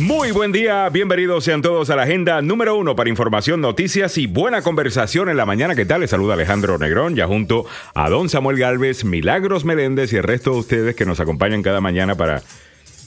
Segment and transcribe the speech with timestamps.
[0.00, 4.26] Muy buen día, bienvenidos sean todos a la agenda número uno para información, noticias y
[4.26, 5.74] buena conversación en la mañana.
[5.74, 6.00] ¿Qué tal?
[6.00, 10.52] Les saluda Alejandro Negrón, ya junto a don Samuel Galvez, Milagros Meléndez y el resto
[10.52, 12.42] de ustedes que nos acompañan cada mañana para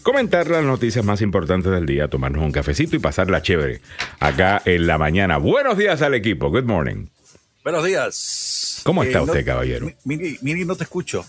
[0.04, 3.82] comentar las noticias más importantes del día, tomarnos un cafecito y pasarla chévere
[4.20, 5.38] acá en la mañana.
[5.38, 7.08] Buenos días al equipo, good morning.
[7.64, 8.82] Buenos días.
[8.84, 9.88] ¿Cómo Eh, está no- usted, caballero?
[9.88, 11.26] Mi- Mili, Mili, no te escucho.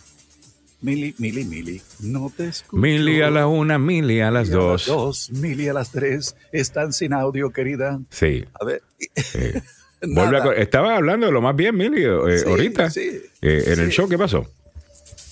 [0.84, 2.76] Mili, Mili, Mili, no te escucho.
[2.78, 4.86] Mili a la una, mili a las Mili a dos.
[4.86, 6.36] dos, Mili a las tres.
[6.52, 8.00] Están sin audio, querida.
[8.10, 8.44] Sí.
[8.60, 8.82] A ver.
[10.02, 10.28] Nada.
[10.30, 12.90] vuelve a co- estaba hablando de lo más bien, Mili, eh, Sí, ahorita.
[12.90, 13.92] sí, Eh, en el sí.
[13.92, 14.46] show, ¿qué pasó?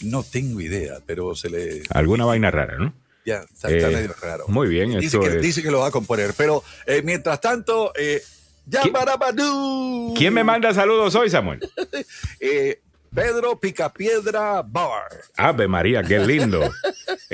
[0.00, 1.82] No tengo idea, pero se le.
[1.90, 2.94] Alguna vaina rara, ¿no?
[3.26, 4.44] Ya, está, Eh, medio raro.
[4.48, 6.32] muy bien, dice que, es- dice que lo va a componer.
[6.34, 8.22] Pero eh, mientras tanto, eh,
[8.66, 10.14] Yamarabadú.
[10.16, 11.60] ¿Quién me manda saludos hoy, Samuel?
[12.40, 12.80] Eh,
[13.14, 15.10] Pedro Picapiedra Bar.
[15.36, 16.60] Ave María, qué lindo.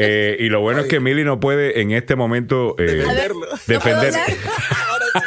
[0.00, 3.46] Eh, y lo bueno es que Mili no puede en este momento eh, Defenderlo.
[3.66, 4.14] defender.
[4.86, 5.20] Ahora sí.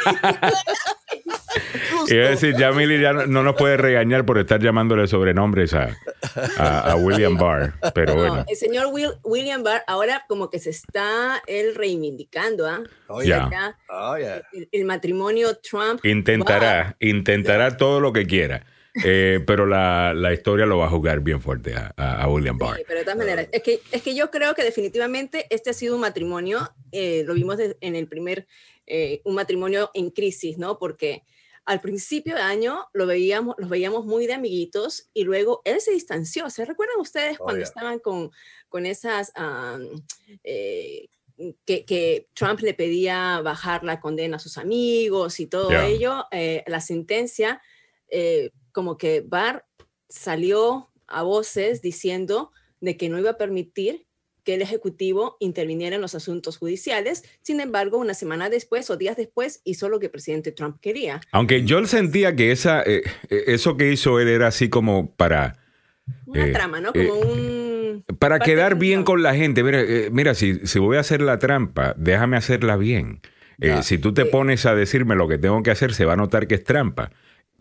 [1.94, 2.14] Justo.
[2.14, 5.74] Iba a decir, ya Mili ya no, no nos puede regañar por estar llamándole sobrenombres
[5.74, 5.94] a,
[6.56, 7.74] a, a William Barr.
[7.94, 12.66] Pero No, bueno, el señor Will- William Barr ahora como que se está él reivindicando,
[12.66, 12.80] ¿ah?
[13.08, 13.44] Oye, Ya.
[13.44, 14.42] Acá, oye.
[14.54, 16.02] el, el matrimonio Trump.
[16.04, 18.64] intentará, intentará todo lo que quiera.
[19.04, 22.76] Eh, pero la, la historia lo va a jugar bien fuerte a, a- William Barr.
[22.76, 25.72] Sí, pero de todas maneras, es que, es que yo creo que definitivamente este ha
[25.72, 28.46] sido un matrimonio, eh, lo vimos en el primer,
[28.86, 30.78] eh, un matrimonio en crisis, ¿no?
[30.78, 31.22] Porque
[31.64, 35.92] al principio de año lo veíamos, los veíamos muy de amiguitos y luego él se
[35.92, 36.50] distanció.
[36.50, 37.68] ¿Se recuerdan ustedes Oh, cuando yeah.
[37.68, 38.30] estaban con,
[38.68, 39.32] con esas...
[40.44, 41.08] eh,
[41.64, 45.86] que, que Trump le pedía bajar la condena a sus amigos y todo Yeah.
[45.88, 47.60] ello, eh, la sentencia,
[48.08, 49.64] eh, como que Barr
[50.08, 54.06] salió a voces diciendo de que no iba a permitir
[54.44, 57.22] que el Ejecutivo interviniera en los asuntos judiciales.
[57.42, 61.20] Sin embargo, una semana después o días después hizo lo que el presidente Trump quería.
[61.30, 65.58] Aunque yo sentía que esa, eh, eh, eso que hizo él era así como para...
[66.26, 66.90] Una Eh, trama, ¿no?
[66.92, 68.04] eh, Como un...
[68.18, 71.38] Para quedar bien con la gente, mira, eh, mira si, si voy a hacer la
[71.38, 73.20] trampa, déjame hacerla bien.
[73.60, 76.16] Eh, si tú te pones a decirme lo que tengo que hacer, se va a
[76.16, 77.12] notar que es trampa.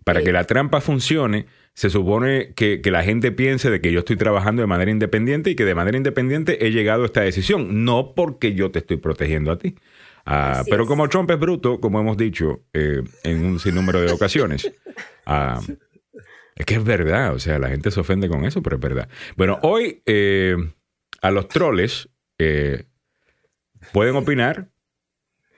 [0.04, 0.26] Para Sí.
[0.26, 4.16] que la trampa funcione, se supone que, que la gente piense de que yo estoy
[4.18, 8.14] trabajando de manera independiente y que de manera independiente he llegado a esta decisión, no
[8.16, 9.76] porque yo te estoy protegiendo a ti.
[10.26, 10.88] Ah, pero es.
[10.90, 14.72] como Trump es bruto, como hemos dicho eh, en un sinnúmero de ocasiones,
[15.26, 15.62] ah,
[16.56, 19.10] es que es verdad, o sea, la gente se ofende con eso, pero es verdad.
[19.38, 20.56] Bueno, hoy eh,
[21.22, 22.86] a los troles eh,
[23.94, 24.71] pueden opinar.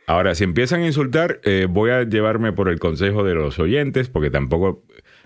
[0.07, 4.09] Ahora, si empiezan a insultar, eh, voy a llevarme por el consejo de los oyentes,
[4.09, 4.83] porque tampoco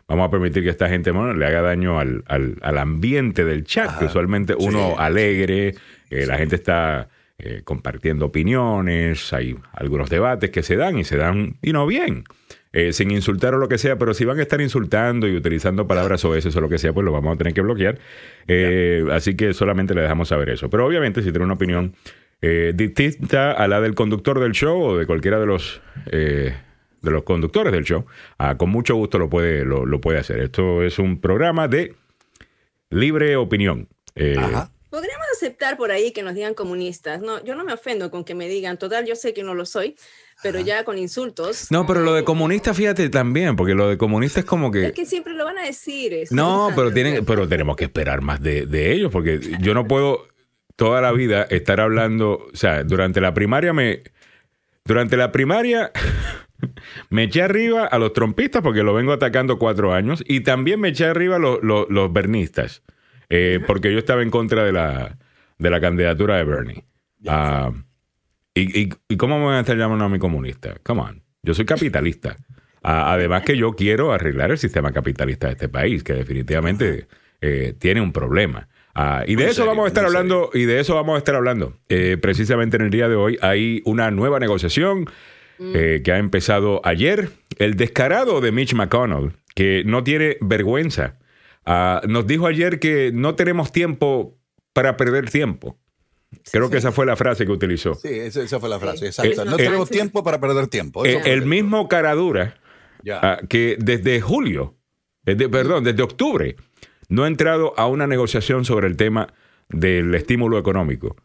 [0.08, 3.64] vamos a permitir que esta gente bueno, le haga daño al, al- al ambiente del
[3.66, 4.00] chat, Ajá.
[4.00, 4.96] que usualmente uno Sí.
[5.00, 5.76] alegre,
[6.10, 11.18] eh, la gente está eh, compartiendo opiniones, hay algunos debates que se dan y se
[11.18, 12.24] dan, y no bien,
[12.74, 15.86] eh, sin insultar o lo que sea, pero si van a estar insultando y utilizando
[15.88, 18.00] palabras o veces o lo que sea, pues lo vamos a tener que bloquear.
[18.48, 20.70] Eh, Así que solamente le dejamos saber eso.
[20.70, 21.94] Pero obviamente si tiene una opinión
[22.42, 25.82] eh, distinta a la del conductor del show o de cualquiera de los...
[26.12, 26.56] eh,
[27.00, 28.06] de los conductores del show,
[28.40, 30.40] ah, con mucho gusto lo puede, lo, lo puede hacer.
[30.40, 31.94] Esto es un programa de
[32.90, 33.88] libre opinión.
[34.16, 34.72] Eh, Ajá.
[34.90, 37.22] Podríamos aceptar por ahí que nos digan comunistas.
[37.22, 39.66] No, yo no me ofendo con que me digan, total, yo sé que no lo
[39.66, 39.96] soy,
[40.42, 41.72] pero ya con insultos.
[41.72, 44.88] No, pero lo de comunista, fíjate también, porque lo de comunista es como que...
[44.88, 46.14] Es que siempre lo van a decir.
[46.14, 46.34] eso.
[46.34, 50.26] No, pero tienen, pero tenemos que esperar más de, de ellos, porque yo no puedo
[50.78, 54.04] toda la vida estar hablando, o sea, durante la primaria me,
[54.86, 55.92] durante la primaria
[57.10, 60.90] me eché arriba a los trompistas porque lo vengo atacando cuatro años y también me
[60.90, 62.84] eché arriba a los, los, los bernistas,
[63.30, 65.18] eh, porque yo estaba en contra de la,
[65.58, 66.86] de la candidatura de Bernie.
[67.28, 67.74] Ah,
[68.54, 70.78] ¿y, y, y cómo me van a estar llamando a mi comunista?
[70.84, 72.38] Come on, yo soy capitalista.
[72.90, 77.08] Además que yo quiero arreglar el sistema capitalista de este país, que definitivamente
[77.42, 78.70] eh, tiene un problema.
[79.00, 81.78] Ah, y de eso vamos a estar hablando, y de eso vamos a estar hablando.
[81.88, 85.08] Eh, precisamente en el día de hoy hay una nueva negociación
[85.60, 87.30] eh, que ha empezado ayer.
[87.60, 91.20] El descarado de Mitch McConnell, que no tiene vergüenza,
[91.64, 94.36] ah, nos dijo ayer que no tenemos tiempo
[94.74, 95.78] para perder tiempo.
[96.52, 97.94] Creo que esa fue la frase que utilizó.
[97.94, 99.44] Sí, esa, esa fue la frase, exacto.
[99.44, 101.06] Eh, no eh, tenemos tiempo para perder tiempo.
[101.06, 102.58] El mismo caradura
[103.12, 104.76] ah, que desde julio,
[105.22, 106.56] desde, perdón, desde octubre,
[107.10, 109.34] no ha entrado a una negociación sobre el tema
[109.70, 111.16] del estímulo económico.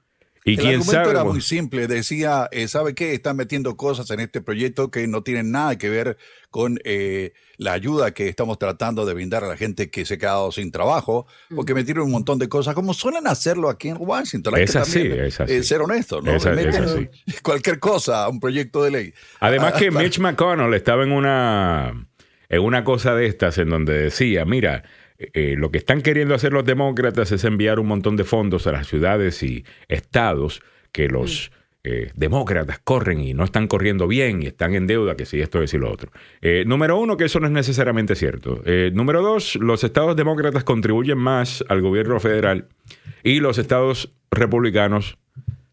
[0.44, 1.10] Y el quién argumento sabe.
[1.10, 1.86] era muy simple.
[1.86, 3.14] Decía, eh, ¿sabe qué?
[3.14, 6.16] Están metiendo cosas en este proyecto que no tienen nada que ver
[6.50, 10.18] con eh, la ayuda que estamos tratando de brindar a la gente que se ha
[10.18, 14.56] quedado sin trabajo, porque metieron un montón de cosas, como suelen hacerlo aquí en Washington.
[14.56, 15.52] Hay Es que así, también, es así.
[15.52, 16.32] eh, ser honestos, ¿no?
[16.32, 17.08] Es- así.
[17.44, 19.14] Cualquier cosa a un proyecto de ley.
[19.38, 22.08] Además Ah, que Mitch McConnell estaba en una,
[22.48, 24.82] en una cosa de estas en donde decía, mira,
[25.34, 28.72] eh, lo que están queriendo hacer los demócratas es enviar un montón de fondos a
[28.72, 31.50] las ciudades y estados que los
[31.84, 35.62] eh, demócratas corren y no están corriendo bien y están en deuda, que sí, esto
[35.62, 36.12] es y lo otro.
[36.40, 38.62] Eh, número uno, que eso no es necesariamente cierto.
[38.64, 42.66] Eh, número dos, los estados demócratas contribuyen más al gobierno federal
[43.24, 45.18] y los estados republicanos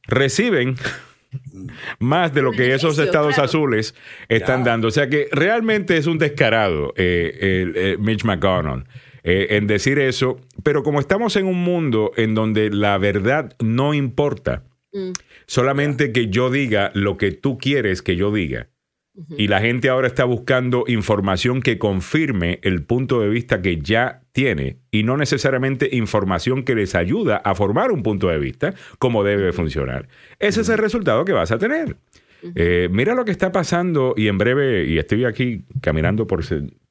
[0.08, 0.76] reciben
[2.00, 3.46] más de lo que esos estados claro.
[3.46, 3.94] azules
[4.30, 4.72] están Ya.
[4.72, 4.88] dando.
[4.88, 8.84] O sea que realmente es un descarado el- Mitch McConnell
[9.24, 10.40] eh, en decir eso.
[10.64, 15.12] Pero como estamos en un mundo en donde la verdad no importa, Mm.
[15.46, 18.70] solamente que yo diga lo que tú quieres que yo diga.
[19.38, 24.22] Y la gente ahora está buscando información que confirme el punto de vista que ya
[24.32, 29.26] tiene y no necesariamente información que les ayuda a formar un punto de vista como
[29.26, 30.08] debe funcionar.
[30.40, 31.98] Ese es el resultado que vas a tener.
[32.56, 36.40] Eh, mira lo que está pasando y en breve, y estoy aquí caminando por,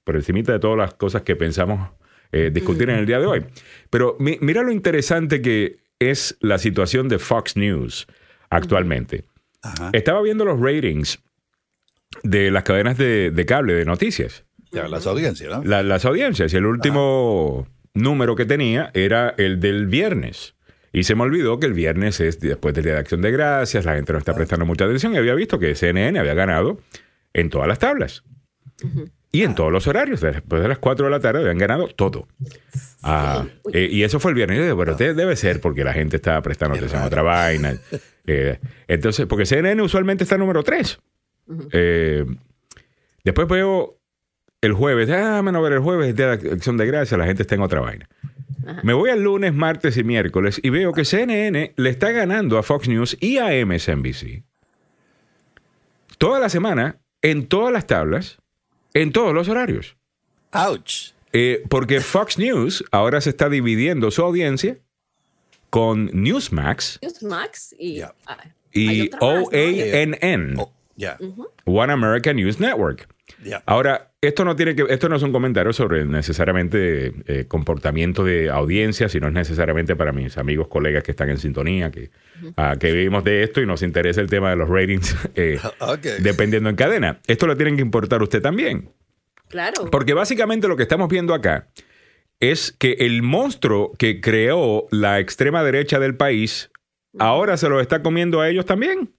[0.04, 1.88] por encimita de todas las cosas que pensamos
[2.32, 3.44] eh, discutir en el día de hoy.
[3.90, 8.06] Pero mi- mira lo interesante que es la situación de Fox News
[8.50, 9.24] actualmente.
[9.62, 9.90] Ajá.
[9.92, 11.18] Estaba viendo los ratings
[12.22, 15.62] de las cadenas de, de cable de noticias, Ya, las audiencias, ¿no?
[15.64, 16.52] la- las audiencias.
[16.52, 20.54] Y el último número que tenía era el del viernes.
[20.92, 23.84] Y se me olvidó que el viernes es después del Día de Acción de Gracias,
[23.84, 26.80] la gente no está prestando mucha atención y había visto que CNN había ganado
[27.34, 28.22] en todas las tablas.
[29.30, 32.26] Y en todos los horarios, después de las 4 de la tarde habían ganado todo.
[33.02, 34.56] Ah, eh, y eso fue el viernes.
[34.58, 37.74] Yo dije, pero de- debe ser porque la gente estaba prestando atención a otra vaina.
[38.30, 38.58] Eh,
[38.88, 40.98] entonces, porque CNN usualmente está número 3.
[43.24, 43.98] después veo
[44.60, 47.54] el jueves, ah, menos ver el jueves, Día de Acción de Gracias, la gente está
[47.54, 48.06] en otra vaina.
[48.82, 52.62] Me voy al lunes, martes y miércoles y veo que CNN le está ganando a
[52.62, 54.42] Fox News y a MSNBC
[56.18, 58.38] toda la semana, en todas las tablas,
[59.02, 59.96] en todos los horarios.
[60.52, 61.12] Ouch.
[61.32, 64.78] Eh, porque Fox News ahora se está dividiendo su audiencia
[65.70, 69.10] con Newsmax Newsmax y, ah, hay y.
[69.20, 70.72] OANN, Oh,
[71.64, 73.08] One American News Network.
[73.66, 78.50] Ahora, esto no tiene que, esto no es un comentario sobre necesariamente eh, comportamiento de
[78.50, 82.10] audiencia, sino es necesariamente para mis amigos, colegas que están en sintonía, que,
[82.56, 85.60] ah, que vivimos de esto y nos interesa el tema de los ratings eh,
[86.20, 87.20] dependiendo en cadena.
[87.26, 88.90] Esto lo tienen que importar usted también.
[89.48, 89.86] Claro.
[89.90, 91.68] Porque básicamente lo que estamos viendo acá
[92.40, 96.70] es que el monstruo que creó la extrema derecha del país
[97.18, 99.12] ahora se lo está comiendo a ellos también.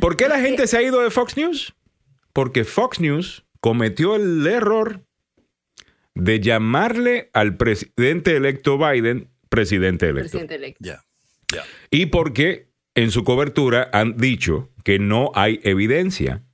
[0.00, 1.74] ¿Por qué la gente se ha ido de Fox News?
[2.38, 5.04] Porque Fox News cometió el error
[6.14, 10.38] de llamarle al presidente electo Biden presidente electo.
[10.38, 10.76] Presidente.
[11.90, 16.44] Y porque en su cobertura han dicho que no hay evidencia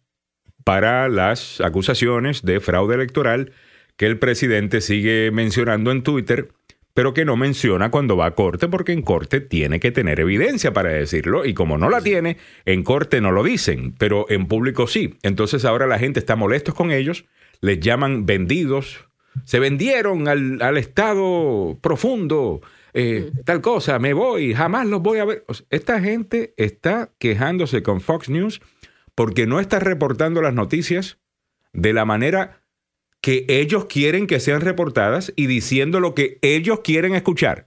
[0.64, 3.52] para las acusaciones de fraude electoral
[3.98, 6.48] que el presidente sigue mencionando en Twitter,
[6.94, 10.72] pero que no menciona cuando va a corte, porque en corte tiene que tener evidencia
[10.72, 14.86] para decirlo, y como no la tiene, en corte no lo dicen, pero en público
[14.86, 15.18] sí.
[15.22, 17.24] Entonces ahora la gente está molestos con ellos,
[17.60, 19.06] les llaman vendidos,
[19.44, 22.60] se vendieron al, al estado profundo,
[22.94, 25.44] eh, tal cosa, me voy, jamás los voy a ver.
[25.48, 28.62] O sea, esta gente está quejándose con Fox News
[29.16, 31.18] porque no está reportando las noticias
[31.72, 32.63] de la manera
[33.24, 37.64] que ellos quieren que sean reportadas y diciendo lo que ellos quieren escuchar.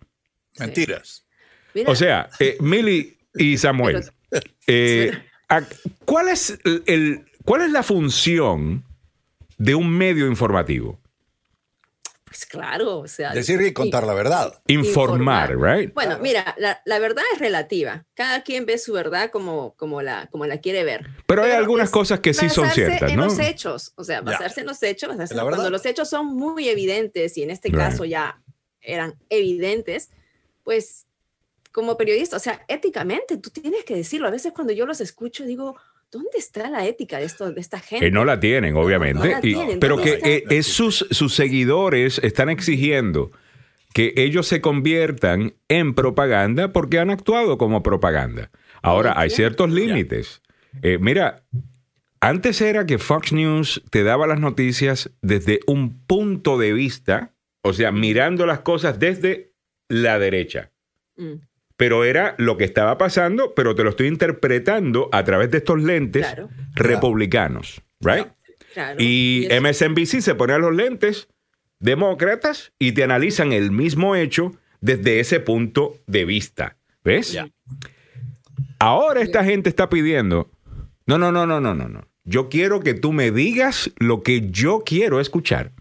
[0.59, 1.25] Mentiras.
[1.73, 4.03] Mira, O sea, eh, Millie y Samuel,
[4.67, 5.17] eh,
[6.05, 8.83] ¿cuál, es el, ¿cuál es la función
[9.57, 10.99] de un medio informativo?
[12.38, 13.32] Pues claro, o sea.
[13.34, 14.62] Decir y contar la verdad.
[14.67, 15.91] Informar, right?
[15.96, 18.06] Bueno, mira, la, la verdad es relativa.
[18.13, 21.08] Cada quien ve su verdad como, como, la, como la quiere ver.
[21.25, 23.25] Pero hay algunas es cosas que sí son basarse ciertas, en ¿no?
[23.25, 25.72] los hechos, o sea, basarse en los hechos, basarse La cuando verdad.
[25.72, 27.79] los hechos son muy evidentes y en este Right.
[27.79, 28.39] caso ya
[28.82, 30.12] eran evidentes,
[30.63, 31.08] pues
[31.72, 34.27] como periodista, o sea, éticamente tú tienes que decirlo.
[34.27, 35.75] A veces cuando yo los escucho digo,
[36.11, 38.05] ¿dónde está la ética de esto, de esta gente?
[38.05, 39.19] Que no la tienen, obviamente.
[39.19, 43.31] No la y- tienen, pero ¿dónde que eh, es sus, sus seguidores están exigiendo
[43.93, 48.51] que ellos se conviertan en propaganda porque han actuado como propaganda.
[48.83, 50.43] Ahora, hay ciertos límites.
[50.83, 51.43] Eh, mira,
[52.19, 57.33] antes era que Fox News te daba las noticias desde un punto de vista,
[57.63, 59.53] o sea, mirando las cosas desde
[59.89, 60.71] la derecha.
[61.15, 61.33] Mm,
[61.77, 65.81] pero era lo que estaba pasando, pero te lo estoy interpretando a través de estos
[65.81, 66.50] lentes Claro.
[66.74, 68.27] republicanos, right?
[68.74, 68.98] Claro.
[69.00, 71.27] Y MSNBC se pone a los lentes
[71.79, 76.77] demócratas y te analizan el mismo hecho desde ese punto de vista.
[77.03, 77.38] ¿Ves?
[78.79, 80.51] Ahora esta gente está pidiendo,
[81.05, 82.07] no, no, no, no, no, no, no.
[82.25, 85.72] Yo quiero que tú me digas lo que yo quiero escuchar.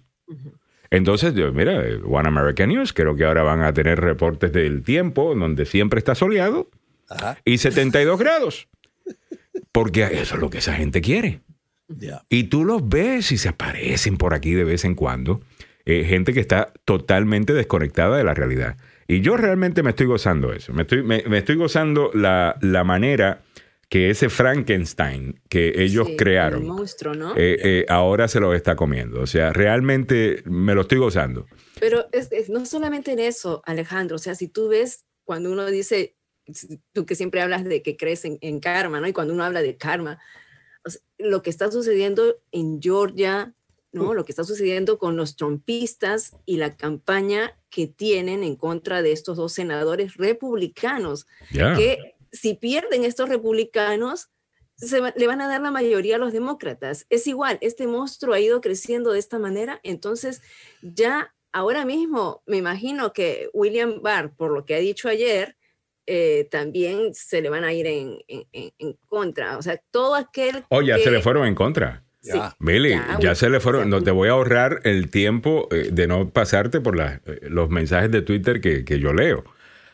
[0.91, 5.35] Entonces, yo, mira, One American News, creo que ahora van a tener reportes del tiempo
[5.35, 6.69] donde siempre está soleado
[7.09, 7.39] Ajá.
[7.45, 8.69] y 72 grados.
[9.73, 11.41] Porque eso es lo que esa gente quiere.
[12.29, 15.41] Y tú los ves y se aparecen por aquí de vez en cuando.
[15.85, 18.77] eh, gente que está totalmente desconectada de la realidad.
[19.07, 20.73] Y yo realmente me estoy gozando eso.
[20.73, 23.43] Me estoy, me, me estoy gozando la, la manera
[23.89, 27.37] que ese Frankenstein que ellos sí, el crearon monstruo, ¿no?
[27.37, 29.21] eh, eh, ahora se lo está comiendo.
[29.21, 31.47] O sea, realmente me lo estoy gozando.
[31.79, 34.17] Pero es, es no solamente en eso, Alejandro.
[34.17, 36.17] O sea, si tú ves cuando uno dice,
[36.93, 39.07] tú que siempre hablas de que crees en, en karma, ¿no?
[39.07, 40.19] Y cuando uno habla de karma,
[40.85, 43.55] o sea, lo que está sucediendo en Georgia,
[43.93, 44.15] ¿no?
[44.15, 49.13] Lo que está sucediendo con los trompistas y la campaña que tienen en contra de
[49.13, 54.29] estos dos senadores republicanos, que si pierden estos republicanos,
[54.77, 57.07] se va- le van a dar la mayoría a los demócratas.
[57.09, 60.43] Es igual, este monstruo ha ido creciendo de esta manera, entonces
[60.83, 65.57] ya ahora mismo me imagino que William Barr, por lo que ha dicho ayer,
[66.07, 69.57] eh, también se le van a ir en, en- contra.
[69.59, 70.65] O sea, todo aquel...
[70.69, 72.05] Oh, ya que- se le fueron en contra.
[72.21, 72.33] Sí.
[72.35, 72.55] Ya.
[72.59, 73.37] Billy, Ya, ya, güey.
[73.37, 73.89] se le fueron.
[73.89, 77.71] No te voy a ahorrar el tiempo eh, de no pasarte por la- eh, los
[77.71, 79.43] mensajes de Twitter que, que yo leo.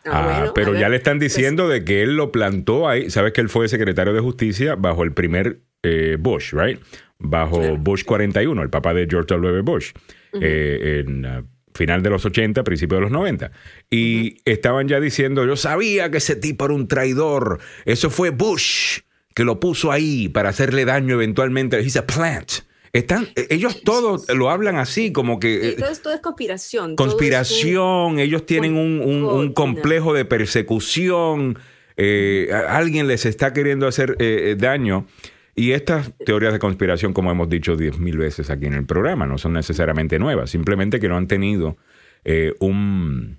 [0.05, 2.89] Ah, Ah, bueno, pero ya ver, le están pues- diciendo de que él lo plantó
[2.89, 3.11] ahí.
[3.11, 6.81] Sabes que él fue secretario de justicia bajo el primer eh, Bush, right?
[7.19, 7.77] Bajo Claro.
[7.77, 9.61] Bush 41, el papá de George W.
[9.63, 9.93] Bush,
[10.41, 11.45] eh, en ah,
[11.75, 13.51] final de los 80, principio de los 90.
[13.91, 17.61] Y estaban ya diciendo, yo sabía que ese tipo era un traidor.
[17.85, 19.01] Eso fue Bush
[19.35, 21.79] que lo puso ahí para hacerle daño eventualmente.
[21.81, 22.51] He's a plant.
[22.93, 25.71] Están, eh, ellos todos lo hablan así, como que...
[25.71, 26.91] Eh, todo, es, todo es conspiración.
[26.91, 31.59] un- conspiración, ellos tienen un, un- complejo de persecución,
[31.97, 35.07] eh, alguien les está queriendo hacer eh, daño.
[35.55, 39.27] Y estas teorías de conspiración, como hemos dicho diez mil veces aquí en el programa,
[39.27, 41.77] no son necesariamente nuevas, simplemente que no han tenido
[42.25, 43.39] eh, un,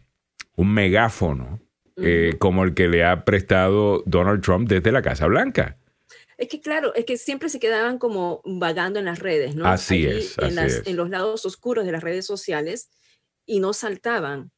[0.55, 1.59] un megáfono
[1.97, 5.77] eh, como el que le ha prestado Donald Trump desde la Casa Blanca.
[6.37, 9.65] Es que claro, es que siempre se quedaban como vagando en las redes, ¿no?
[9.65, 10.87] Así Allí es, en, así las- es.
[10.87, 12.89] en los lados oscuros de las redes sociales
[13.45, 14.51] y no saltaban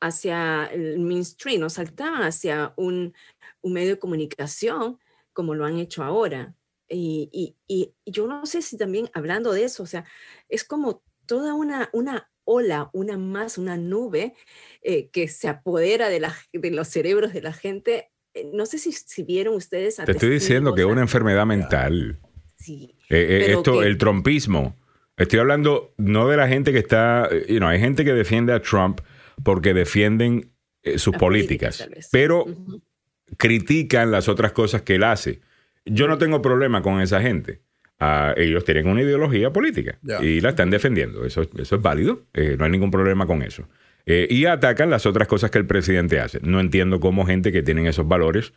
[0.00, 3.14] hacia el mainstream, no saltaban hacia un,
[3.62, 4.98] un medio de comunicación
[5.32, 6.54] como lo han hecho ahora.
[6.88, 10.04] Y, y- y- y yo no sé si también hablando de eso, o sea,
[10.48, 14.34] es como toda una, una ola, una masa, una nube
[14.82, 18.10] eh, que se apodera de, la, de los cerebros de la gente.
[18.34, 19.98] Eh, No sé si, si vieron ustedes.
[20.00, 22.18] a Te estoy diciendo que es una enfermedad mental.
[22.56, 22.94] Sí.
[23.08, 24.76] Eh, eh, esto, que- el trumpismo.
[25.16, 28.62] Estoy hablando no de la gente que está, you know, hay gente que defiende a
[28.62, 29.00] Trump
[29.44, 30.50] porque defienden
[30.82, 32.46] eh, sus políticas, pero
[33.36, 35.40] critican las otras cosas que él hace.
[35.84, 37.60] Yo no tengo problema con esa gente.
[37.98, 41.24] Ah, ellos tienen una ideología política y la están defendiendo.
[41.26, 42.22] Eso, eso es válido.
[42.32, 43.68] eh, no hay ningún problema con eso.
[44.06, 46.40] Eh, y atacan las otras cosas que el presidente hace.
[46.42, 48.52] No entiendo cómo gente que tienen esos valores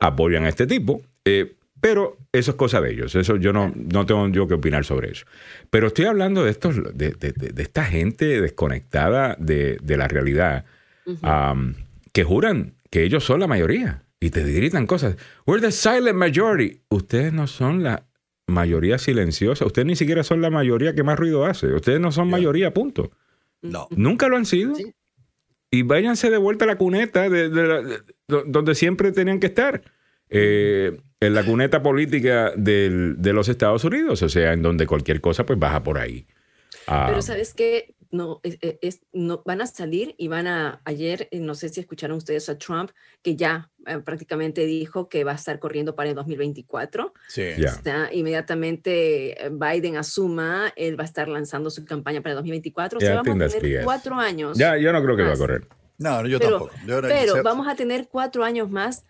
[0.00, 1.02] apoyan a este tipo.
[1.24, 3.12] eh, pero eso es cosa de ellos.
[3.16, 5.26] Eso yo no, no tengo yo que opinar sobre eso.
[5.68, 10.64] Pero estoy hablando de estos, de, de- de- esta gente desconectada de, de la realidad,
[12.12, 15.16] que juran que ellos son la mayoría y te gritan cosas.
[15.46, 16.82] We're the silent majority.
[16.88, 18.04] Ustedes no son la
[18.46, 19.64] mayoría silenciosa.
[19.66, 21.66] Ustedes ni siquiera son la mayoría que más ruido hace.
[21.72, 23.10] Ustedes no son mayoría, punto.
[23.62, 23.88] No.
[23.90, 24.74] Nunca lo han sido.
[24.74, 24.92] Sí.
[25.70, 29.40] Y váyanse de vuelta a la cuneta de, de la- de- do- donde siempre tenían
[29.40, 29.82] que estar.
[30.34, 35.20] Eh, en la cuneta política del- de los Estados Unidos, o sea, en donde cualquier
[35.20, 36.26] cosa pues baja por ahí.
[36.86, 40.80] Ah, Pero sabes que no, es, es- es- no van a salir y van a
[40.84, 42.90] ayer, eh, no sé si escucharon ustedes a Trump,
[43.22, 47.12] que ya eh, prácticamente dijo que va a estar corriendo para el 2024.
[47.28, 47.42] Sí.
[47.58, 47.72] Ya.
[47.78, 52.36] O sea, inmediatamente eh, Biden asuma, él va a estar lanzando su campaña para el
[52.36, 52.98] 2024.
[52.98, 54.58] O sea, Yeah, I vamos a tener cuatro años.
[54.58, 55.66] ya, yo no creo que va a correr.
[55.98, 56.74] No, yo Pero- tampoco.
[56.86, 59.04] Yo no- Pero vamos a tener cuatro años más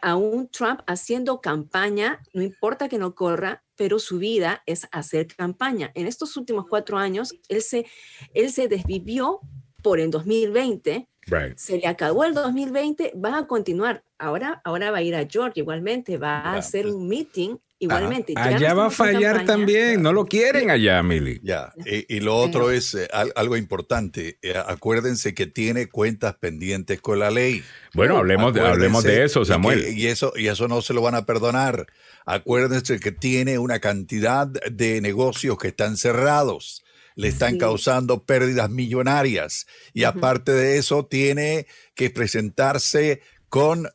[0.00, 5.26] a un Trump haciendo campaña, no importa que no corra, pero su vida es hacer
[5.28, 5.90] campaña.
[5.94, 7.86] En estos últimos cuatro años, él se,
[8.34, 9.40] él se desvivió
[9.82, 11.56] por el 2020, Right.
[11.56, 14.02] se le acabó el 2020, va a continuar.
[14.18, 16.94] Ahora, ahora va a ir a Georgia igualmente, va a hacer pues.
[16.94, 18.34] un meeting igualmente.
[18.36, 19.44] allá va a fallar campaña.
[19.46, 20.02] también.
[20.02, 21.40] No lo quieren allá, Mili.
[21.42, 24.38] Ya, y, y lo otro es eh, al- algo importante.
[24.42, 27.64] Eh, acuérdense que tiene cuentas pendientes con la ley.
[27.94, 29.82] Bueno, hablemos, de- hablemos de Acuérdense, eso, y Samuel.
[29.84, 31.86] que- Y, eso, y eso no se lo van a perdonar.
[32.26, 36.84] Acuérdense que tiene una cantidad de negocios que están cerrados.
[37.16, 37.58] Le están Sí.
[37.58, 39.66] causando pérdidas millonarias.
[39.92, 43.88] Y aparte de eso, tiene que presentarse con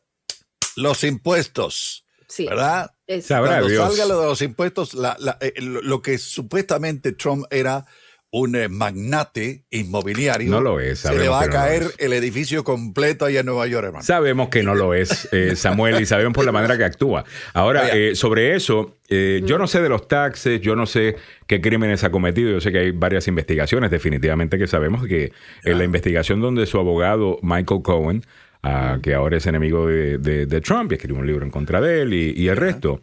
[0.76, 2.04] los impuestos.
[2.28, 2.90] Sí, ¿Verdad?
[3.22, 3.86] Sabrá Cuando Dios.
[3.96, 7.84] salga lo de los impuestos, la- la- eh, lo, que supuestamente Trump era
[8.32, 12.64] un eh, magnate inmobiliario, No lo es, se le va a no caer el edificio
[12.64, 14.04] completo allá en Nueva York, hermano.
[14.04, 17.24] Sabemos que no lo es, eh, Samuel, y sabemos por la manera que actúa.
[17.54, 22.10] Ahora, sobre eso, yo no sé de los taxes, yo no sé qué crímenes ha
[22.10, 25.32] cometido, yo sé que hay varias investigaciones, definitivamente que sabemos que
[25.64, 28.22] en la investigación donde su abogado Michael Cohen,
[29.02, 32.02] que ahora es enemigo de, de- de Trump y escribió un libro en contra de
[32.02, 33.00] él y, y el resto,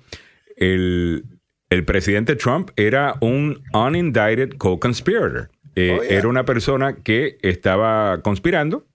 [0.57, 1.23] el,
[1.69, 5.49] el presidente Trump era un unindicted co-conspirator.
[5.75, 6.17] Eh, Oh, yeah.
[6.19, 8.85] Era una persona que estaba conspirando,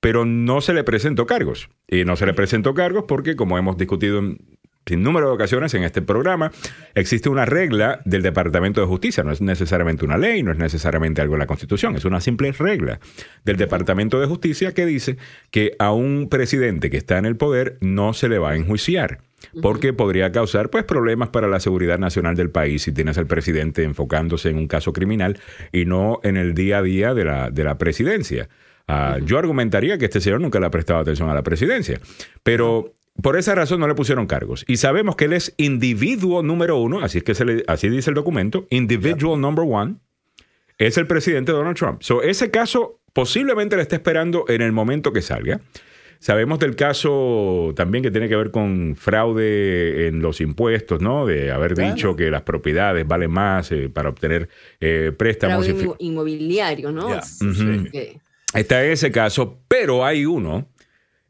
[0.00, 1.70] pero no se le presentó cargos.
[1.88, 4.38] Y no se le presentó cargos porque, como hemos discutido en
[4.86, 6.52] sin número de ocasiones en este programa,
[6.94, 9.24] existe una regla del Departamento de Justicia.
[9.24, 12.52] No es necesariamente una ley, no es necesariamente algo en la Constitución, es una simple
[12.52, 13.00] regla
[13.44, 15.16] del Departamento de Justicia que dice
[15.50, 19.18] que a un presidente que está en el poder no se le va a enjuiciar.
[19.62, 23.84] Porque podría causar pues problemas para la seguridad nacional del país si tienes al presidente
[23.84, 25.38] enfocándose en un caso criminal
[25.72, 28.48] y no en el día a día de la, de la presidencia.
[28.88, 32.00] Ah, Yo argumentaría que este señor nunca le ha prestado atención a la presidencia,
[32.42, 34.64] pero por esa razón no le pusieron cargos.
[34.68, 38.10] Y sabemos que él es individuo número uno, así es que se le- así dice
[38.10, 39.96] el documento, individual number one,
[40.78, 42.02] es el presidente Donald Trump.
[42.02, 45.60] So, ese caso posiblemente le está esperando en el momento que salga.
[46.18, 51.26] Sabemos del caso también que tiene que ver con fraude en los impuestos, ¿no?
[51.26, 51.94] De haber Claro.
[51.94, 54.48] dicho que las propiedades valen más eh, para obtener
[54.80, 55.66] eh, préstamos.
[55.66, 57.22] fraude inmobiliario, ¿no?
[57.22, 58.18] Sí.
[58.54, 60.66] Está ese caso, pero hay uno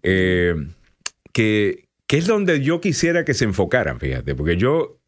[0.02, 0.54] eh,
[1.36, 4.98] que, que es donde yo quisiera que se enfocaran, fíjate, porque yo,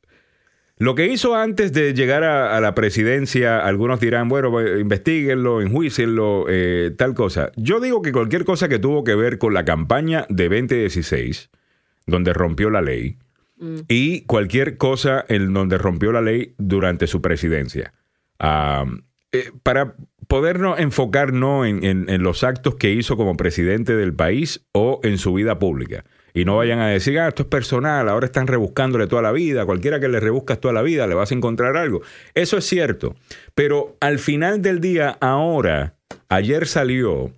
[0.76, 5.62] lo que hizo antes de llegar a, a la presidencia, algunos dirán, bueno, pues, investiguenlo,
[5.62, 7.50] enjuícienlo, eh, tal cosa.
[7.56, 11.48] Yo digo que cualquier cosa que tuvo que ver con la campaña de 2016,
[12.06, 13.16] donde rompió la ley,
[13.56, 17.94] mm, y cualquier cosa en donde rompió la ley durante su presidencia.
[19.32, 19.94] Eh, para
[20.26, 25.00] podernos enfocar no en, en- en los actos que hizo como presidente del país o
[25.02, 26.04] en su vida pública.
[26.34, 29.64] Y no vayan a decir, ah, esto es personal, ahora están rebuscándole toda la vida,
[29.66, 32.02] cualquiera que le rebuscas toda la vida le vas a encontrar algo.
[32.34, 33.16] Eso es cierto.
[33.54, 35.94] Pero al final del día, ahora,
[36.28, 37.32] ayer salió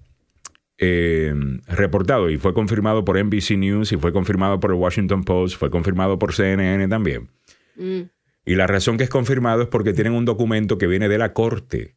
[0.79, 1.35] eh,
[1.69, 5.71] reportado y fue confirmado por NBC News y fue confirmado por el Washington Post, fue
[5.71, 7.29] confirmado por CNN también.
[7.77, 8.01] mm,
[8.47, 11.33] Y la razón que es confirmado es porque tienen un documento que viene de la
[11.33, 11.97] corte,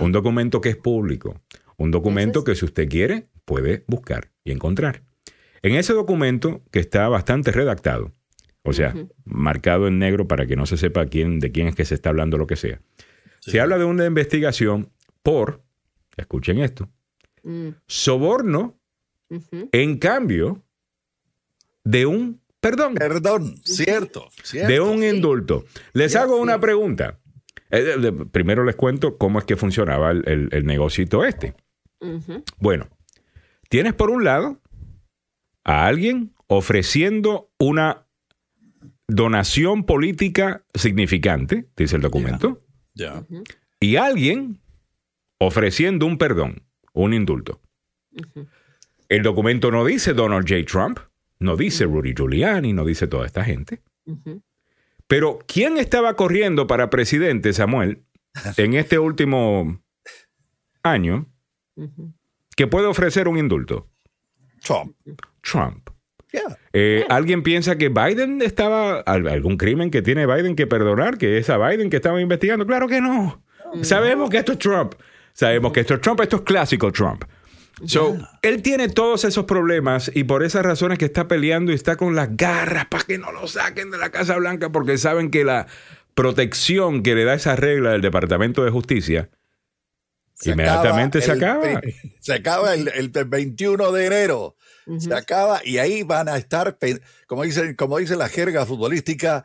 [0.00, 1.40] un documento que es público,
[1.76, 5.02] un documento que si usted quiere puede buscar y encontrar.
[5.62, 8.12] En ese documento que está bastante redactado,
[8.62, 8.94] o sea,
[9.24, 12.10] marcado en negro para que no se sepa quién, de quién es que se está
[12.10, 12.80] hablando lo que sea.
[13.40, 13.52] Sí.
[13.52, 14.90] Se habla de una investigación
[15.22, 15.62] por,
[16.16, 16.88] escuchen esto,
[17.42, 18.78] mm, soborno
[19.72, 20.62] en cambio
[21.84, 24.68] de un perdón, Perdón, cierto, cierto.
[24.70, 25.06] de un sí.
[25.06, 25.64] indulto.
[25.92, 26.42] Les hago sí.
[26.42, 27.18] una pregunta.
[27.70, 31.54] Eh, primero les cuento cómo es que funcionaba el, el, el negocito este.
[32.58, 32.88] Bueno,
[33.68, 34.59] tienes por un lado
[35.64, 38.06] a alguien ofreciendo una
[39.08, 42.60] donación política significante, dice el documento,
[43.78, 44.60] y alguien
[45.38, 47.60] ofreciendo un perdón, un indulto.
[49.08, 50.64] El documento no dice Donald J.
[50.64, 50.98] Trump,
[51.38, 53.82] no dice Rudy Giuliani, no dice toda esta gente.
[55.06, 58.04] Pero ¿quién estaba corriendo para presidente, Samuel,
[58.56, 59.82] en este último
[60.82, 61.26] año
[62.56, 63.88] que puede ofrecer un indulto?
[64.62, 64.94] Trump.
[65.42, 65.88] Trump.
[66.72, 71.38] Eh, ¿Alguien piensa que Biden estaba, al- algún crimen que tiene Biden que perdonar, que
[71.38, 72.66] es a Biden que estaba investigando?
[72.66, 73.42] Claro que no.
[73.82, 74.94] Sabemos que esto es Trump.
[75.32, 77.24] Sabemos que esto es Trump, esto es clásico Trump.
[77.86, 81.96] So, él tiene todos esos problemas y por esas razones que está peleando y está
[81.96, 85.44] con las garras para que no lo saquen de la Casa Blanca porque saben que
[85.44, 85.66] la
[86.14, 89.30] protección que le da esa regla del Departamento de Justicia
[90.34, 91.80] Se Inmediatamente se el acaba.
[92.20, 94.56] Se acaba el, el 21 de enero.
[94.98, 96.76] Se acaba y ahí van a estar,
[97.26, 99.44] como dice, como dice la jerga futbolística,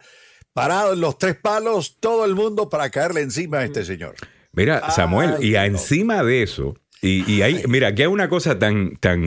[0.53, 4.15] parados en los tres palos, todo el mundo para caerle encima a este señor.
[4.53, 5.77] Mira, Samuel, Ay, y a no.
[5.77, 9.25] encima de eso, y, y hay, mira, aquí hay una cosa tan, tan,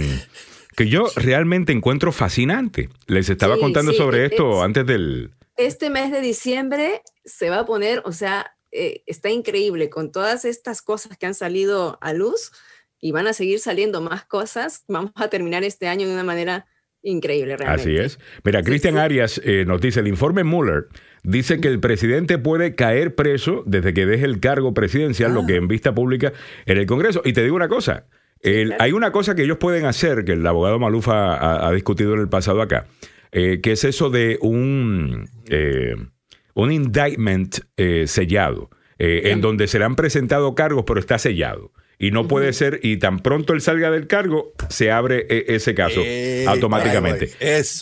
[0.76, 2.88] que yo realmente encuentro fascinante.
[3.06, 7.50] Les estaba Sí, contando sí, sobre es- esto antes del, este mes de diciembre se
[7.50, 11.98] va a poner, o sea, eh, está increíble con todas estas cosas que han salido
[12.00, 12.52] a luz
[13.00, 14.84] y van a seguir saliendo más cosas.
[14.88, 16.66] Vamos a terminar este año de una manera
[17.02, 17.82] increíble, realmente.
[17.82, 18.18] Así es.
[18.44, 20.88] Mira, Cristian Arias eh, nos dice, el informe Mueller
[21.22, 25.56] dice que el presidente puede caer preso desde que deje el cargo presidencial, lo que
[25.56, 26.32] en vista pública
[26.66, 27.22] en el Congreso.
[27.24, 28.06] Y te digo una cosa,
[28.78, 32.28] hay una cosa que ellos pueden hacer, que el abogado Malufa ha, discutido en el
[32.28, 32.86] pasado acá,
[33.30, 35.94] eh, que es eso de un, eh,
[36.54, 37.58] un indictment
[38.06, 42.78] sellado, en donde se le han presentado cargos, pero está sellado y no puede ser,
[42.82, 47.30] y tan pronto él salga del cargo, se abre e, ese caso eh, automáticamente.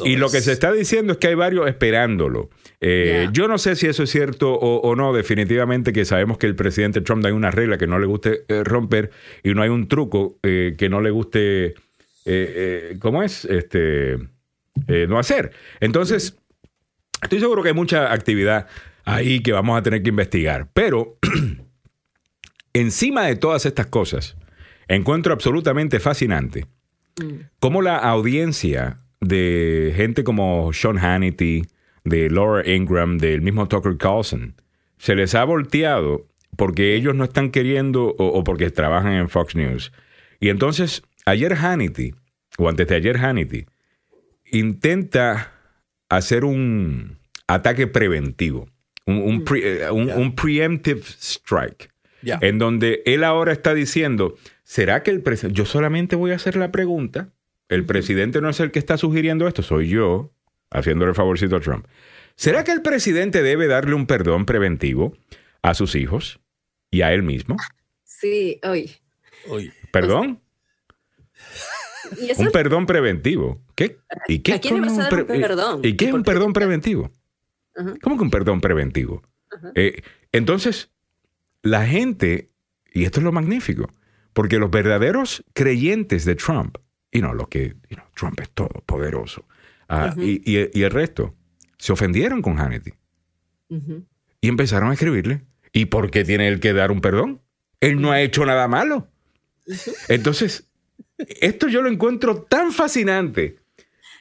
[0.04, 2.48] y lo que se está diciendo es que hay varios esperándolo.
[2.80, 6.54] Eh, yo no sé si eso es cierto o, no, definitivamente que sabemos que el
[6.54, 9.10] presidente Trump hay una regla que no le guste eh, romper
[9.42, 11.74] y no hay un truco que no le guste,
[13.00, 13.44] ¿cómo es?
[13.44, 14.16] Este,
[15.08, 15.52] no hacer.
[15.80, 16.38] Entonces,
[17.22, 18.66] estoy seguro que hay mucha actividad
[19.04, 21.18] ahí que vamos a tener que investigar, pero...
[22.76, 24.36] Encima de todas estas cosas,
[24.86, 26.66] encuentro absolutamente fascinante
[27.58, 31.62] cómo la audiencia de gente como Sean Hannity,
[32.04, 34.56] de Laura Ingram, del mismo Tucker Carlson,
[34.98, 36.26] se les ha volteado
[36.58, 39.90] porque ellos no están queriendo o, porque trabajan en Fox News.
[40.38, 42.14] Y entonces, ayer Hannity,
[42.58, 43.64] o antes de ayer Hannity,
[44.52, 45.50] intenta
[46.10, 48.68] hacer un ataque preventivo,
[49.06, 49.44] un, mm.
[49.54, 51.88] eh, un preemptive strike
[52.40, 56.56] en donde él ahora está diciendo, ¿será que el presidente, yo solamente voy a hacer
[56.56, 57.30] la pregunta,
[57.68, 60.32] el presidente no es el que está sugiriendo esto, soy yo,
[60.70, 61.86] haciéndole el favorcito a Trump.
[62.36, 65.16] ¿Será que el presidente debe darle un perdón preventivo
[65.62, 66.40] a sus hijos
[66.90, 67.56] y a él mismo?
[68.04, 68.90] Sí, hoy.
[69.92, 70.40] ¿Perdón?
[72.36, 73.60] un perdón preventivo.
[73.74, 73.98] ¿Qué?
[74.28, 75.80] ¿Y qué, es un, perdón?
[75.82, 77.10] ¿Y qué es un perdón preventivo?
[78.02, 79.22] ¿Cómo que un perdón preventivo?
[79.74, 80.90] Eh, entonces,
[81.66, 82.50] la gente,
[82.92, 83.92] y esto es lo magnífico,
[84.32, 86.78] porque los verdaderos creyentes de Trump,
[87.10, 87.76] y no, lo que
[88.14, 89.44] Trump es todo poderoso,
[89.88, 91.34] ah, y, el resto,
[91.78, 92.92] se ofendieron con Hannity.
[94.40, 97.40] Y empezaron a escribirle, ¿y por qué tiene él que dar un perdón?
[97.80, 99.08] Él no ha hecho nada malo.
[100.08, 100.68] Entonces,
[101.18, 103.58] esto yo lo encuentro tan fascinante.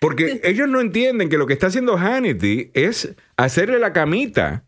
[0.01, 4.65] Porque ellos no entienden que lo que está haciendo Hannity es hacerle la camita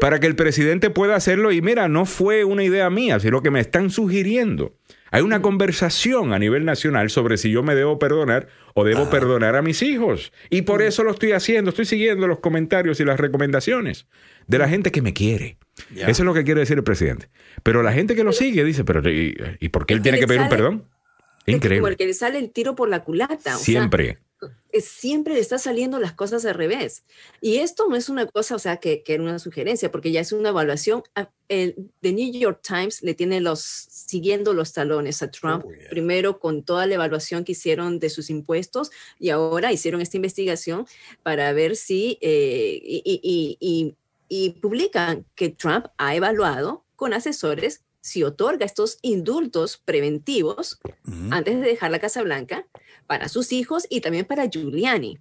[0.00, 1.52] para que el presidente pueda hacerlo.
[1.52, 4.74] Y mira, no fue una idea mía, sino que me están sugiriendo.
[5.10, 9.56] Hay una conversación a nivel nacional sobre si yo me debo perdonar o debo perdonar
[9.56, 10.32] a mis hijos.
[10.48, 11.68] Y por eso lo estoy haciendo.
[11.68, 14.06] Estoy siguiendo los comentarios y las recomendaciones
[14.46, 15.58] de la gente que me quiere.
[15.94, 17.28] Eso es lo que quiere decir el presidente.
[17.62, 20.40] Pero la gente que lo sigue dice, pero ¿y, por qué él tiene que pedir
[20.40, 20.84] un perdón?
[21.44, 21.80] Increíble.
[21.80, 23.56] como el que le sale el tiro por la culata.
[23.56, 24.18] Siempre
[24.80, 27.04] siempre le está saliendo las cosas al revés.
[27.40, 30.20] Y esto no es una cosa, o sea, que, que era una sugerencia, porque ya
[30.20, 31.02] es una evaluación.
[31.14, 36.38] Ah, el, The New York Times le tiene los, siguiendo los talones a Trump, primero
[36.38, 40.86] con toda la evaluación que hicieron de sus impuestos y ahora hicieron esta investigación
[41.22, 43.96] para ver si, eh, y, y,
[44.28, 50.80] y publican que Trump ha evaluado con asesores si otorga estos indultos preventivos
[51.30, 52.66] antes de dejar la Casa Blanca
[53.12, 55.18] para sus hijos y también para Giuliani.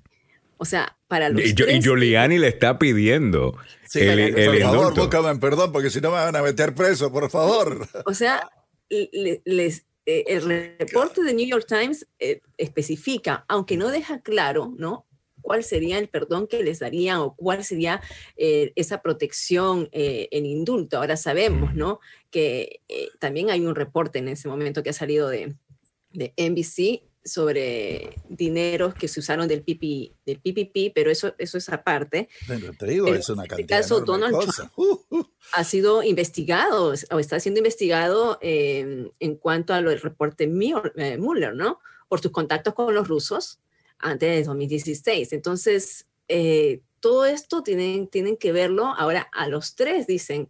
[0.56, 3.58] O sea, para los y, y Giuliani le está pidiendo
[3.94, 7.86] el, el, Por favor, perdón, porque si no me van a meter preso, por favor.
[8.06, 8.50] O sea,
[8.90, 15.06] les, eh, el reporte de New York Times eh, especifica, aunque no deja claro, ¿no?
[15.42, 18.02] cuál sería el perdón que les darían o cuál sería
[18.38, 20.98] eh, esa protección eh, en indulto.
[20.98, 22.00] Ahora sabemos, ¿no?
[22.30, 25.56] Que eh, también hay un reporte en ese momento que ha salido de,
[26.14, 31.70] de NBC sobre dineros que se usaron del, PP, del PPP, pero eso, eso es
[31.70, 32.30] aparte.
[32.80, 35.26] te digo, es una cantidad en este caso, Donald Trump uh, uh.
[35.54, 41.80] ha sido investigado o está siendo investigado en cuanto a lo del reporte Mueller, ¿no?
[42.08, 43.60] Por sus contactos con los rusos
[44.02, 45.34] antes de 2016.
[45.34, 48.86] Entonces, eh, todo esto tienen, tienen que verlo.
[48.86, 50.50] Ahora, a los tres dicen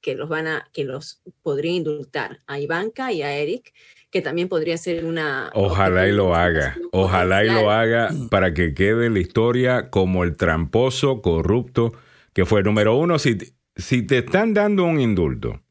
[0.00, 3.72] que los van a, que los podría indultar, a Ivanka y a Eric,
[4.12, 5.50] que también podría ser una...
[5.54, 10.36] Ojalá y lo haga, ojalá y lo haga para que quede la historia como el
[10.36, 11.94] tramposo, corrupto,
[12.34, 13.18] que fue número uno.
[13.18, 13.38] Si,
[13.74, 15.62] si te están dando un indulto,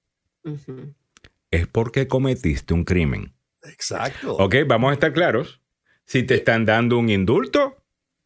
[1.51, 3.31] es porque cometiste un crimen.
[3.63, 4.35] Exacto.
[4.37, 5.61] Ok, vamos a estar claros.
[6.05, 7.77] Si te están dando un indulto,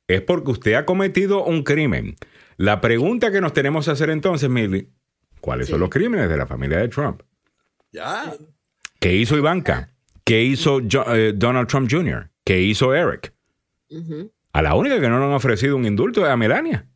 [0.08, 2.16] es porque usted ha cometido un crimen.
[2.56, 4.88] La pregunta que nos tenemos que hacer entonces, Milly,
[5.42, 7.22] ¿cuáles son los crímenes de la familia de Trump?
[7.92, 8.34] Ya.
[9.02, 9.90] ¿Qué hizo Ivanka?
[10.26, 12.30] ¿Qué hizo eh, Donald Trump Jr.?
[12.44, 13.32] ¿Qué hizo Eric?
[14.54, 16.88] A la única que no nos han ofrecido un indulto es a Melania.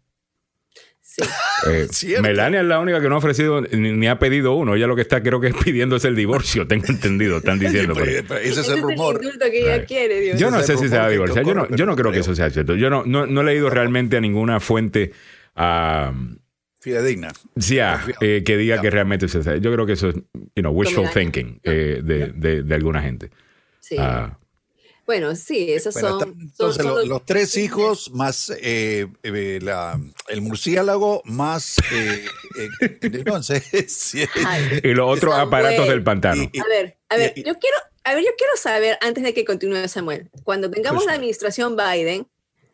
[1.67, 2.23] Eh, Cierto.
[2.23, 4.75] Melania es la única que no ha ofrecido ni, ni ha pedido uno.
[4.75, 6.65] Ella lo que está, creo que es pidiendo es el divorcio.
[6.67, 7.93] Tengo entendido, están diciendo.
[7.93, 9.15] Pero- pero ese es Ese el rumor.
[9.21, 9.87] indulto que ella Right.
[9.87, 10.39] quiere, Dios.
[10.39, 11.45] Yo no Ese sé si se va a divorciar.
[11.45, 12.75] Yo no, yo no creo que eso sea cierto.
[12.75, 15.11] Yo no, no, no he leído realmente a ninguna fuente
[15.55, 16.13] ah,
[16.79, 17.31] Fidedigna.
[17.57, 18.81] sí, ah, eh, que diga Ya.
[18.81, 20.15] que realmente se Yo creo que eso es,
[20.55, 23.29] you know, wishful thinking eh, de, de- de alguna gente.
[23.79, 23.95] Sí.
[23.99, 24.37] Ah,
[25.05, 26.35] Bueno, sí, esos Bueno, son.
[26.39, 32.25] entonces, son lo- los- los tres hijos más eh, eh, la- el murciélago más eh,
[32.59, 32.69] eh,
[33.87, 35.47] si- Ay, y los otros Samuel.
[35.47, 36.43] aparatos del pantano.
[36.53, 39.33] Y- A ver, a ver, y- yo quiero, a ver, yo quiero saber, antes de
[39.33, 42.27] que continúe Samuel, cuando tengamos Pues- la administración Biden,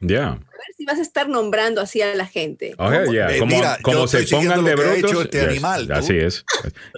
[0.07, 0.27] Ya.
[0.29, 0.41] a ver
[0.77, 2.75] si vas a estar nombrando así a la gente.
[2.77, 3.31] Oh, yeah.
[3.33, 4.97] Eh, Como, mira, como se pongan de brutos.
[4.97, 5.91] hecho este yes, animal.
[5.91, 6.43] Así es.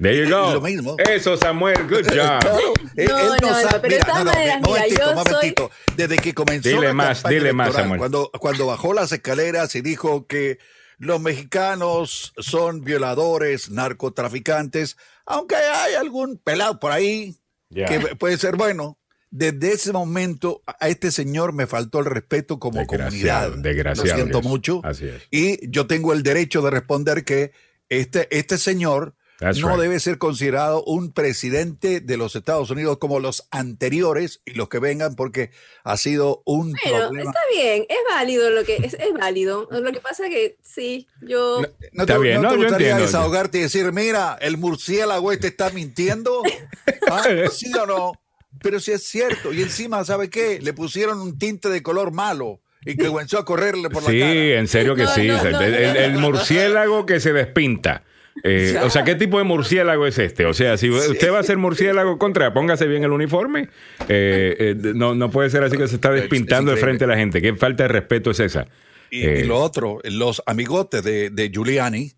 [0.02, 0.54] There you go.
[0.54, 0.96] Lo mismo.
[1.00, 1.88] Eso, Samuel.
[1.88, 2.80] Good job.
[2.96, 3.64] Él, No, él no, no, sabe.
[3.74, 5.72] no, pero de todas maneras, mira, yo momentito.
[5.96, 8.00] Desde que comenzó Dile la más, campaña dile más, Samuel.
[8.00, 10.58] Cuando, cuando bajó las escaleras y dijo que
[11.00, 17.36] los mexicanos son violadores, narcotraficantes, aunque hay algún pelado por ahí
[17.70, 17.86] Ya.
[17.86, 18.98] que puede ser bueno.
[19.30, 23.64] Desde ese momento a este señor me faltó el respeto como Desgraciado, comunidad.
[23.72, 24.46] desgraciado Lo siento es.
[24.46, 24.82] mucho.
[24.84, 25.24] Así es.
[25.32, 27.52] Y yo tengo el derecho de responder que
[27.90, 29.82] este, este señor That's no right.
[29.82, 34.80] debe ser considerado un presidente de los Estados Unidos como los anteriores y los que
[34.80, 35.52] vengan porque
[35.84, 37.30] ha sido un Bueno, problema.
[37.32, 39.68] está bien, es válido lo que es, es válido.
[39.70, 41.62] Lo que pasa que sí, yo
[41.92, 43.06] ¿No Está te, bien, no no, te yo gustaría entiendo.
[43.06, 46.42] desahogarte y decir, mira, el murciélago este está mintiendo?
[47.12, 47.24] ¿Ah?
[47.52, 48.14] ¿Sí o no?
[48.62, 49.54] Pero sí es cierto.
[49.54, 50.60] Y encima, ¿sabe qué?
[50.62, 54.26] Le pusieron un tinte de color malo y que comenzó a correrle por Sí, la
[54.28, 54.40] cara.
[54.60, 55.28] en serio que No, sí.
[55.28, 58.04] no, no, el, murciélago que se despinta.
[58.44, 60.46] Eh, o sea, ¿qué tipo de murciélago es este?
[60.46, 63.70] O sea, si usted va a ser murciélago contra, póngase bien el uniforme.
[64.08, 67.04] Eh, eh, no, no puede ser así que se está Es- es despintando de frente
[67.06, 67.42] a la gente.
[67.42, 68.68] ¿Qué falta de respeto es esa?
[69.10, 72.12] Y, Eh, y lo otro, los amigotes de, de Giuliani,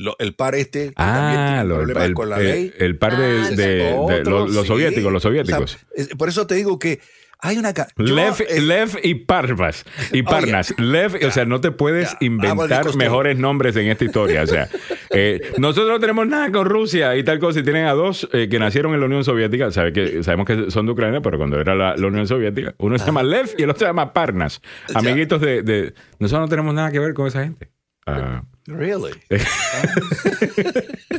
[0.00, 2.44] lo- el par este, que también ah, tiene lo- el, problemas el- con la el-
[2.46, 2.72] ley.
[2.78, 4.68] el par de, Ah, de- ese de- Otro, los, los sí.
[4.68, 5.78] soviéticos, los O sea, soviéticos.
[6.18, 7.00] por eso te digo que
[7.42, 7.72] hay una...
[7.72, 10.74] yo, Lev, eh, Lev y Parvas y Parnas.
[10.78, 14.42] Lev, o sea, no te puedes Ya, inventar mejores nombres en esta historia.
[14.42, 14.68] O sea,
[15.08, 17.60] eh, nosotros no tenemos nada con Rusia y tal cosa.
[17.60, 19.70] Y tienen a dos eh, que nacieron en la Unión Soviética.
[19.70, 22.98] Sabe que, sabemos que son de Ucrania, pero cuando era la, la Unión Soviética, uno
[22.98, 24.60] se llama Lev y el otro se llama Parnas.
[24.94, 27.70] Amiguitos de, de- Nosotros no tenemos nada que ver con esa gente.
[28.06, 29.12] Ah, Really?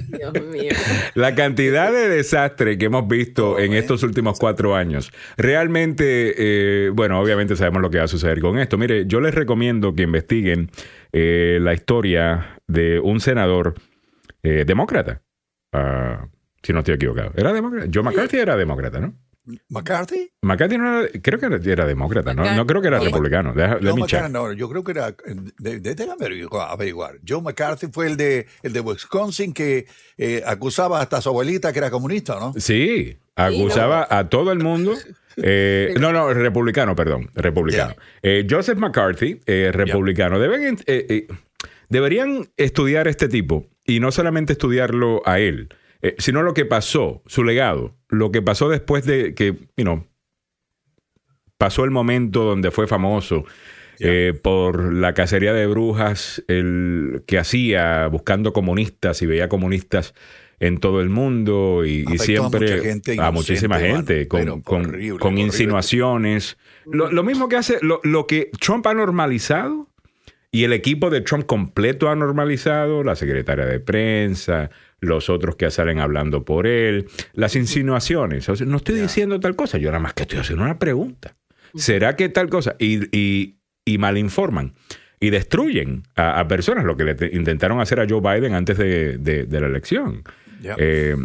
[0.09, 0.71] Dios mío.
[1.15, 7.19] La cantidad de desastre que hemos visto en estos últimos cuatro años, realmente, eh, bueno,
[7.19, 8.77] obviamente sabemos lo que va a suceder con esto.
[8.77, 10.69] Mire, yo les recomiendo que investiguen
[11.11, 13.75] eh, la historia de un senador
[14.43, 15.21] eh, demócrata.
[15.73, 16.27] Ah,
[16.61, 17.31] si no estoy equivocado.
[17.35, 17.89] ¿Era demócrata?
[17.91, 19.15] Joe McCarthy era demócrata, ¿no?
[19.69, 20.29] ¿McCarthy?
[20.41, 22.43] McCarthy no era, creo que era, era demócrata, ¿no?
[22.55, 23.53] No creo que era republicano.
[23.53, 25.15] Deja- let No, McCarthy, yo creo que era.
[25.57, 27.15] de- de- Déjame averiguar, averiguar.
[27.27, 31.73] Joe McCarthy fue el de, el de Wisconsin que eh, acusaba hasta a su abuelita
[31.73, 32.53] que era comunista, ¿no?
[32.57, 34.93] Sí, acusaba a todo el mundo.
[35.37, 37.95] eh, no, no, republicano, perdón, republicano.
[38.21, 40.39] Eh, Joseph McCarthy, eh, republicano.
[40.39, 41.27] Deben, eh, eh,
[41.89, 45.69] deberían estudiar este tipo y no solamente estudiarlo a él,
[46.01, 50.05] eh, sino lo que pasó, su legado, lo que pasó después de que, you know,
[51.57, 53.45] pasó el momento donde fue famoso
[53.99, 60.15] eh, por la cacería de brujas el, que hacía buscando comunistas y veía comunistas
[60.59, 64.63] en todo el mundo y, a siempre gente a muchísima gente mano.
[64.63, 66.57] con, con- insinuaciones.
[66.85, 69.87] Lo, lo mismo que hace, lo, lo que Trump ha normalizado
[70.51, 74.69] y el equipo de Trump completo ha normalizado, la secretaria de prensa,
[75.01, 78.47] los otros que salen hablando por él, las insinuaciones.
[78.47, 81.33] O sea, no estoy diciendo tal cosa, yo nada más que estoy haciendo una pregunta.
[81.75, 82.75] ¿Será que tal cosa?
[82.79, 84.73] Y, y, y malinforman
[85.19, 88.77] y destruyen a, a personas, lo que le te- intentaron hacer a Joe Biden antes
[88.77, 90.23] de, de- de la elección.
[90.77, 91.15] Eh,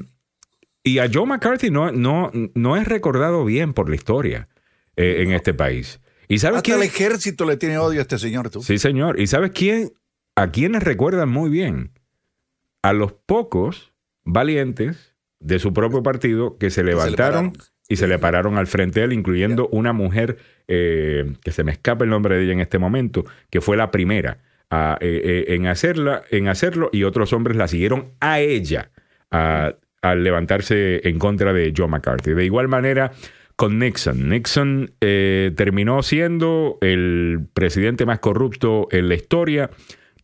[0.82, 4.48] y a Joe McCarthy no, no, no es recordado bien por la historia
[4.96, 6.00] eh, en este país.
[6.28, 6.76] ¿Y sabes Hasta quién?
[6.78, 8.62] el ejército le tiene odio a este señor, tú.
[8.62, 9.20] Sí, señor.
[9.20, 9.92] ¿Y sabes quién?
[10.36, 11.90] A quienes recuerdan muy bien.
[12.86, 13.92] A los pocos
[14.24, 17.52] valientes de su propio partido que se le levantaron
[17.88, 21.72] y se le pararon al frente de él, incluyendo una mujer eh, que se me
[21.72, 24.38] escapa el nombre de ella en este momento, que fue la primera
[24.70, 28.90] a, eh, eh, en, hacerla, en hacerlo y otros hombres la siguieron a ella
[29.30, 32.34] a- al levantarse en contra de Joe McCarthy.
[32.34, 33.12] De igual manera
[33.56, 34.28] con Nixon.
[34.28, 39.70] Nixon terminó siendo el presidente más corrupto en la historia.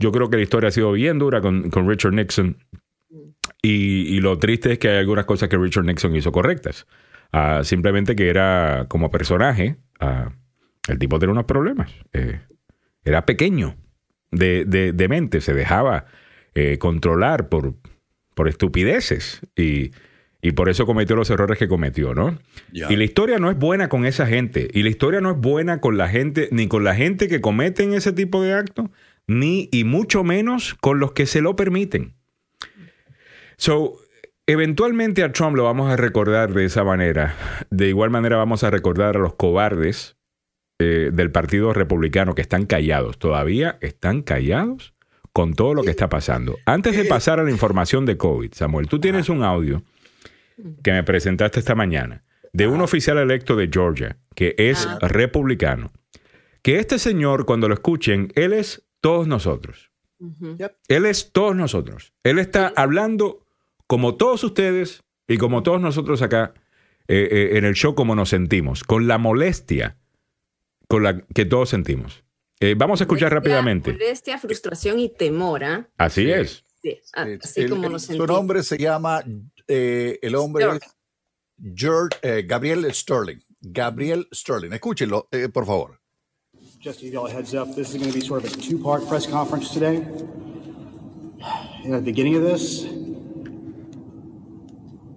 [0.03, 2.57] Yo creo que la historia ha sido bien dura con, con Richard Nixon.
[3.63, 6.87] Y, y lo triste es que hay algunas cosas que Richard Nixon hizo correctas.
[7.33, 10.33] Ah, simplemente que era como personaje, ah,
[10.89, 11.91] el tipo tenía unos problemas.
[12.13, 12.41] Eh,
[13.05, 13.77] era pequeño.
[14.33, 16.07] de, de, de mente, se dejaba
[16.55, 17.75] eh, controlar por,
[18.35, 19.93] por estupideces y,
[20.41, 22.39] y por eso cometió los errores que cometió, ¿no?
[22.73, 24.69] Y la historia no es buena con esa gente.
[24.73, 27.93] Y la historia no es buena con la gente, ni con la gente que cometen
[27.95, 28.89] ese tipo de actos,
[29.27, 32.15] ni y mucho menos con los que se lo permiten.
[33.57, 33.95] So,
[34.47, 37.35] eventualmente a Trump lo vamos a recordar de esa manera.
[37.71, 40.17] De igual manera vamos a recordar a los cobardes
[40.79, 43.19] eh, del Partido Republicano que están callados.
[43.19, 44.95] Todavía están callados
[45.33, 46.59] con todo lo que está pasando.
[46.67, 49.83] Antes de pasar a la información de COVID, Samuel, tú tienes un audio
[50.83, 54.99] que me presentaste esta mañana de un oficial electo de Georgia que es Ah.
[55.09, 55.93] republicano.
[56.63, 59.91] Que este señor, cuando lo escuchen, él es todos nosotros.
[60.89, 62.15] Él es todos nosotros.
[62.23, 63.45] Él está hablando
[63.87, 66.55] como todos ustedes y como todos nosotros acá
[67.09, 69.99] eh, eh, en el show, como nos sentimos, con la molestia
[70.89, 72.23] con la que todos sentimos.
[72.61, 73.93] Eh, vamos a escuchar Molestia- rápidamente.
[73.93, 75.89] Molestia, frustración y temor, ¿ah?
[75.99, 76.31] Así Sí.
[76.31, 76.65] es.
[76.83, 79.25] Sí, así el- como el- nos su nombre se llama,
[79.69, 80.81] eh, el hombre Sterling.
[80.83, 83.39] es George, eh, Gabriel Sterling.
[83.61, 84.73] Gabriel Sterling.
[84.73, 86.01] Escúchenlo, eh, por favor.
[86.83, 88.57] Just to give y'all a heads up, this is going to be sort of a
[88.57, 90.05] two part press conference today.
[91.85, 92.83] And at the beginning of this,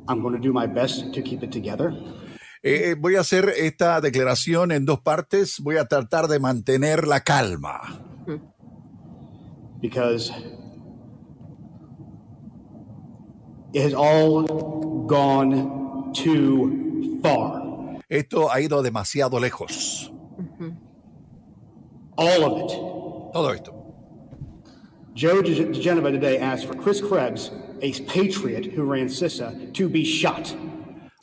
[0.07, 1.91] I'm going to do my best to keep it together.
[2.61, 5.59] Eh, eh, voy a hacer esta declaración en dos partes.
[5.59, 7.99] Voy a tratar de mantener la calma.
[9.81, 10.31] because
[13.73, 17.63] it has all gone too far.
[18.07, 20.14] Esto ha ido demasiado lejos.
[22.17, 22.71] All of it.
[23.33, 23.71] Todo esto.
[25.15, 27.51] Joe De- DeGenova today asked for Chris Krebs,
[27.81, 30.55] a patriot who ran CISA, to be shot.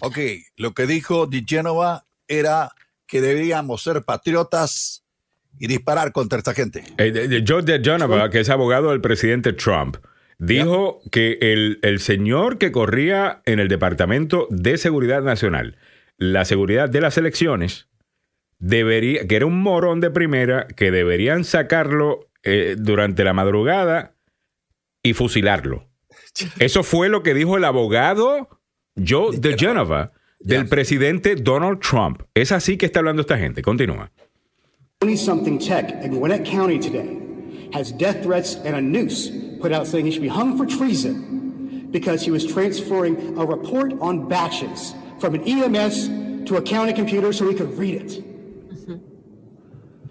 [0.03, 0.19] Ok,
[0.57, 2.71] lo que dijo Di Genova era
[3.07, 5.05] que deberíamos ser patriotas
[5.59, 6.83] y disparar contra esta gente.
[6.97, 9.97] Eh, de- Donovan, que es abogado del presidente Trump,
[10.39, 15.77] dijo que el, el señor que corría en el Departamento de Seguridad Nacional,
[16.17, 17.87] la seguridad de las elecciones,
[18.63, 24.15] debería, que era un morón de primera, que deberían sacarlo eh, durante la madrugada
[25.03, 25.89] y fusilarlo.
[26.59, 28.49] Eso fue lo que dijo el abogado
[28.97, 32.23] Joe de Genova del presidente Donald Trump.
[32.35, 33.63] Es así que está hablando esta gente.
[33.63, 34.11] Continúa.
[35.01, 37.19] 20 something tech in Gwinnett County today
[37.75, 41.89] has death threats and a noose put out saying he should be hung for treason
[41.91, 46.09] because he was transferring a report on batches from an EMS
[46.47, 48.32] to a county computer so he could read it.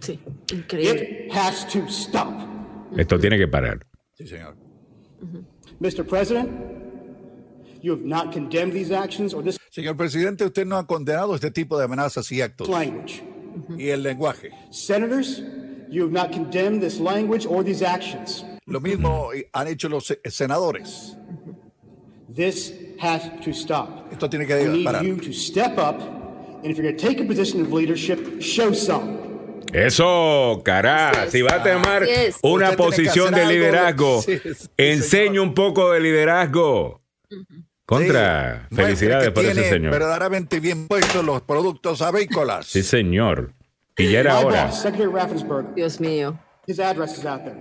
[0.02, 0.20] Sí,
[0.52, 1.26] increíble.
[1.28, 2.34] It has to stop.
[2.98, 3.80] Esto tiene que parar.
[4.18, 4.56] Sí, señor.
[5.80, 6.04] Mr.
[6.08, 6.50] President,
[7.82, 11.50] you have not condemned these actions or this Señor presidente, usted no ha condenado este
[11.52, 12.68] tipo de amenazas y actos.
[12.68, 13.24] language.
[13.78, 14.52] Y el lenguaje.
[14.72, 15.42] Senators,
[15.90, 18.44] you have not condemned this language or these actions.
[18.66, 21.16] Lo mismo han hecho los se- senadores.
[22.34, 24.12] This has to stop.
[24.12, 25.04] Esto tiene que We need parar.
[25.06, 26.00] you to step up,
[26.64, 29.31] and if you're going to take a position of leadership, show some.
[29.74, 31.28] Eso, cará.
[31.30, 32.04] Si va a tomar
[32.44, 34.24] una posición de liderazgo,
[34.78, 37.02] enseñe un poco de liderazgo.
[37.86, 38.68] Contra.
[38.70, 39.92] Sí, Felicidades por ese señor.
[39.92, 42.66] verdaderamente bien puestos los productos avícolas.
[42.68, 43.54] Sí, señor.
[43.98, 44.72] Y ya era hora.
[45.76, 46.40] Dios mío.
[46.68, 47.58] his address is out there.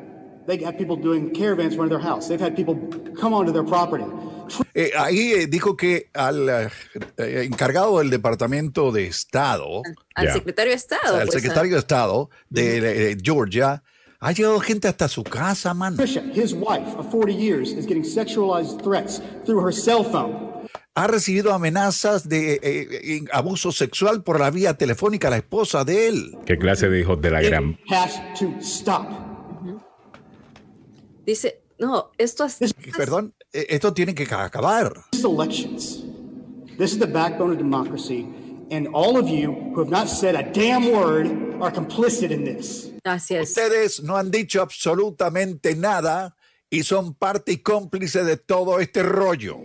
[0.46, 2.29] They have people doing caravans around their house.
[2.29, 2.77] They've had people
[3.20, 4.05] come onto their property.
[4.74, 9.82] Eh, ahí eh, dijo que al eh, encargado del Departamento de Estado,
[10.14, 10.32] Al Ya.
[10.34, 11.16] secretario de Estado.
[11.16, 13.82] al pues, secretario de Estado de eh, Georgia,
[14.20, 15.96] ha llegado gente hasta su casa, mano.
[15.96, 20.50] Trisha, his wife of 40 years, is getting sexualized threats through her cell phone.
[20.94, 26.08] Ha recibido amenazas de eh, eh, abuso sexual por la vía telefónica la esposa de
[26.08, 26.36] él.
[26.44, 27.78] ¿Qué clase de hijos de la It gran?
[27.88, 29.06] has to stop.
[31.24, 32.58] Dice, no, esto es...
[32.96, 34.92] Perdón, esto tiene que acabar.
[35.12, 36.04] These elections,
[36.78, 38.26] this is the backbone of democracy,
[38.70, 41.26] and all of you who have not said a damn word
[41.60, 42.90] are complicit in this.
[43.04, 43.50] Así es.
[43.50, 46.34] Ustedes no han dicho absolutamente nada
[46.70, 49.60] y son parte y cómplice de todo este rollo.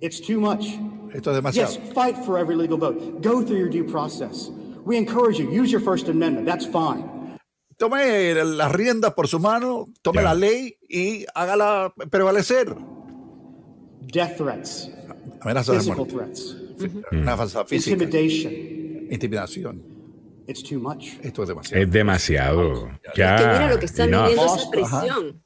[0.00, 0.78] It's too much.
[1.12, 1.74] Esto es demasiado.
[1.74, 3.20] Yes, fight for every legal vote.
[3.20, 4.48] Go through your due process.
[4.84, 6.46] We encourage you, use your First Amendment.
[6.46, 7.19] That's fine.
[7.80, 12.74] Tome las riendas por su mano, tome la ley y hágala prevalecer.
[14.02, 14.90] Death threats,
[15.40, 16.56] Amenazas de physical muerte, threats,
[17.10, 18.52] amenazas físicas, intimidation.
[19.10, 19.82] intimidación.
[20.46, 21.06] It's too much.
[21.22, 21.82] Esto es demasiado.
[21.82, 22.90] Es demasiado.
[23.16, 23.36] Ya.
[23.36, 24.28] que mira lo que está enough.
[24.28, 25.42] viviendo esa prisión.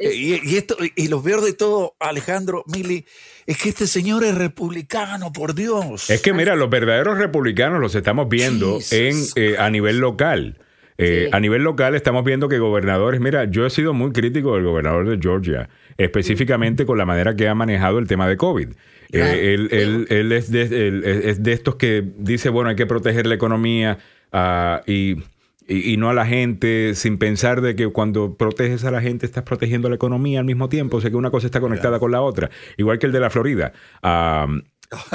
[0.00, 3.06] Eh, y, y, esto, y lo peor de todo, Alejandro, Mili,
[3.46, 6.10] es que este señor es republicano, por Dios.
[6.10, 10.58] Es que mira, los verdaderos republicanos los estamos viendo en, eh, a nivel local.
[10.98, 14.64] Eh, A nivel local estamos viendo que gobernadores, mira, yo he sido muy crítico del
[14.64, 18.68] gobernador de Georgia, específicamente con la manera que ha manejado el tema de COVID.
[19.12, 22.86] Eh, él, él, él, es de, él, es de, estos que dice, bueno, hay que
[22.86, 23.98] proteger la economía
[24.32, 25.18] uh, y,
[25.68, 29.26] y, y, no a la gente, sin pensar de que cuando proteges a la gente
[29.26, 32.10] estás protegiendo la economía al mismo tiempo, o sea que una cosa está conectada con
[32.10, 33.72] la otra, igual que el de la Florida.
[34.02, 34.62] Uh,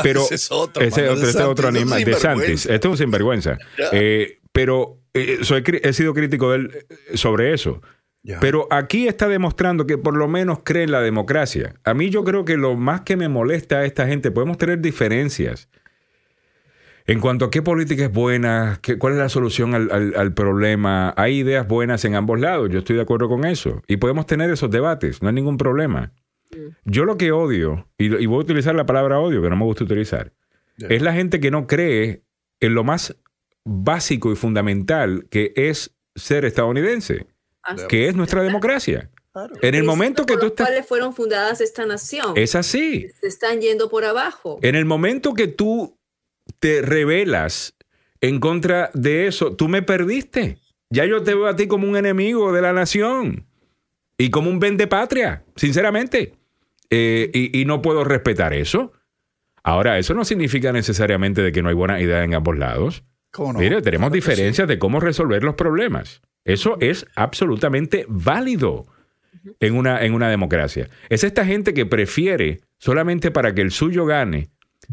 [0.04, 2.14] pero ese es otro, ese mano, otro, de este otro animal, de.
[2.14, 2.66] Santis.
[2.66, 3.58] Este es un sinvergüenza.
[3.92, 5.07] Eh, pero eh,
[5.44, 6.72] soy, cri- he sido crítico de él
[7.12, 7.82] eh, sobre eso.
[8.42, 11.76] Pero aquí está demostrando que por lo menos cree en la democracia.
[11.86, 14.80] A mí yo creo que lo más que me molesta a esta gente, podemos tener
[14.82, 15.70] diferencias
[17.06, 20.34] en cuanto a qué política es buena, qué, cuál es la solución al, al- al
[20.34, 21.14] problema.
[21.16, 23.82] Hay ideas buenas en ambos lados, yo estoy de acuerdo con eso.
[23.88, 26.12] Y podemos tener esos debates, no hay ningún problema.
[26.86, 29.64] Yo lo que odio, y, y voy a utilizar la palabra odio, que no me
[29.66, 30.34] gusta utilizar,
[30.90, 32.24] es la gente que no cree
[32.60, 33.16] en lo más
[33.68, 37.28] básico y fundamental que es ser estadounidense,
[37.64, 39.10] Así- que es nuestra democracia.
[39.34, 39.54] Claro.
[39.62, 40.68] En el momento que tú estás...
[40.68, 42.34] cuales fueron fundadas esta nación.
[42.36, 43.08] Es así.
[43.22, 44.58] Se están yendo por abajo.
[44.64, 45.96] En el momento que tú
[46.60, 47.76] te rebelas
[48.20, 50.58] en contra de eso, tú me perdiste.
[50.90, 53.46] Ya yo te veo a ti como un enemigo de la nación
[54.18, 56.34] y como un vende patria, sinceramente.
[56.90, 58.92] Eh, y, y no puedo respetar eso.
[59.62, 63.04] Ahora, eso no significa necesariamente de que no hay buena idea en ambos lados.
[63.38, 63.60] ¿Cómo no?
[63.60, 66.22] Mire, tenemos Claro diferencias de cómo resolver los problemas.
[66.44, 68.88] Eso es absolutamente válido
[69.60, 70.90] en una, en una democracia.
[71.10, 74.50] Es esta gente que prefiere solamente para que el suyo gane.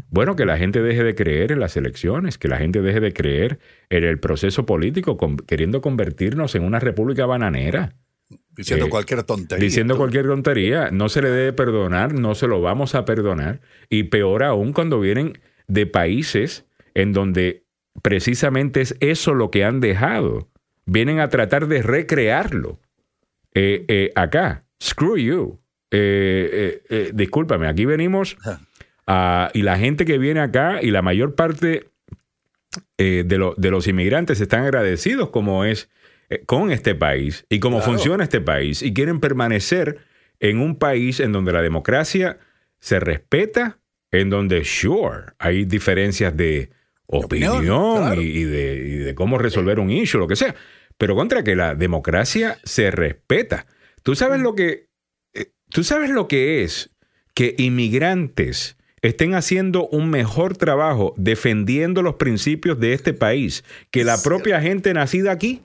[0.09, 3.13] Bueno, que la gente deje de creer en las elecciones, que la gente deje de
[3.13, 7.95] creer en el proceso político, con- queriendo convertirnos en una república bananera.
[8.55, 9.63] Diciendo eh, cualquier tontería.
[9.63, 10.89] diciendo cualquier tontería.
[10.91, 13.61] No se le debe perdonar, no se lo vamos a perdonar.
[13.89, 17.64] Y peor aún cuando vienen de países en donde
[18.01, 20.47] precisamente es eso lo que han dejado.
[20.85, 22.79] Vienen a tratar de recrearlo
[23.53, 24.63] eh, eh, acá.
[24.81, 25.59] Screw you.
[25.91, 28.35] Eh, eh, discúlpame, aquí venimos
[29.53, 31.89] y la gente que viene acá y la mayor parte
[32.97, 35.89] de, lo- de los inmigrantes están agradecidos como es
[36.47, 37.91] con este país y cómo Claro.
[37.93, 39.99] funciona este país y quieren permanecer
[40.39, 42.39] en un país en donde la democracia
[42.79, 43.77] se respeta,
[44.11, 46.71] en donde, sure, hay diferencias de
[47.07, 48.21] opinión, opinión, claro.
[48.21, 50.55] y, y de, y de cómo resolver un issue, lo que sea,
[50.97, 53.65] pero contra que la democracia se respeta.
[54.03, 54.87] Tú sabes lo que,
[55.33, 56.91] eh, tú sabes lo que es
[57.33, 64.21] que inmigrantes estén haciendo un mejor trabajo defendiendo los principios de este país que la
[64.21, 65.61] propia gente nacida aquí.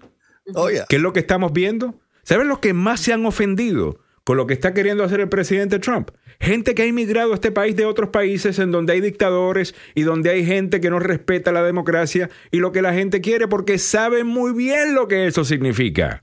[0.55, 1.99] Oye, ¿Qué es lo que estamos viendo?
[2.22, 4.01] ¿Saben los que más se han ofendido
[4.31, 6.12] con lo que está queriendo hacer el presidente Trump?
[6.39, 10.03] Gente que ha inmigrado a este país de otros países en donde hay dictadores y
[10.03, 13.76] donde hay gente que no respeta la democracia y lo que la gente quiere porque
[13.76, 16.20] sabe muy bien lo que eso significa.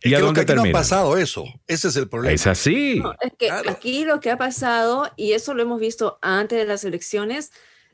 [0.00, 1.46] es ¿Y a dónde que aquí no ha pasado eso.
[1.66, 2.32] Ese es el problema.
[2.32, 3.00] Es así.
[3.02, 3.70] No, es que Claro.
[3.70, 7.50] aquí lo que ha pasado, y eso lo hemos visto antes de las elecciones,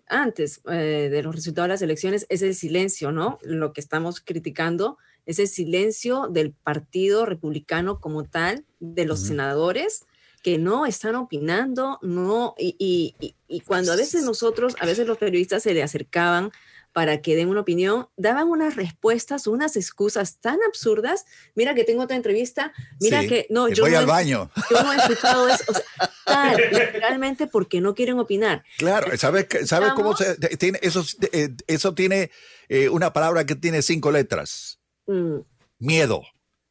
[0.09, 3.39] antes eh, de los resultados de las elecciones, es el silencio, ¿no?
[3.41, 10.07] Lo que estamos criticando es el silencio del Partido Republicano como tal, de los senadores
[10.43, 15.07] que no están opinando, no, y, y- y- y cuando a veces nosotros, a veces
[15.07, 16.53] los periodistas se le acercaban
[16.93, 21.25] para que den una opinión, daban unas respuestas, unas excusas tan absurdas.
[21.55, 24.51] Mira que tengo otra entrevista, mira Sí, que no, yo voy no al he- baño.
[24.71, 25.65] yo no he escuchado eso.
[25.69, 25.85] O sea,
[26.25, 28.65] tal, literalmente porque no quieren opinar.
[28.79, 31.05] Claro, ¿sabes, sabes cómo se tiene eso?
[31.33, 32.31] eh, Eso tiene
[32.69, 34.76] eh, una palabra que tiene cinco letras.
[35.07, 35.39] Mm,
[35.79, 36.23] Miedo.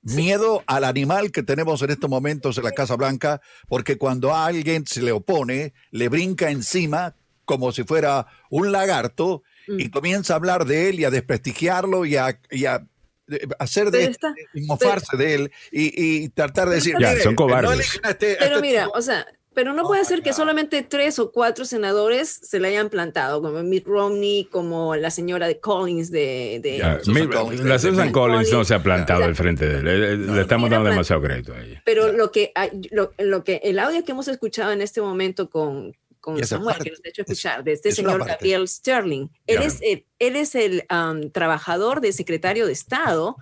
[0.01, 4.45] Miedo al animal que tenemos en estos momentos en la Casa Blanca, porque cuando a
[4.45, 9.89] alguien se le opone, le brinca encima como si fuera un lagarto y Mm.
[9.91, 12.85] comienza a hablar de él y a desprestigiarlo y a, y a,
[13.31, 14.15] eh, hacer de
[14.53, 17.71] y mofarse de él y, y tratar de decir, Ya, "Mire, son cobardes".
[17.73, 18.97] elijan a este- a Pero este mira, tipo".
[18.97, 19.25] o sea,
[19.55, 20.35] pero no Oh puede ser que God.
[20.37, 25.47] solamente tres o cuatro senadores se le hayan plantado, como Mitt Romney, como la señora
[25.47, 26.59] de Collins de...
[26.61, 28.67] de- Ya, Susan Collins, la Susan de- Collins no Collins.
[28.67, 29.87] se ha plantado al frente de él.
[29.87, 31.81] Eh, eh, Le estamos Mira, dando plan- demasiado crédito a ella.
[31.85, 32.51] Pero lo que,
[32.91, 36.83] lo, lo que el audio que hemos escuchado en este momento con, con Samuel, parte,
[36.85, 38.25] que nos ha hecho es- escuchar, de este es señor.
[38.25, 39.65] Gabriel Sterling, él Ya.
[39.65, 43.35] es el, él es el um, trabajador del secretario de Estado,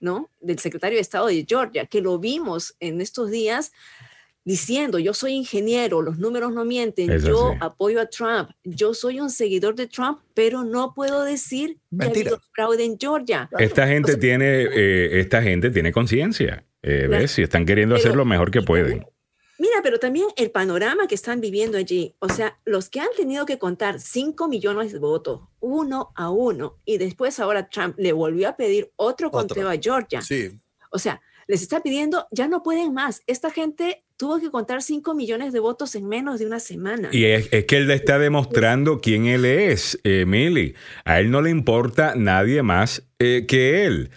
[0.00, 0.30] ¿no?
[0.40, 3.72] Del secretario de Estado de Georgia, que lo vimos en estos días
[4.48, 9.28] diciendo, yo soy ingeniero, los números no mienten, yo apoyo a Trump, yo soy un
[9.28, 12.30] seguidor de Trump, pero no puedo decir que ha Mentira.
[12.30, 13.50] habido fraude en Georgia.
[13.58, 16.64] Esta gente O sea- tiene, eh, esta gente tiene conciencia.
[16.82, 17.32] Eh, ¿Ves?
[17.32, 19.04] Si están queriendo hacer lo mejor que pueden.
[19.58, 23.44] Mira, pero también el panorama que están viviendo allí, o sea, los que han tenido
[23.44, 28.48] que contar 5 millones de votos, uno a uno, y después ahora Trump le volvió
[28.48, 30.22] a pedir otro conteo a Georgia.
[30.22, 30.58] Sí.
[30.90, 33.20] O sea, les está pidiendo, ya no pueden más.
[33.26, 37.08] Esta gente tuvo que contar 5 millones de votos en menos de una semana.
[37.12, 40.74] Y es, que él le está demostrando quién él es, Emily.
[41.04, 44.10] A él no le importa nadie más eh, que él.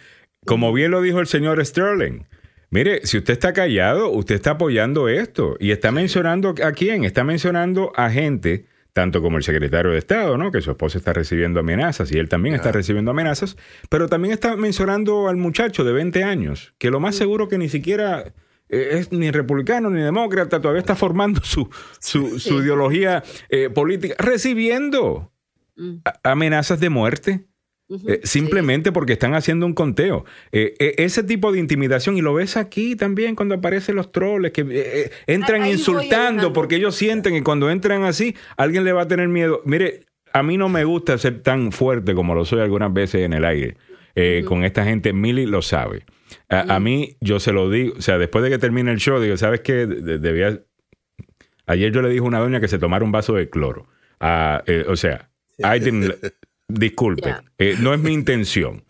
[0.45, 2.23] Como bien lo dijo el señor Sterling.
[2.71, 5.55] Mire, si usted está callado, usted está apoyando esto.
[5.59, 7.03] Y está mencionando a quién?
[7.03, 10.51] Está mencionando a gente, tanto como el secretario de Estado, ¿no?
[10.51, 13.55] Que su esposa está recibiendo amenazas y él también está recibiendo amenazas.
[13.87, 17.69] Pero también está mencionando al muchacho de 20 años, que lo más seguro que ni
[17.69, 18.33] siquiera
[18.71, 21.69] es ni republicano ni demócrata, todavía está formando su,
[21.99, 25.31] su, ideología eh, política, recibiendo
[25.75, 25.97] mm.
[26.23, 27.45] amenazas de muerte.
[28.07, 30.23] Eh, simplemente porque están haciendo un conteo.
[30.51, 34.53] Eh, eh, ese tipo de intimidación, y lo ves aquí también cuando aparecen los troles
[34.53, 39.27] que entran insultando porque ellos sienten que cuando entran así, alguien le va a tener
[39.27, 39.61] miedo.
[39.65, 43.33] Mire, a mí no me gusta ser tan fuerte como lo soy algunas veces en
[43.33, 43.75] el aire.
[44.45, 46.05] Con esta gente, Milly lo sabe.
[46.49, 49.37] A, mí, yo se lo digo, o sea, después de que termine el show, digo,
[49.37, 49.85] ¿sabes qué?
[49.85, 50.61] debía...
[51.67, 53.87] Ayer yo le dije a una doña que se tomara un vaso de cloro.
[54.19, 56.13] Ah, o sea, I didn't,
[56.71, 58.83] Disculpe, eh, no es mi intención.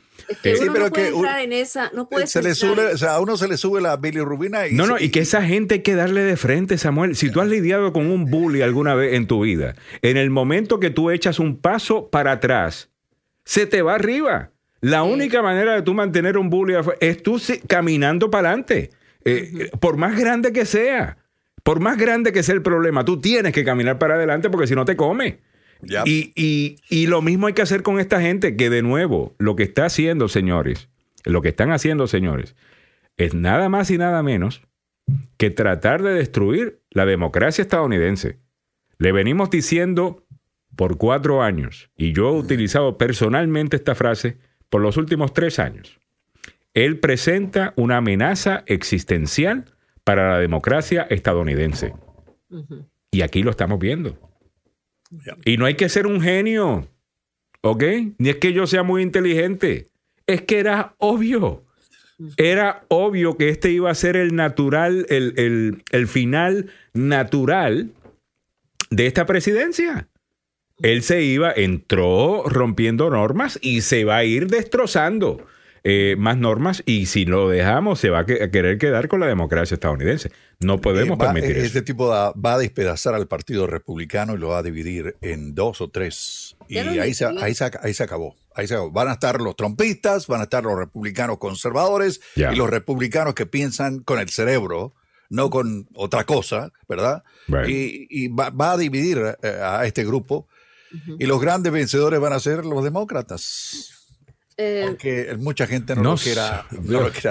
[0.44, 3.36] Eh, sí, pero que en esa, no puede se le sube, o sea, a uno
[3.38, 6.22] se le sube la bilirrubina y No, no, y que esa gente hay que darle
[6.22, 7.16] de frente, Samuel.
[7.16, 10.80] Si tú has lidiado con un bully alguna vez en tu vida, en el momento
[10.80, 12.92] que tú echas un paso para atrás,
[13.44, 14.52] se te va arriba.
[14.82, 18.90] La única manera de tú mantener un bully es tú caminando para adelante.
[19.24, 21.18] Eh, por más grande que sea,
[21.64, 24.76] por más grande que sea el problema, tú tienes que caminar para adelante porque si
[24.76, 25.40] no te come.
[26.06, 29.86] Y, lo mismo hay que hacer con esta gente que de nuevo, lo que está
[29.86, 30.90] haciendo, señores,
[31.26, 32.56] lo que están haciendo, señores,
[33.18, 34.62] es nada más y nada menos
[35.38, 38.40] que tratar de destruir la democracia estadounidense.
[38.98, 40.26] Le venimos diciendo
[40.76, 44.38] por cuatro años, y yo he utilizado personalmente esta frase
[44.72, 46.00] por los últimos tres años.
[46.74, 49.66] Él presenta una amenaza existencial
[50.04, 51.94] para la democracia estadounidense.
[53.12, 54.18] Y aquí lo estamos viendo.
[55.44, 56.88] Y no hay que ser un genio,
[57.62, 57.84] ¿ok?
[58.18, 59.88] Ni es que yo sea muy inteligente.
[60.26, 61.62] Es que era obvio.
[62.38, 67.92] Era obvio que este iba a ser el natural, el, el final natural
[68.90, 70.08] de esta presidencia.
[70.84, 75.46] Él se iba, entró rompiendo normas y se va a ir destrozando.
[75.84, 79.74] Eh, más normas y si lo dejamos se va a, querer quedar con la democracia
[79.74, 80.32] estadounidense.
[80.60, 81.66] No podemos eh, permitir eso.
[81.66, 85.82] Este tipo va, a despedazar al Partido Republicano y lo va a dividir en dos
[85.82, 86.56] o tres.
[86.68, 88.36] Y ahí se, ahí, se, ahí se, acabó.
[88.54, 92.70] Ahí se Van a estar los trompistas, van a estar los republicanos conservadores y los
[92.70, 94.94] republicanos que piensan con el cerebro,
[95.30, 97.24] no con otra cosa, ¿verdad?
[97.68, 100.48] Y, va, a dividir eh, a, este grupo.
[101.20, 104.02] Y los grandes vencedores van a ser los demócratas.
[104.58, 106.66] Eh, Aunque mucha gente no, lo, quiera,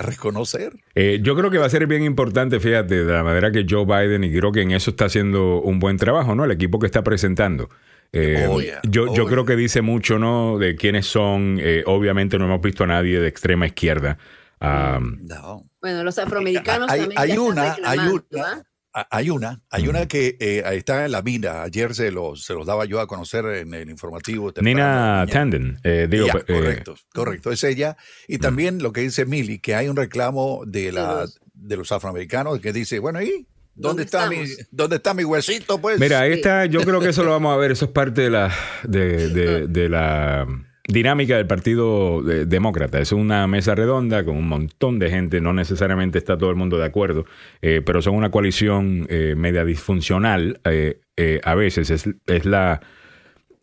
[0.02, 0.72] reconocer.
[0.94, 3.84] Eh, yo creo que va a ser bien importante, fíjate, de la manera que Joe
[3.84, 6.44] Biden, y creo que en eso está haciendo un buen trabajo, ¿no?
[6.44, 7.68] El equipo que está presentando.
[8.12, 10.58] Eh, oh, yo, yo creo que dice mucho, ¿no?
[10.58, 11.61] De quiénes son.
[11.86, 14.18] obviamente no hemos visto a nadie de extrema izquierda.
[14.61, 15.66] no.
[15.80, 20.62] Bueno, los afroamericanos hay, también hay una, hay una, hay una, hay una que eh,
[20.72, 21.62] está en la mina.
[21.62, 24.53] Ayer se los, se los daba yo a conocer en el informativo.
[24.61, 25.78] Nina Tanden.
[25.84, 27.97] Eh, digo, eh, correcto, correcto, es ella.
[28.26, 32.61] Y también lo que dice Mili, que hay un reclamo de, la, de los afroamericanos
[32.61, 35.80] que dice, bueno, ¿y ¿Dónde, está mi, ¿Dónde está mi huesito?
[35.80, 35.99] Pues?
[35.99, 38.30] Mira, ahí está, yo creo que eso lo vamos a ver, eso es parte de
[38.30, 40.47] la, de, de la
[40.91, 42.99] dinámica del Partido Demócrata.
[42.99, 46.78] Es una mesa redonda con un montón de gente, no necesariamente está todo el mundo
[46.78, 47.24] de acuerdo,
[47.62, 50.61] eh, pero son una coalición eh, media disfuncional.
[50.64, 51.01] Eh,
[51.45, 52.80] a veces es, es la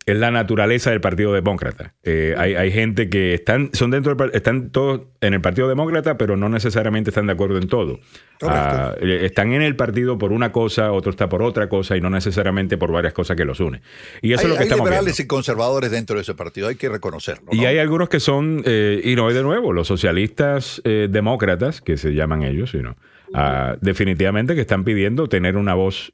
[0.07, 1.93] es la naturaleza del Partido Demócrata.
[2.01, 6.47] Eh, hay, gente que están, son dentro están todos en el Partido Demócrata, pero no
[6.47, 7.99] necesariamente están de acuerdo en todo.
[8.41, 12.01] Ah, eh, están en el partido por una cosa, otro está por otra cosa y
[12.01, 13.81] no necesariamente por varias cosas que los unen.
[14.21, 16.69] Y eso hay, es lo que hay estamos liberales y conservadores dentro de ese partido,
[16.69, 17.49] hay que reconocerlo.
[17.51, 22.13] Y hay algunos que son, eh, y no, de nuevo, los socialistas demócratas, que se
[22.13, 22.95] llaman ellos, sino,
[23.33, 26.13] ah, definitivamente que están pidiendo tener una voz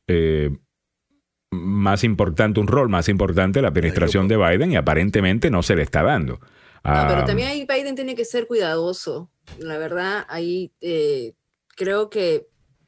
[1.53, 5.83] más importante, un rol más importante la administración de Biden y aparentemente no se le
[5.83, 6.39] está dando.
[6.83, 9.31] No, pero ah, también ahí Biden tiene que ser cuidadoso.
[9.57, 11.33] La verdad, ahí eh,
[11.75, 12.47] creo que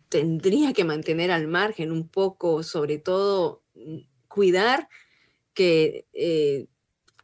[0.10, 4.90] tendría que mantener al margen un poco, sobre todo mm, cuidar
[5.54, 6.68] que eh,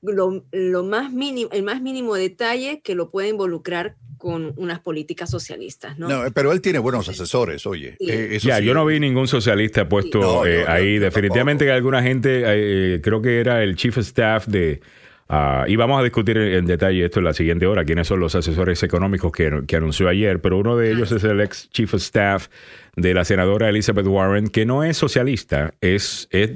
[0.01, 5.97] lo, más mínimo, el más mínimo detalle que lo pueda involucrar con unas políticas socialistas,
[5.97, 6.07] ¿no?
[6.07, 7.95] No, pero él tiene buenos asesores, oye.
[7.99, 8.09] Sí.
[8.11, 8.65] Eh, eso Ya, sí.
[8.65, 10.99] yo no vi ningún socialista puesto No, eh, no, ahí.
[10.99, 14.79] Definitivamente que alguna gente, eh, creo que era el chief of staff de...
[15.27, 18.19] ah, y vamos a discutir en, en detalle esto en la siguiente hora, quiénes son
[18.19, 21.91] los asesores económicos que, que anunció ayer, pero uno de ellos es el ex chief
[21.95, 22.47] of staff
[22.95, 26.27] de la senadora Elizabeth Warren, que no es socialista, es...
[26.31, 26.51] es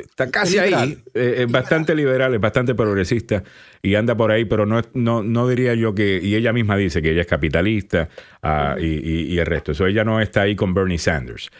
[0.00, 0.80] Está casi liberal.
[0.82, 3.42] ahí, eh, es bastante liberal, es bastante progresista
[3.82, 7.00] y anda por ahí, pero no, no, no diría yo que, y ella misma dice
[7.02, 8.08] que ella es capitalista
[8.42, 11.50] ah, y, y- y el resto, eso ella no está ahí con Bernie Sanders.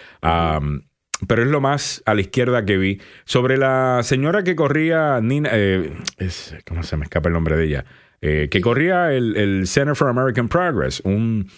[1.26, 3.01] Pero es lo más a la izquierda que vi.
[3.24, 7.64] Sobre la señora que corría, Nina, eh, es- ¿cómo se me escapa el nombre de
[7.64, 7.84] ella?
[8.20, 11.49] Eh, que corría el, el Center for American Progress, un,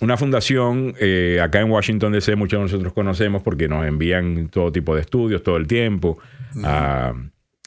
[0.00, 4.72] una fundación eh, acá en Washington DC, muchos de nosotros conocemos porque nos envían todo
[4.72, 6.18] tipo de estudios todo el tiempo.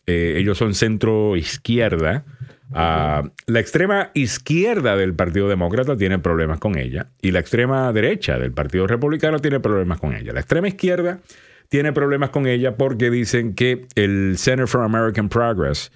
[0.08, 2.26] Eh, ellos son centro izquierda.
[2.72, 8.52] La extrema izquierda del Partido Demócrata tiene problemas con ella y la extrema derecha del
[8.52, 10.34] Partido Republicano tiene problemas con ella.
[10.34, 11.20] La extrema izquierda
[11.70, 15.92] tiene problemas con ella porque dicen que el Center for American Progress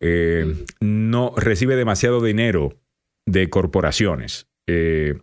[0.00, 2.74] eh, no recibe demasiado dinero
[3.26, 4.46] de corporaciones.
[4.66, 5.18] Eh,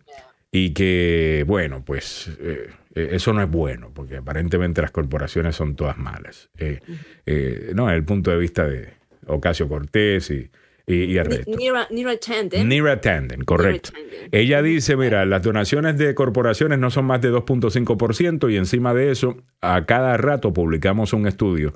[0.52, 5.74] y que, bueno, pues eh, eh, eso no es bueno, porque aparentemente las corporaciones son
[5.74, 6.50] todas malas.
[6.58, 6.80] Eh,
[7.26, 8.92] eh, no, el punto de vista de
[9.26, 10.50] Ocasio Cortés y,
[10.86, 11.56] y, y el resto.
[11.56, 12.68] Nira, Nira Tanden.
[12.68, 13.92] Nira Tanden, correcto.
[13.94, 14.28] Nira Tanden.
[14.30, 19.10] Ella dice, mira, las donaciones de corporaciones no son más de 2.5% y encima de
[19.10, 21.72] eso, a cada rato publicamos un estudio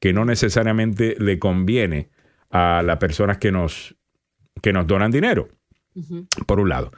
[0.00, 2.10] que no necesariamente le conviene
[2.50, 3.96] a las personas que nos,
[4.62, 5.48] que nos donan dinero,
[6.46, 6.92] por un lado.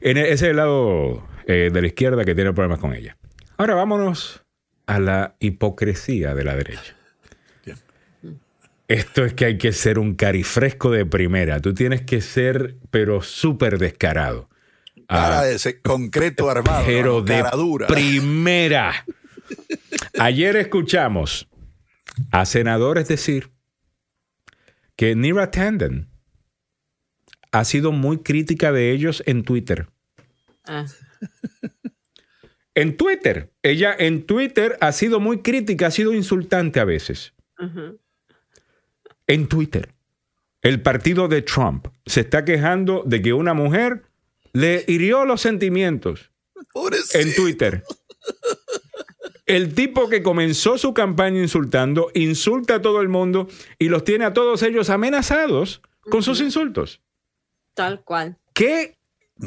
[0.00, 3.16] En e- ese es el lado eh, de la izquierda que tiene problemas con ella.
[3.56, 4.44] Ahora vámonos
[4.86, 6.94] a la hipocresía de la derecha.
[8.86, 11.60] Esto es que hay que ser un carifresco de primera.
[11.60, 14.48] Tú tienes que ser, pero súper descarado.
[15.06, 16.84] Cara Ah, de ese concreto armado.
[16.86, 17.86] pero de dura.
[17.86, 19.04] primera.
[20.18, 21.48] Ayer escuchamos
[22.30, 23.50] a senadores decir
[24.96, 26.08] que Nira Tanden
[27.52, 29.88] ha sido muy crítica de ellos en Twitter.
[30.64, 30.86] Ah,
[32.74, 33.50] En Twitter.
[33.62, 37.32] Ella en Twitter ha sido muy crítica, ha sido insultante a veces.
[39.26, 39.88] En Twitter.
[40.62, 44.04] El partido de Trump se está quejando de que una mujer
[44.52, 46.30] le hirió los sentimientos
[46.72, 47.18] Pobrecito.
[47.18, 47.84] en Twitter.
[49.46, 54.24] El tipo que comenzó su campaña insultando, insulta a todo el mundo y los tiene
[54.24, 55.80] a todos ellos amenazados
[56.10, 57.00] con sus insultos.
[57.78, 58.36] Tal cual.
[58.54, 58.96] ¿Qué,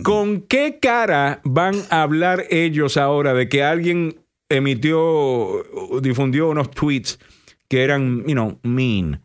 [0.04, 6.72] ¿Con qué cara van a hablar ellos ahora de que alguien emitió, o difundió unos
[6.72, 7.20] tweets
[7.68, 9.22] que eran, you know, mean?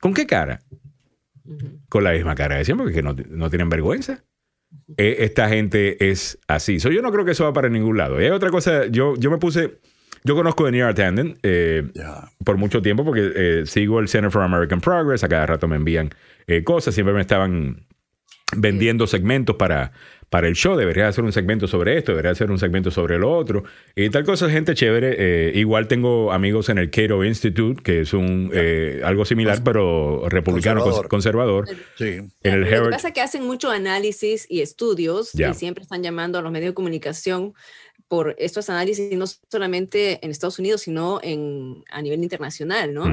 [0.00, 0.62] ¿Con qué cara?
[1.90, 4.24] Con la misma cara de siempre, porque no, no tienen vergüenza.
[4.96, 6.80] Eh, esta gente es así.
[6.80, 8.22] So, yo no creo que eso va para ningún lado.
[8.22, 9.80] Y hay otra cosa, yo, yo me puse,
[10.24, 11.86] yo conozco a Near Tanden eh,
[12.42, 15.76] por mucho tiempo porque eh, sigo el Center for American Progress, a cada rato me
[15.76, 16.08] envían
[16.46, 17.84] eh, cosas, siempre me estaban
[18.56, 19.92] vendiendo segmentos para,
[20.28, 23.32] para el show, debería hacer un segmento sobre esto, debería hacer un segmento sobre lo
[23.36, 23.64] otro,
[23.96, 25.16] y tal cosa, gente chévere.
[25.18, 30.28] Eh, igual tengo amigos en el Cato Institute, que es un eh, algo similar, pero
[30.28, 31.66] republicano cons- Conservador.
[31.66, 31.68] conservador.
[31.96, 32.04] Sí.
[32.42, 36.02] En el Lo que pasa es que hacen mucho análisis y estudios y siempre están
[36.02, 37.54] llamando a los medios de comunicación
[38.08, 43.04] por estos análisis, no solamente en Estados Unidos, sino en, a nivel internacional, ¿no?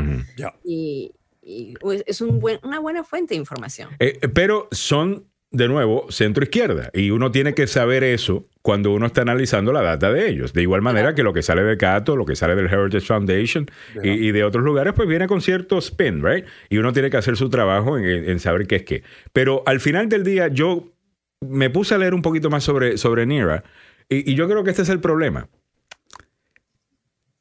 [0.64, 1.12] Y,
[1.48, 1.76] y,
[2.06, 3.90] es un buen, una buena fuente de información.
[4.00, 6.90] Eh, pero son, de nuevo, centro izquierda.
[6.94, 10.52] Y uno tiene que saber eso cuando uno está analizando la data de ellos.
[10.52, 13.66] De igual manera que lo que sale de Cato, lo que sale del Heritage Foundation
[14.04, 16.46] y, y de otros lugares, pues viene con cierto spin, ¿right?
[16.70, 19.04] Y uno tiene que hacer su trabajo en, en saber qué es qué.
[19.32, 20.92] Pero al final del día, yo
[21.40, 23.64] me puse a leer un poquito más sobre, sobre Nira.
[24.10, 25.48] Y, y yo creo que este es el problema.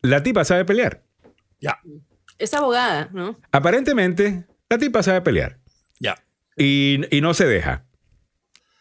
[0.02, 1.02] La tipa sabe pelear.
[1.60, 1.80] Ya.
[2.38, 3.38] Es abogada, ¿no?
[3.52, 5.58] Aparentemente, la tipa sabe pelear.
[5.98, 6.16] Ya.
[6.56, 7.84] y, y no se deja.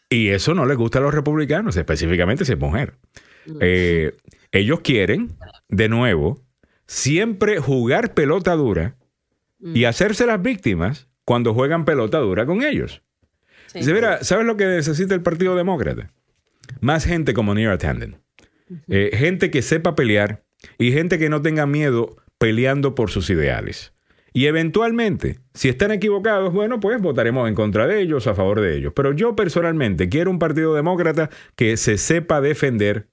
[0.09, 2.95] Y eso no les gusta a los republicanos, específicamente si es mujer.
[3.59, 4.13] Eh,
[4.51, 5.35] ellos quieren,
[5.69, 6.43] de nuevo,
[6.87, 8.95] siempre jugar pelota dura
[9.59, 13.01] y hacerse las víctimas cuando juegan pelota dura con ellos.
[13.67, 13.79] Sí.
[13.79, 16.11] Dice, mira, ¿sabes lo que necesita el Partido Demócrata?
[16.81, 18.17] Más gente como Neera Tanden.
[18.87, 20.43] Eh, gente que sepa pelear
[20.77, 23.91] y gente que no tenga miedo peleando por sus ideales.
[24.31, 28.77] Y eventualmente, si están equivocados, bueno, pues votaremos en contra de ellos, a favor de
[28.77, 28.93] ellos.
[28.95, 33.07] Pero yo personalmente quiero un Partido Demócrata que se sepa defender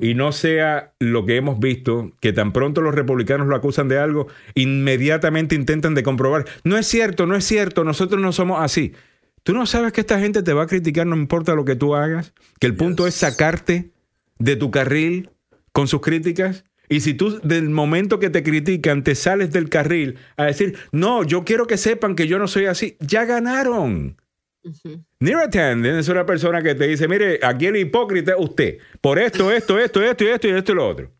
[0.00, 3.98] y no sea lo que hemos visto, que tan pronto los republicanos lo acusan de
[3.98, 8.94] algo, inmediatamente intentan de comprobar, no es cierto, no es cierto, nosotros no somos así.
[9.42, 11.94] Tú no sabes que esta gente te va a criticar no importa lo que tú
[11.94, 13.90] hagas, que el punto es sacarte
[14.38, 15.28] de tu carril
[15.72, 16.64] con sus críticas.
[16.88, 21.24] Y si tú del momento que te critican te sales del carril a decir, no,
[21.24, 24.16] yo quiero que sepan que yo no soy así, ya ganaron.
[24.62, 29.50] Uh es una persona que te dice, mire, aquí el hipócrita es usted, por esto,
[29.50, 31.10] esto, esto, esto y esto y esto y lo otro.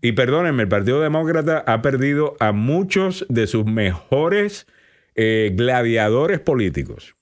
[0.00, 4.66] Y perdónenme, el Partido Demócrata ha perdido a muchos de sus mejores
[5.14, 7.16] eh, gladiadores políticos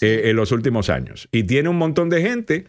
[0.00, 1.28] eh, en los últimos años.
[1.32, 2.68] Y tiene un montón de gente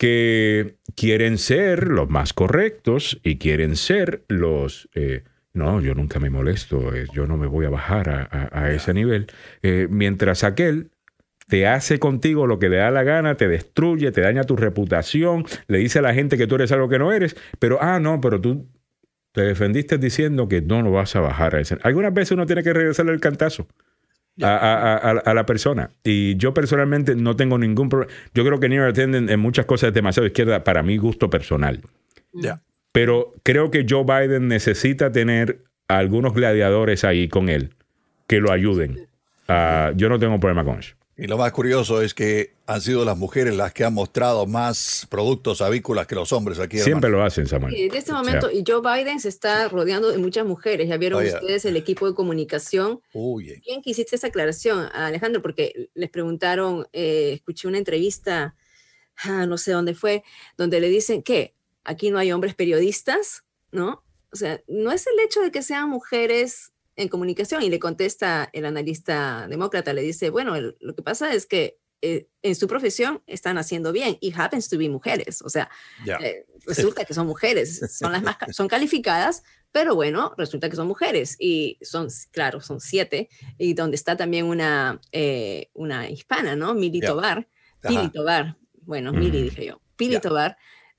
[0.00, 4.88] que quieren ser los más correctos y quieren ser los...
[4.94, 9.26] Eh, no, yo nunca me molesto, yo no me voy a bajar a, ese nivel.
[9.90, 10.90] mientras aquel
[11.48, 15.44] te hace contigo lo que le da la gana, te destruye, te daña tu reputación,
[15.66, 18.22] le dice a la gente que tú eres algo que no eres, pero, ah, no,
[18.22, 18.68] pero tú
[19.32, 21.76] te defendiste diciendo que no lo vas a bajar a ese.
[21.82, 23.66] Algunas veces uno tiene que regresarle el cantazo.
[24.42, 25.90] A, la persona.
[26.02, 28.12] Y yo personalmente no tengo ningún problema.
[28.34, 31.80] Yo creo que Near Attendant en muchas cosas es demasiado izquierda para mi gusto personal.
[32.92, 37.74] Pero creo que Joe Biden necesita tener algunos gladiadores ahí con él
[38.26, 39.08] que lo ayuden.
[39.48, 40.94] Ah, yo no tengo problema con eso.
[41.20, 45.06] Y lo más curioso es que han sido las mujeres las que han mostrado más
[45.10, 46.78] productos avícolas que los hombres aquí.
[46.78, 47.74] Siempre lo hacen, Samuel.
[47.76, 50.88] en este momento, y Joe Biden se está rodeando de muchas mujeres.
[50.88, 53.02] Ya vieron ustedes el equipo de comunicación.
[53.12, 55.42] Uy, ¿Quién quisiste esa aclaración, Alejandro?
[55.42, 58.54] Porque les preguntaron, eh, escuché una entrevista,
[59.16, 60.24] ah, no sé dónde fue,
[60.56, 61.54] donde le dicen que
[61.84, 64.02] aquí no hay hombres periodistas, ¿no?
[64.32, 66.69] O sea, no es el hecho de que sean mujeres
[67.00, 71.46] en comunicación y le contesta el analista demócrata, le dice, bueno, lo que pasa es
[71.46, 75.70] que eh, en su profesión están haciendo bien y happens to be mujeres, o sea,
[76.06, 79.42] eh, resulta que son mujeres, son las más, son calificadas,
[79.72, 84.44] pero bueno, resulta que son mujeres y son, claro, son siete y donde está también
[84.44, 86.74] una, eh, una hispana, ¿no?
[86.74, 87.48] Mili Tobar,
[87.80, 90.58] Pili Tobar, bueno, Mili dije yo, Pili Tobar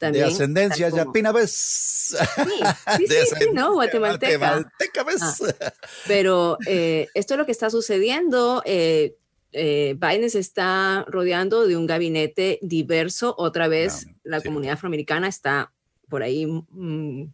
[0.10, 1.52] de ascendencia yapina, ¿ves?
[1.52, 2.18] Sí,
[2.98, 4.58] sí, sí, no, guatemalteca.
[4.58, 5.36] Ah,
[6.08, 8.64] pero eh, esto es lo que está sucediendo.
[8.66, 9.18] Eh,
[9.52, 13.36] eh, Biden se está rodeando de un gabinete diverso.
[13.38, 15.72] Otra vez, la comunidad afroamericana está
[16.10, 17.26] por ahí mm,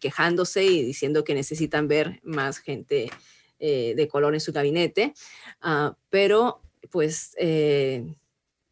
[0.00, 3.10] quejándose y diciendo que necesitan ver más gente
[3.58, 5.12] de color en su gabinete.
[5.60, 7.36] Ah, pero, pues,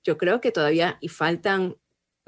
[0.02, 1.76] yo creo que todavía y faltan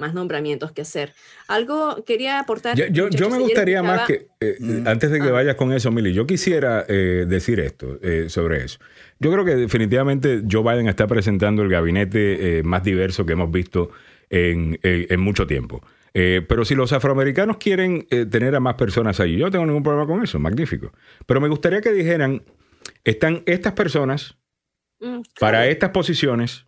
[0.01, 1.13] más nombramientos que hacer.
[1.47, 2.77] Algo quería aportar.
[2.77, 4.89] Yo, yo, me gustaría más que, eh, mm.
[4.89, 5.33] antes de que ah.
[5.33, 8.79] vayas con eso, Mili, yo quisiera eh, decir esto eh, sobre eso.
[9.21, 13.91] Yo creo que definitivamente Joe Biden está presentando el gabinete más diverso que hemos visto
[14.31, 15.83] en, en mucho tiempo.
[16.13, 20.07] pero si los afroamericanos quieren tener a más personas allí, yo no tengo ningún problema
[20.07, 20.93] con eso, magnífico.
[21.27, 22.43] Pero me gustaría que dijeran,
[23.05, 24.39] están estas personas
[25.01, 26.67] mm, para estas posiciones,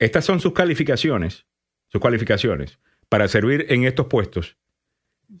[0.00, 1.46] estas son sus calificaciones
[1.92, 2.78] sus cualificaciones
[3.08, 4.56] para servir en estos puestos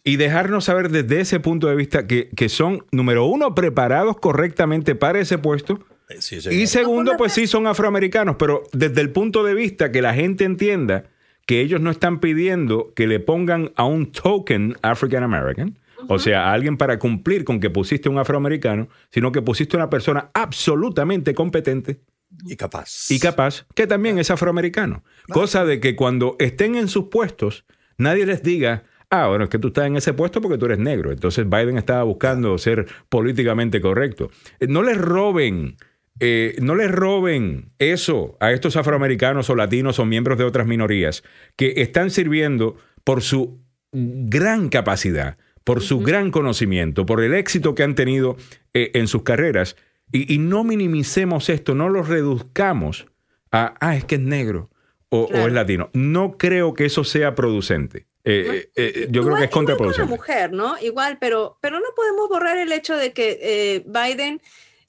[0.04, 5.20] y dejarnos saber desde ese punto de vista que, son, número uno, preparados correctamente para
[5.20, 5.80] ese puesto.
[6.08, 6.18] Eh,
[6.50, 10.44] y segundo, pues sí, son afroamericanos, pero desde el punto de vista que la gente
[10.44, 11.04] entienda
[11.46, 15.78] que ellos no están pidiendo que le pongan a un token African American,
[16.08, 19.90] o sea, a alguien para cumplir con que pusiste un afroamericano, sino que pusiste una
[19.90, 22.00] persona absolutamente competente
[22.44, 23.10] y capaz.
[23.10, 25.04] Y capaz, que también es afroamericano.
[25.28, 27.64] Cosa de que cuando estén en sus puestos,
[27.98, 30.78] nadie les diga, ah, bueno, es que tú estás en ese puesto porque tú eres
[30.78, 31.12] negro.
[31.12, 34.30] Entonces Biden estaba buscando ser políticamente correcto.
[34.58, 35.76] Eh, no les roben.
[36.20, 41.24] Eh, no les roben eso a estos afroamericanos o latinos o miembros de otras minorías
[41.56, 43.60] que están sirviendo por su
[43.92, 48.36] gran capacidad, por su gran conocimiento, por el éxito que han tenido
[48.74, 49.76] eh, en sus carreras
[50.12, 53.06] y, no minimicemos esto, no lo reduzcamos
[53.50, 54.70] a, ah, es que es negro
[55.08, 55.90] o, es latino.
[55.92, 58.06] No creo que eso sea producente.
[58.24, 60.04] Eh, eh, eh, yo creo que es contraproducente.
[60.04, 60.78] Igual mujer, ¿no?
[60.80, 64.40] Igual, pero, pero no podemos borrar el hecho de que Biden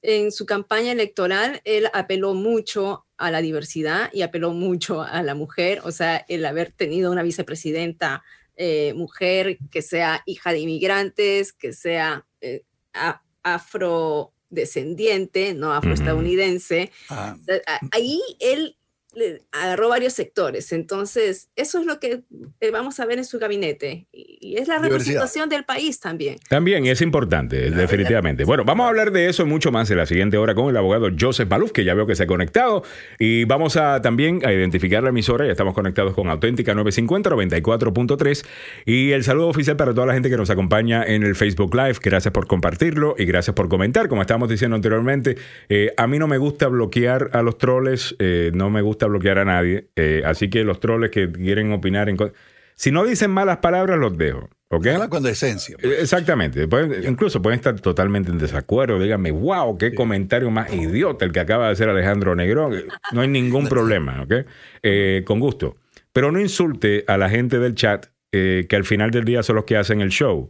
[0.02, 5.34] en su campaña electoral, él apeló mucho a la diversidad y apeló mucho a la
[5.34, 8.24] mujer, o sea, el haber tenido una vicepresidenta
[8.96, 12.26] mujer que sea hija de inmigrantes, que sea
[13.44, 16.92] afro descendiente, no afroestadounidense.
[17.10, 17.36] Ah.
[17.92, 18.78] Ahí él
[19.52, 20.72] agarró varios sectores.
[20.72, 22.22] Entonces, eso es lo que
[22.60, 24.08] eh, vamos a ver en su gabinete.
[24.12, 26.38] Y, es la representación del país también.
[26.48, 28.44] También es importante, definitivamente.
[28.44, 31.10] Bueno, vamos a hablar de eso mucho más en la siguiente hora con el abogado
[31.18, 32.84] Joseph Maluf, que ya veo que se ha conectado.
[33.18, 35.46] Y vamos a también a identificar la emisora.
[35.46, 38.46] Ya estamos conectados con Auténtica 950 94.3.
[38.86, 41.98] Y el saludo oficial para toda la gente que nos acompaña en el Facebook Live.
[42.02, 44.08] Gracias por compartirlo y gracias por comentar.
[44.08, 45.38] Como estábamos diciendo anteriormente,
[45.70, 49.40] eh, a mí no me gusta bloquear a los troles, eh, no me gusta bloquear
[49.40, 49.90] a nadie.
[49.96, 52.18] Eh, así que los troles que quieren opinar en
[52.76, 54.50] si no dicen malas palabras, los dejo.
[54.70, 54.88] ¿ok?
[55.10, 55.78] con decencia.
[55.80, 56.02] Pues.
[56.02, 56.68] Exactamente.
[57.08, 59.00] incluso pueden estar totalmente en desacuerdo.
[59.00, 62.84] Díganme, wow, qué comentario más idiota el que acaba de hacer Alejandro Negrón.
[63.12, 64.34] No hay ningún problema, ¿ok?
[65.26, 65.76] con gusto.
[66.12, 69.66] Pero no insulte a la gente del chat que al final del día son los
[69.66, 70.50] que hacen el show.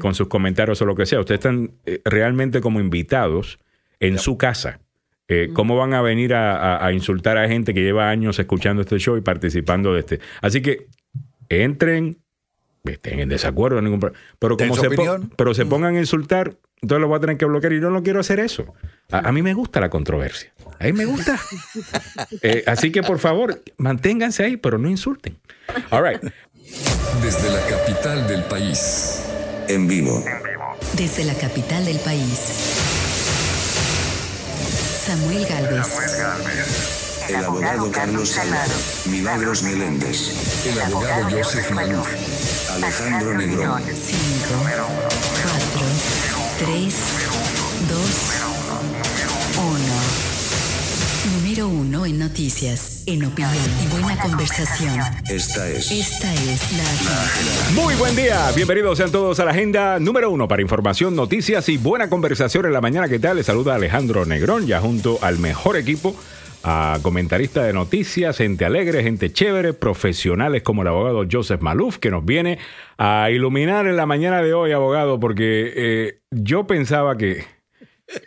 [0.00, 1.18] con sus comentarios o lo que sea.
[1.18, 1.72] Ustedes están
[2.04, 3.58] realmente como invitados
[4.00, 4.80] en su casa.
[5.30, 9.16] Eh, ¿Cómo van a venir a, insultar a gente que lleva años escuchando este show
[9.18, 10.20] y participando de este?
[10.40, 10.86] Así que
[11.50, 12.16] entren,
[12.84, 14.00] estén en desacuerdo, ningún
[14.38, 14.88] pero como se,
[15.36, 18.02] pero se pongan a insultar, entonces lo voy a tener que bloquear y yo no
[18.02, 18.74] quiero hacer eso.
[19.10, 20.50] A, mí me gusta la controversia.
[20.78, 21.38] A mí me gusta.
[22.42, 25.36] Eh, así que por favor, manténganse ahí, pero no insulten.
[25.90, 26.22] All right.
[27.22, 29.24] Desde la capital del país,
[29.68, 30.22] en vivo.
[30.96, 32.87] Desde la capital del país
[35.08, 35.86] Samuel Galvez.
[37.30, 38.74] El abogado Carlos Salado.
[39.06, 40.66] Milagros Meléndez.
[40.66, 42.06] El abogado Joseph Maluf.
[42.74, 43.82] Alejandro Negrón.
[43.84, 43.96] 5,
[45.46, 45.86] 4,
[46.58, 46.94] 3,
[47.88, 48.67] 2,
[51.58, 53.52] Número uno en noticias, en opinión
[53.84, 55.00] y buena conversación.
[55.28, 55.90] Esta es.
[55.90, 57.82] Esta es la agenda.
[57.82, 58.52] Muy buen día.
[58.54, 62.72] Bienvenidos sean todos a la agenda número uno para información, noticias y buena conversación en
[62.74, 63.08] la mañana.
[63.08, 63.38] ¿Qué tal?
[63.38, 66.14] Les saluda Alejandro Negrón, ya junto al mejor equipo
[66.62, 72.12] a comentarista de noticias, gente alegre, gente chévere, profesionales como el abogado Joseph Maluf, que
[72.12, 72.60] nos viene
[72.98, 77.57] a iluminar en la mañana de hoy, abogado, porque eh, yo pensaba que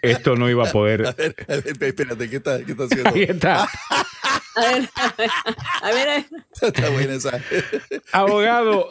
[0.01, 1.05] esto no iba a poder.
[1.07, 3.09] A ver, espérate, ¿qué está, qué está haciendo?
[3.09, 3.67] Ahí está.
[4.55, 4.89] A ver,
[5.81, 6.25] a ver.
[6.61, 7.39] Está buena esa.
[8.11, 8.89] Abogado,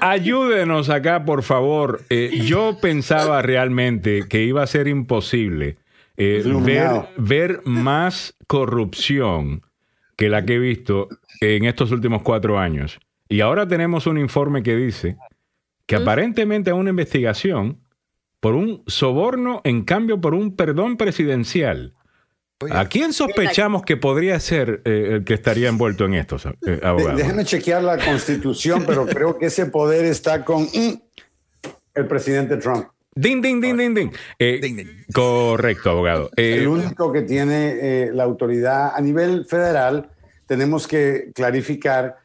[0.00, 2.02] ayúdenos acá, por favor.
[2.08, 5.76] Eh, yo pensaba realmente que iba a ser imposible
[6.16, 9.62] eh, ver, ver más corrupción
[10.16, 11.08] que la que he visto
[11.40, 12.98] en estos últimos cuatro años.
[13.28, 15.16] Y ahora tenemos un informe que dice
[15.86, 17.80] que aparentemente una investigación
[18.40, 21.94] por un soborno en cambio por un perdón presidencial.
[22.70, 27.18] ¿A quién sospechamos que podría ser eh, el que estaría envuelto en esto, eh, abogado?
[27.18, 31.00] Déjeme chequear la constitución, pero creo que ese poder está con mm,
[31.94, 32.86] el presidente Trump.
[33.14, 34.10] Ding, ding, ding, ding, ding.
[34.38, 36.30] Eh, correcto, abogado.
[36.36, 40.10] el único que tiene la autoridad a nivel federal,
[40.46, 42.16] tenemos que clarificar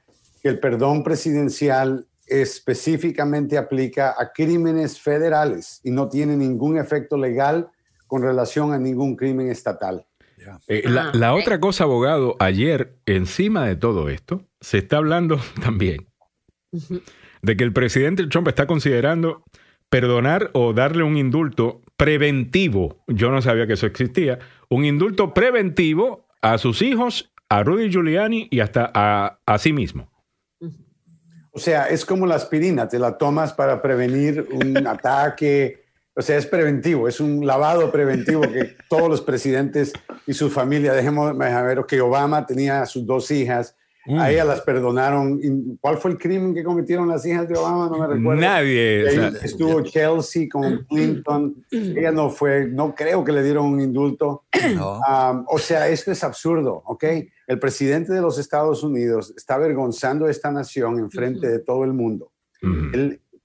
[0.41, 7.69] que el perdón presidencial específicamente aplica a crímenes federales y no tiene ningún efecto legal
[8.07, 10.05] con relación a ningún crimen estatal.
[10.67, 16.07] Eh, la, ah, otra cosa, abogado, ayer, encima de todo esto, se está hablando también
[17.41, 19.43] de que el presidente Trump está considerando
[19.89, 26.27] perdonar o darle un indulto preventivo, yo no sabía que eso existía, un indulto preventivo
[26.41, 30.11] a sus hijos, a Rudy Giuliani y hasta a, a sí mismo.
[31.52, 35.82] O sea, es como la aspirina, te la tomas para prevenir un ataque,
[36.14, 39.93] o sea, es preventivo, es un lavado preventivo que todos los presidentes
[40.28, 43.76] y su familia, dejemos ver que Obama tenía a sus dos hijas,
[44.08, 44.22] a mm.
[44.22, 45.78] ella las perdonaron.
[45.80, 47.88] ¿Cuál fue el crimen que cometieron las hijas de Obama?
[47.88, 48.41] No me recuerdo.
[48.41, 49.06] Nadie.
[49.43, 51.64] estuvo Chelsea con Clinton.
[51.70, 54.45] Ella no fue, no creo que le dieron un indulto.
[55.47, 57.06] o sea, esto es absurdo, ¿ok?
[57.45, 61.84] El presidente de los Estados Unidos está avergonzando a esta nación en frente de todo
[61.84, 62.32] el mundo.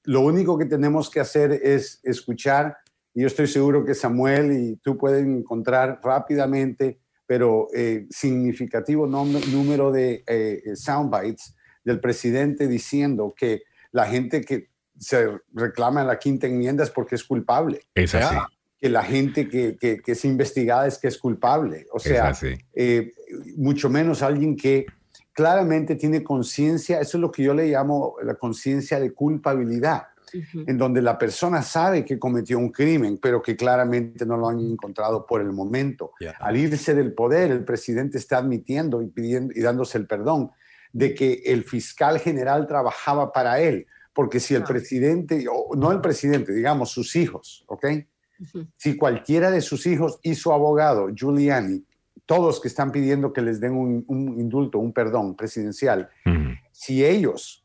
[0.04, 2.78] lo único que tenemos que hacer es escuchar,
[3.12, 9.90] y yo estoy seguro que Samuel y tú pueden encontrar rápidamente pero eh, significativo número
[9.90, 11.54] de eh, soundbites
[11.84, 13.62] del presidente diciendo que
[13.92, 17.82] la gente que se reclama en la quinta enmienda es porque es culpable.
[17.94, 18.36] Es así.
[18.78, 21.86] Que la gente que, que, es investigada es que es culpable.
[21.92, 22.32] O sea,
[22.74, 23.12] eh,
[23.56, 24.86] mucho menos alguien que
[25.32, 30.78] claramente tiene conciencia, eso es lo que yo le llamo la conciencia de culpabilidad en
[30.78, 35.26] donde la persona sabe que cometió un crimen, pero que claramente no lo han encontrado
[35.26, 36.12] por el momento.
[36.40, 40.50] Al irse del poder, el presidente está admitiendo y pidiendo y dándose el perdón
[40.92, 46.00] de que el fiscal general trabajaba para él, porque si el presidente, o no el
[46.00, 47.86] presidente, digamos sus hijos, ¿ok?
[48.76, 51.84] Si cualquiera de sus hijos y su abogado, Giuliani,
[52.26, 54.04] todos que están pidiendo que les den un,
[54.38, 56.08] indulto, un perdón presidencial,
[56.72, 57.64] si ellos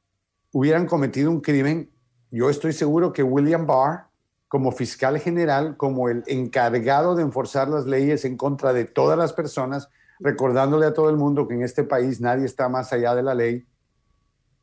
[0.52, 1.90] hubieran cometido un crimen,
[2.32, 4.08] yo estoy seguro que William Barr,
[4.48, 9.34] como fiscal general, como el encargado de enforzar las leyes en contra de todas las
[9.34, 13.24] personas, recordándole a todo el mundo que en este país nadie está más allá de
[13.24, 13.66] la ley,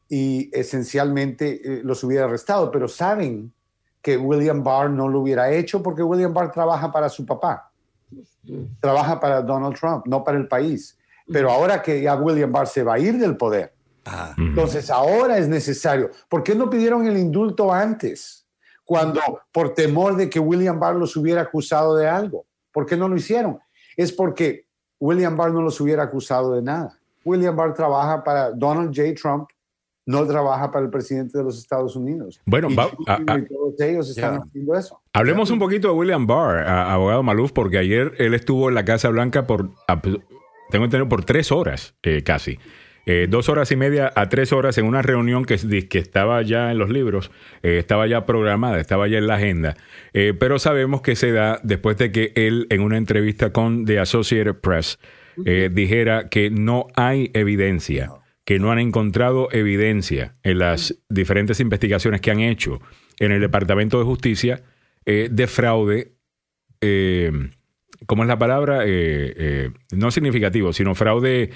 [0.08, 3.52] y esencialmente eh, los hubiera arrestado, pero saben
[4.00, 7.70] que William Barr no lo hubiera hecho porque William Barr trabaja para su papá,
[8.80, 10.96] trabaja para Donald Trump, no para el país.
[11.30, 13.74] Pero ahora que ya William Barr se va a ir del poder,
[14.36, 16.10] entonces ahora es necesario.
[16.28, 18.46] ¿Por qué no pidieron el indulto antes?
[18.84, 19.20] Cuando
[19.52, 22.46] por temor de que William Barr los hubiera acusado de algo.
[22.72, 23.58] ¿Por qué no lo hicieron?
[23.96, 24.66] Es porque
[24.98, 26.98] William Barr no los hubiera acusado de nada.
[27.24, 29.14] William Barr trabaja para Donald J.
[29.20, 29.48] Trump
[30.08, 32.40] no trabaja para el presidente de los Estados Unidos.
[32.46, 34.98] Bueno, todos ellos están haciendo eso.
[35.12, 39.10] Hablemos un poquito de William Barr, abogado Maluf, porque ayer él estuvo en la Casa
[39.10, 39.68] Blanca por,
[40.70, 42.58] tengo entendido, por tres horas eh, casi.
[43.08, 45.56] Eh, dos horas y media a tres horas en una reunión que,
[45.88, 47.32] que estaba ya en los libros,
[47.64, 49.76] eh, estaba ya programada, estaba ya en la agenda,
[50.12, 54.56] pero sabemos que se da después de que él en una entrevista con The Associated
[54.56, 54.98] Press
[55.70, 58.10] dijera que no hay evidencia
[58.48, 62.80] que no han encontrado evidencia en las diferentes investigaciones que han hecho
[63.18, 64.62] en el Departamento de Justicia
[65.04, 66.12] eh, de fraude,
[66.80, 67.30] eh,
[68.06, 68.82] ¿cómo es la palabra?
[68.84, 71.50] Eh, no significativo, sino fraude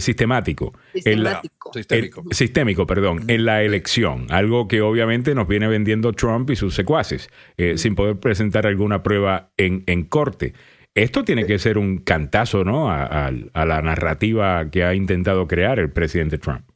[0.00, 0.72] sistemático.
[0.92, 1.72] Sistemático.
[1.72, 2.24] sistémico.
[2.30, 4.26] sistémico, perdón, en la elección.
[4.30, 7.28] Algo que obviamente nos viene vendiendo Trump y sus secuaces,
[7.76, 10.54] sin poder presentar alguna prueba en, en corte.
[10.94, 12.88] Esto tiene que ser un cantazo, ¿no?
[12.88, 16.68] A, la narrativa que ha intentado crear el presidente Trump.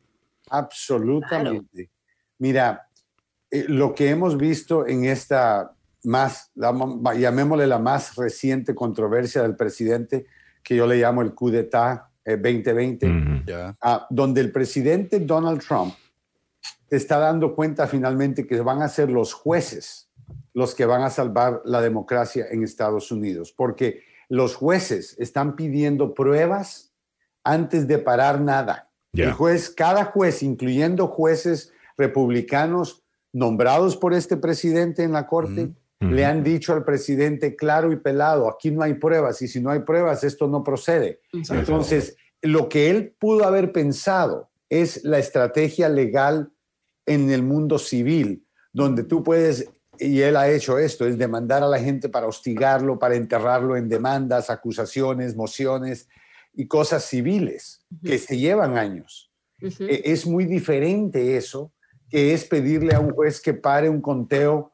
[0.51, 1.91] Absolutamente.
[2.39, 2.89] Mira,
[3.51, 5.73] eh, lo que hemos visto en esta
[6.05, 10.27] más, llamémosle la más reciente controversia del presidente,
[10.63, 15.95] que yo le llamo el coup d'etat 2020, eh, ah, donde el presidente Donald Trump
[16.91, 20.09] está dando cuenta finalmente que van a ser los jueces
[20.59, 26.15] los que van a salvar la democracia en Estados Unidos, porque los jueces están pidiendo
[26.15, 26.93] pruebas
[27.45, 28.91] antes de parar nada.
[29.13, 36.25] El juez, cada juez, incluyendo jueces republicanos nombrados por este presidente en la corte, le
[36.25, 39.81] han dicho al presidente claro y pelado, aquí no hay pruebas y si no hay
[39.81, 41.21] pruebas esto no procede.
[41.33, 46.53] Entonces, lo que él pudo haber pensado es la estrategia legal
[47.07, 49.69] en el mundo civil, donde tú puedes
[50.01, 53.89] y él ha hecho esto, es demandar a la gente para hostigarlo, para enterrarlo en
[53.89, 56.09] demandas, acusaciones, mociones
[56.55, 59.33] y cosas civiles que se llevan años.
[59.61, 61.73] E, es muy diferente eso
[62.09, 64.73] que es pedirle a un juez que pare un conteo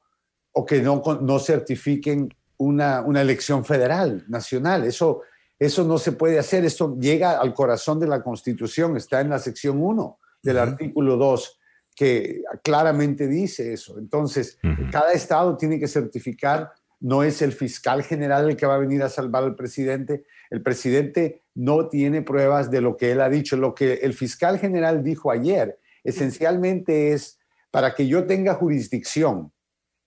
[0.54, 4.84] o que no, no certifiquen una, una elección federal, nacional.
[4.84, 5.22] Eso,
[5.58, 6.64] eso no se puede hacer.
[6.64, 11.60] Esto llega al corazón de la Constitución, está en la sección 1 del artículo 2
[11.94, 13.98] que claramente dice eso.
[13.98, 14.58] Entonces,
[14.90, 19.02] cada estado tiene que certificar, no es el fiscal general el que va a venir
[19.02, 20.24] a salvar al presidente.
[20.50, 23.56] El presidente no tiene pruebas de lo que él ha dicho.
[23.56, 27.38] Lo que el fiscal general dijo ayer esencialmente es,
[27.70, 29.52] para que yo tenga jurisdicción,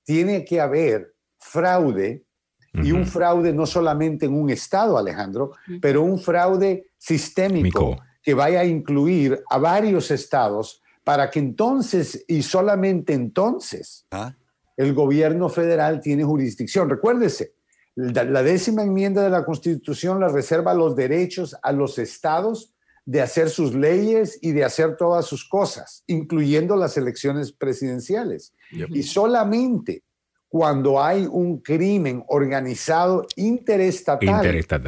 [0.08, 2.24] tiene que haber fraude
[2.74, 5.52] y un fraude no solamente en un estado, Alejandro,
[5.82, 12.42] pero un fraude sistémico que vaya a incluir a varios estados para que entonces y
[12.42, 14.34] solamente entonces ah.
[14.78, 16.90] el gobierno federal tiene jurisdicción.
[16.90, 17.56] Recuérdese,
[17.96, 22.74] la, décima enmienda de la Constitución la reserva los derechos a los estados
[23.08, 28.54] de hacer sus leyes y de hacer todas sus cosas, incluyendo las elecciones presidenciales.
[28.70, 30.04] Y solamente
[30.50, 34.46] cuando hay un crimen organizado interestatal,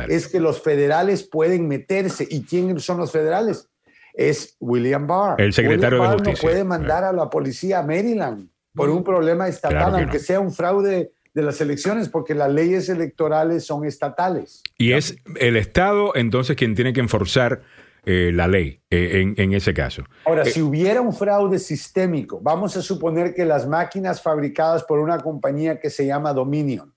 [0.10, 2.28] es que los federales pueden meterse.
[2.30, 3.70] ¿Y quiénes son los federales?
[4.14, 5.40] es William Barr.
[5.40, 6.34] El secretario de Justicia.
[6.34, 10.52] no puede mandar a la policía a Maryland por un problema estatal, aunque sea un
[10.52, 14.62] fraude de las elecciones, porque las leyes electorales son estatales.
[14.78, 17.62] Y es el Estado entonces quien tiene que enforzar
[18.06, 20.04] eh, la ley eh, en, ese caso.
[20.26, 25.00] Ahora, eh, si hubiera un fraude sistémico, vamos a suponer que las máquinas fabricadas por
[25.00, 26.94] una compañía que se llama Dominion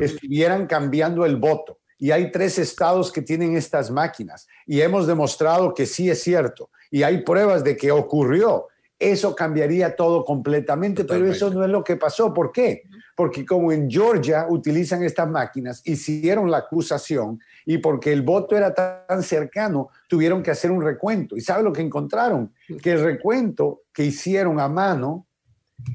[0.00, 5.74] estuvieran cambiando el voto y hay tres estados que tienen estas máquinas y hemos demostrado
[5.74, 8.68] que sí es cierto y hay pruebas de que ocurrió.
[8.98, 12.32] Eso cambiaría todo completamente, pero eso no es lo que pasó.
[12.32, 12.84] ¿Por qué?
[13.16, 18.72] Porque como en Georgia utilizan estas máquinas, hicieron la acusación y porque el voto era
[18.72, 21.36] tan cercano, tuvieron que hacer un recuento.
[21.36, 22.52] ¿Y sabe lo que encontraron?
[22.80, 25.26] Que el recuento que hicieron a mano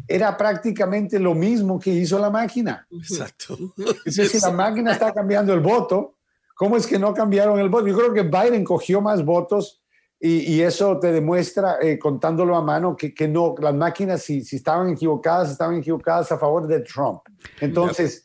[0.07, 2.85] era prácticamente lo mismo que hizo la máquina.
[2.91, 3.57] Exacto.
[4.05, 6.15] si la máquina está cambiando el voto,
[6.61, 7.87] ¿Cómo es que no cambiaron el voto?
[7.87, 9.80] Yo creo que Biden cogió más votos
[10.23, 14.57] y, eso te demuestra, eh, contándolo a mano, que, que, no, las máquinas, si, si
[14.57, 17.21] estaban equivocadas, estaban equivocadas a favor de Trump.
[17.59, 18.23] Entonces,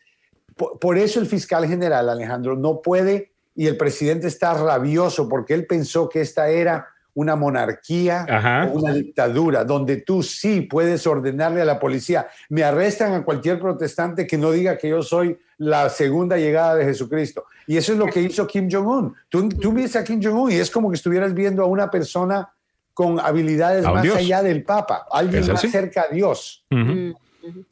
[0.55, 5.67] por, eso el fiscal general, Alejandro, no puede, y el presidente está rabioso porque él
[5.67, 8.27] pensó que esta era una monarquía
[8.71, 13.59] o una dictadura, donde tú sí puedes ordenarle a la policía, me arrestan a cualquier
[13.59, 17.45] protestante que no diga que yo soy la segunda llegada de Jesucristo.
[17.67, 19.15] Y eso es lo que hizo Kim Jong-un.
[19.29, 22.49] Tú, tú ves a Kim Jong-un y es como que estuvieras viendo a una persona
[22.95, 26.65] con habilidades más allá del Papa, alguien más cerca a Dios.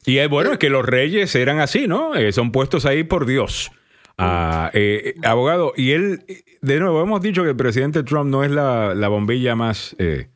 [0.05, 2.15] Y es bueno, es que los reyes eran así, ¿no?
[2.15, 3.71] Eh, son puestos ahí por Dios.
[4.17, 6.23] Ah, eh, abogado, y él,
[6.61, 10.29] de nuevo, hemos dicho que el presidente Trump no es la, la bombilla más, eh,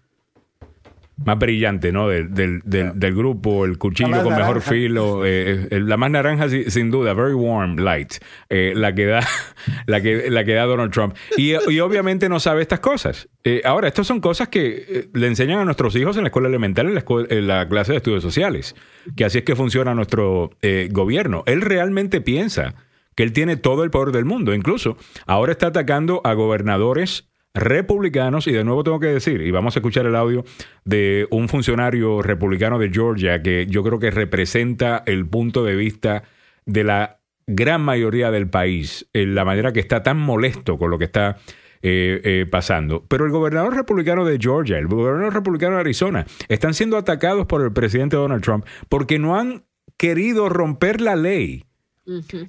[1.26, 2.08] más brillante ¿no?
[2.08, 7.14] del, del, del, grupo, el cuchillo con mejor filo, eh, la más naranja sin duda,
[7.14, 8.14] very warm light,
[8.50, 9.28] la, que da,
[9.86, 11.16] la, que, la que da Donald Trump.
[11.38, 13.30] Y, y obviamente no sabe estas cosas.
[13.64, 16.96] ahora, estas son cosas que le enseñan a nuestros hijos en la escuela elemental, en
[16.96, 18.76] la, en la clase de estudios sociales,
[19.16, 20.52] que así es que funciona nuestro
[20.92, 21.44] gobierno.
[21.46, 22.76] Él realmente piensa
[23.20, 24.54] que él tiene todo el poder del mundo.
[24.54, 24.96] Incluso
[25.28, 29.80] ahora está atacando a gobernadores republicanos y de nuevo tengo que decir, y vamos a
[29.80, 30.44] escuchar el audio
[30.86, 36.24] de un funcionario republicano de Georgia que yo creo que representa el punto de vista
[36.66, 41.00] de la gran mayoría del país, en la manera que está tan molesto con lo
[41.00, 41.38] que está
[41.82, 43.06] eh, eh, pasando.
[43.08, 47.64] Pero el gobernador republicano de Georgia, el gobernador republicano de Arizona, están siendo atacados por
[47.64, 49.64] el presidente Donald Trump porque no han
[49.98, 51.66] querido romper la ley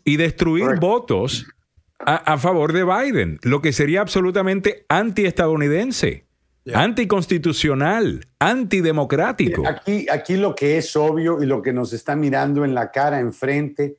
[0.05, 1.47] y destruir votos
[2.07, 6.25] a, favor de Biden, lo que sería absolutamente antiestadounidense,
[6.73, 9.67] anticonstitucional, antidemocrático.
[9.67, 13.21] Aquí, aquí lo que es obvio y lo que nos está mirando en la cara
[13.21, 13.97] enfrente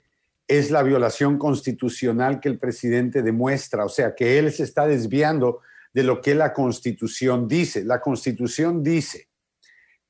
[0.48, 5.62] es la violación constitucional que el presidente demuestra, o sea, que él se está desviando
[5.94, 7.84] de lo que la constitución dice.
[7.86, 9.28] La constitución dice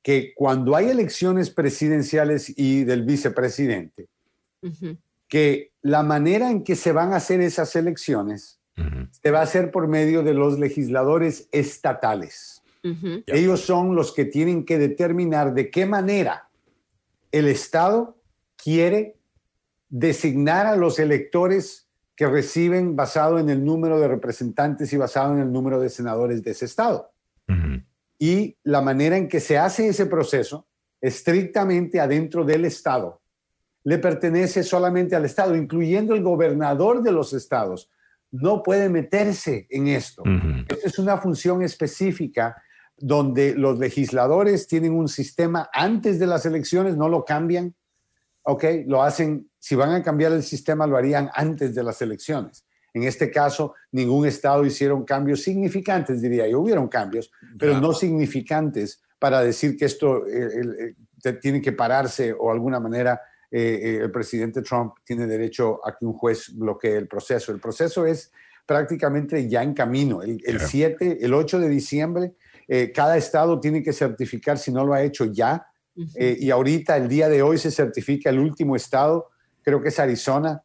[0.02, 4.08] que cuando hay elecciones presidenciales y del vicepresidente,
[5.32, 8.60] que la manera en que se van a hacer esas elecciones
[9.12, 12.62] se va a hacer por medio de los legisladores estatales.
[13.26, 16.50] Ellos son los que tienen que determinar de qué manera
[17.30, 18.18] el Estado
[18.62, 19.16] quiere
[19.88, 25.40] designar a los electores que reciben basado en el número de representantes y basado en
[25.40, 27.10] el número de senadores de ese Estado.
[28.18, 30.66] Y la manera en que se hace ese proceso
[31.00, 33.21] estrictamente adentro del Estado
[33.84, 37.90] le pertenece solamente al Estado, incluyendo el gobernador de los estados.
[38.30, 40.22] No puede meterse en esto.
[40.84, 42.62] es una función específica
[42.96, 47.74] donde los legisladores tienen un sistema antes de las elecciones, no lo cambian,
[48.42, 48.64] ¿ok?
[48.86, 52.64] Lo hacen, si van a cambiar el sistema, lo harían antes de las elecciones.
[52.94, 56.60] En este caso, ningún estado hicieron cambios significantes, diría yo.
[56.60, 62.50] Hubieron cambios, pero no significantes para decir que esto eh, eh, tiene que pararse o
[62.50, 63.20] alguna manera
[63.54, 67.52] eh, eh, el presidente Trump tiene derecho a que un juez bloquee el proceso.
[67.52, 68.32] El proceso es
[68.64, 70.22] prácticamente ya en camino.
[70.22, 72.32] El, 7, el 8 de diciembre,
[72.66, 75.66] eh, cada estado tiene que certificar si no lo ha hecho ya.
[75.94, 79.28] y ahorita, el día de hoy, se certifica el último estado,
[79.62, 80.62] creo que es Arizona.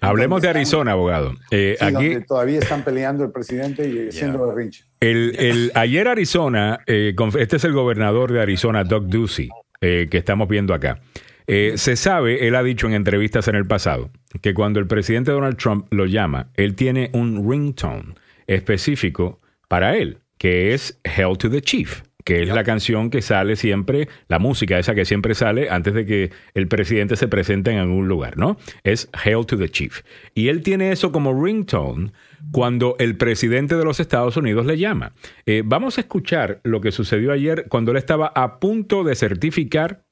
[0.00, 1.34] Hablemos de Arizona, abogado.
[1.80, 4.86] aquí todavía están peleando el presidente y siendo berrinche.
[4.98, 9.48] El, el, ayer Arizona, este es el gobernador de Arizona, Doug Ducey,
[9.80, 10.98] que estamos viendo acá.
[11.46, 14.08] Eh, se sabe, él ha dicho en entrevistas en el pasado,
[14.40, 18.14] que cuando el presidente Donald Trump lo llama, él tiene un ringtone
[18.46, 23.56] específico para él, que es Hell to the Chief, que es la canción que sale
[23.56, 27.78] siempre, la música esa que siempre sale antes de que el presidente se presente en
[27.78, 28.56] algún lugar, ¿no?
[28.82, 30.00] Es Hail to the Chief.
[30.34, 32.12] Y él tiene eso como ringtone
[32.50, 35.12] cuando el presidente de los Estados Unidos le llama.
[35.44, 40.03] Eh, vamos a escuchar lo que sucedió ayer cuando él estaba a punto de certificar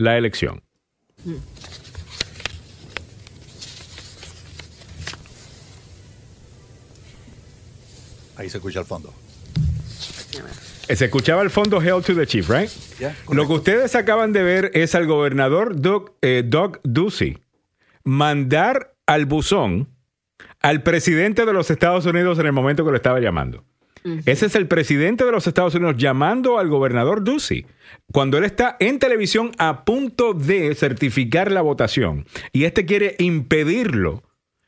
[0.00, 0.62] la elección.
[8.36, 9.12] Ahí se escucha al fondo.
[10.88, 12.70] Se escuchaba al fondo Hell to the Chief, right?
[13.30, 17.38] Lo que ustedes acaban de ver es al gobernador Doug, eh, Doug Ducey
[18.02, 19.88] mandar al buzón
[20.60, 23.64] al presidente de los Estados Unidos en el momento que lo estaba llamando.
[24.24, 27.66] Ese es el presidente de los Estados Unidos llamando al gobernador Ducey
[28.12, 34.22] cuando él está en televisión a punto de certificar la votación y este quiere impedirlo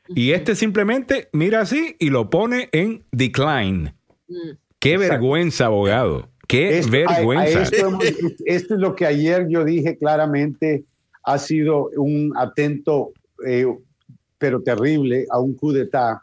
[0.09, 3.95] y este simplemente mira así y lo pone en decline.
[4.27, 4.51] Mm.
[4.79, 6.29] Qué vergüenza, abogado.
[6.47, 7.63] Qué vergüenza.
[7.63, 7.99] esto,
[8.45, 10.83] es lo que ayer yo dije claramente
[11.23, 13.13] ha sido un atento,
[13.47, 13.65] eh,
[14.37, 16.19] pero terrible, a un coup d'etat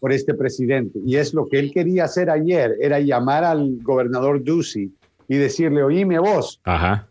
[0.00, 0.98] por este presidente.
[1.04, 4.92] Y es lo que él quería hacer ayer, era llamar al gobernador Ducey
[5.28, 7.08] y decirle, oíme vos, Ajá.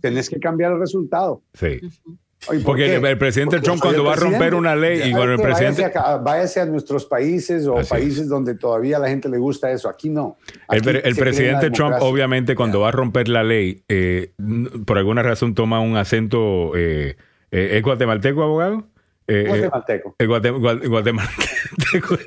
[0.00, 1.42] tenés que cambiar el resultado.
[1.54, 1.80] Sí.
[2.64, 5.92] Porque el, presidente Trump cuando va a romper una ley y con el presidente...
[6.22, 9.90] Váyase a, nuestros países o países donde todavía a la gente le gusta eso.
[9.90, 10.38] Aquí no.
[10.70, 14.32] el, presidente Trump obviamente cuando va a romper la ley, eh,
[14.86, 16.72] por alguna razón toma un acento...
[16.76, 17.16] Eh,
[17.50, 18.86] eh ¿Es guatemalteco, abogado?
[19.26, 20.16] Eh, guatemalteco.
[20.88, 22.18] guatemalteco.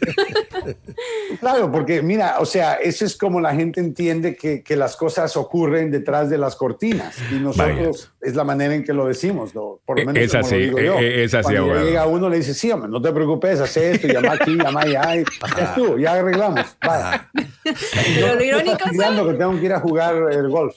[1.39, 5.35] claro, porque mira, o sea, eso es como la gente entiende que, que las cosas
[5.35, 9.79] ocurren detrás de las cortinas y nosotros es la manera en que lo decimos, ¿no?
[9.85, 10.97] por lo menos es así, digo yo.
[10.99, 11.53] es así.
[11.53, 14.81] Cuando llega uno le dice, sí, hombre, no te preocupes, haz esto, llama aquí, llama
[14.81, 15.23] allá, y,
[15.57, 17.29] ya tú, ya arreglamos, vaya.
[17.63, 20.75] Pero lo irónico es que tengo que ir a jugar el golf.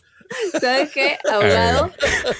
[0.60, 1.92] ¿Sabes qué, abogado?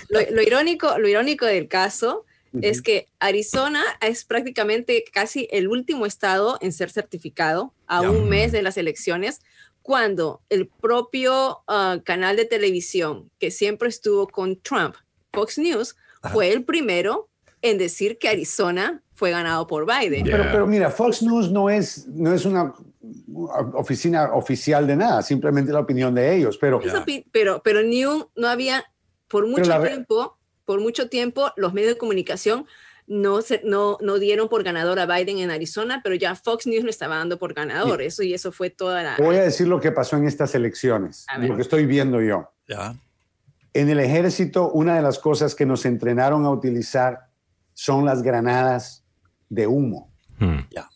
[0.08, 2.24] Lo, lo, irónico, lo irónico del caso
[2.62, 8.52] es que Arizona es prácticamente casi el último estado en ser certificado a un mes
[8.52, 9.40] de las elecciones,
[9.82, 14.96] cuando el propio ah, canal de televisión que siempre estuvo con Trump,
[15.32, 15.96] Fox News,
[16.32, 17.28] fue el primero
[17.62, 20.24] en decir que Arizona fue ganado por Biden.
[20.24, 22.74] Pero, mira, Fox News no es, no es una
[23.74, 26.58] oficina oficial de nada, simplemente la opinión de ellos.
[26.58, 26.80] Pero,
[27.32, 28.84] pero, pero New no había,
[29.28, 30.36] por mucho tiempo,
[30.66, 32.66] por mucho tiempo los medios de comunicación
[33.06, 36.84] no, se, no, no dieron por ganador a Biden en Arizona, pero ya Fox News
[36.84, 38.02] lo estaba dando por ganador.
[38.02, 39.16] Eso y eso fue toda la...
[39.18, 42.50] Voy a decir lo que pasó en estas elecciones, lo que estoy viendo yo.
[43.72, 47.28] En el ejército, una de las cosas que nos entrenaron a utilizar
[47.74, 49.04] son las granadas
[49.48, 50.10] de humo.
[50.38, 50.60] Hmm.
[50.70, 50.88] Ya.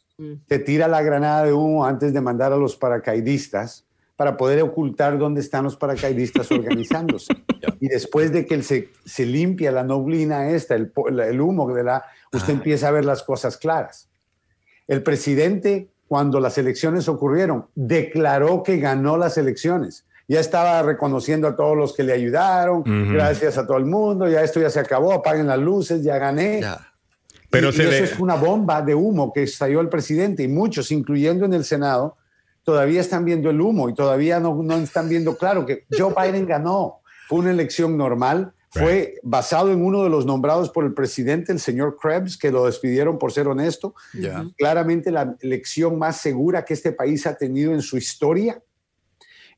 [0.46, 3.86] Te tira la granada de humo antes de mandar a los paracaidistas
[4.20, 7.32] para poder ocultar dónde están los paracaidistas organizándose.
[7.80, 10.92] y después de que se, se limpia la noblina esta, el,
[11.26, 14.10] el humo de la, usted empieza a ver las cosas claras.
[14.86, 20.04] El presidente, cuando las elecciones ocurrieron, declaró que ganó las elecciones.
[20.28, 22.82] Ya estaba reconociendo a todos los que le ayudaron,
[23.14, 26.60] gracias a todo el mundo, ya esto ya se acabó, apaguen las luces, ya gané.
[27.48, 31.54] Pero eso es una bomba de humo que estalló el presidente y muchos, incluyendo en
[31.54, 32.18] el Senado,
[32.62, 36.46] todavía están viendo el humo y todavía no, no están viendo claro que Joe Biden
[36.46, 37.00] ganó.
[37.28, 41.58] Fue una elección normal, fue basado en uno de los nombrados por el presidente, el
[41.58, 43.94] señor Krebs, que lo despidieron por ser honesto.
[44.56, 48.62] Claramente la elección más segura que este país ha tenido en su historia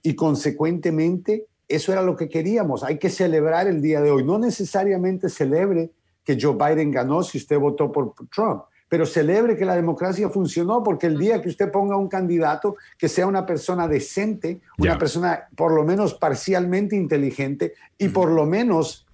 [0.03, 2.83] y consecuentemente eso era lo que queríamos.
[2.85, 4.25] Hay que celebrar el día de hoy.
[4.25, 5.93] No necesariamente celebre
[6.25, 8.63] que Joe Biden ganó si usted votó por Trump,
[8.93, 13.09] pero celebre que la democracia funcionó, porque el día que usted ponga un candidato que
[13.09, 19.07] sea una persona decente, una persona por lo menos parcialmente inteligente y por lo menos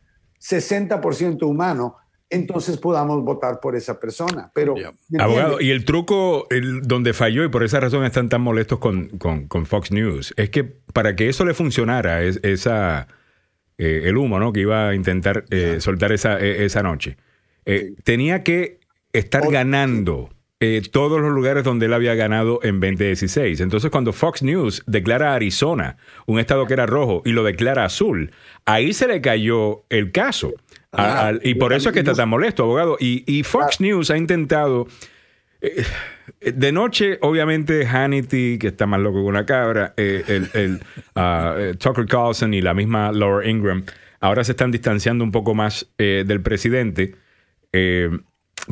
[0.43, 1.95] 60% humano,
[2.29, 4.51] entonces podamos votar por esa persona.
[4.53, 4.75] Pero,
[5.17, 9.11] Abogado, y el truco el, donde falló, y por esa razón están tan molestos con,
[9.11, 13.07] con, Fox News, es que para que eso le funcionara, es, esa,
[13.79, 14.53] eh, el humo ¿no?
[14.53, 17.17] que iba a intentar eh, soltar esa, e, esa noche,
[17.65, 18.78] eh, tenía que
[19.13, 20.31] estar ganando
[20.61, 23.61] eh, todos los lugares donde él había ganado en 2016.
[23.61, 27.85] Entonces, cuando Fox News declara a Arizona, un estado que era rojo, y lo declara
[27.85, 28.33] azul,
[28.65, 30.53] ahí se le cayó el caso.
[30.91, 32.97] Ah, y por eso es que está tan molesto, abogado.
[32.99, 34.89] Y, Fox News ha intentado...
[35.61, 35.85] Eh,
[36.41, 40.81] de noche, obviamente, Hannity, que está más loco que una cabra, eh, el,
[41.15, 43.85] ah, Tucker Carlson y la misma Laura Ingram,
[44.19, 47.15] ahora se están distanciando un poco más del presidente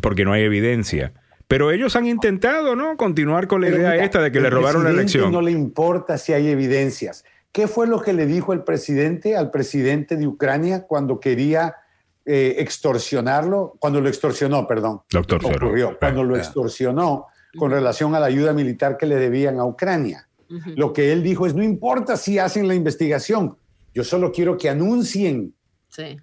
[0.03, 1.13] porque no hay evidencia.
[1.49, 2.97] Pero ellos han intentado, ¿no?
[2.97, 5.31] Continuar con la idea esta de que le robaron la elección.
[5.31, 7.25] No le importa si hay evidencias.
[7.53, 11.77] ¿Qué fue lo que le dijo el presidente al presidente de Ucrania cuando quería
[12.25, 13.77] eh, extorsionarlo?
[13.79, 15.03] Cuando lo extorsionó, perdón.
[15.13, 15.97] Lo Ocurrió.
[15.99, 20.29] Cuando lo extorsionó con relación a la ayuda militar que le debían a Ucrania.
[20.77, 23.57] Lo que él dijo es, no importa si hacen la investigación,
[23.95, 25.55] yo solo quiero que anuncien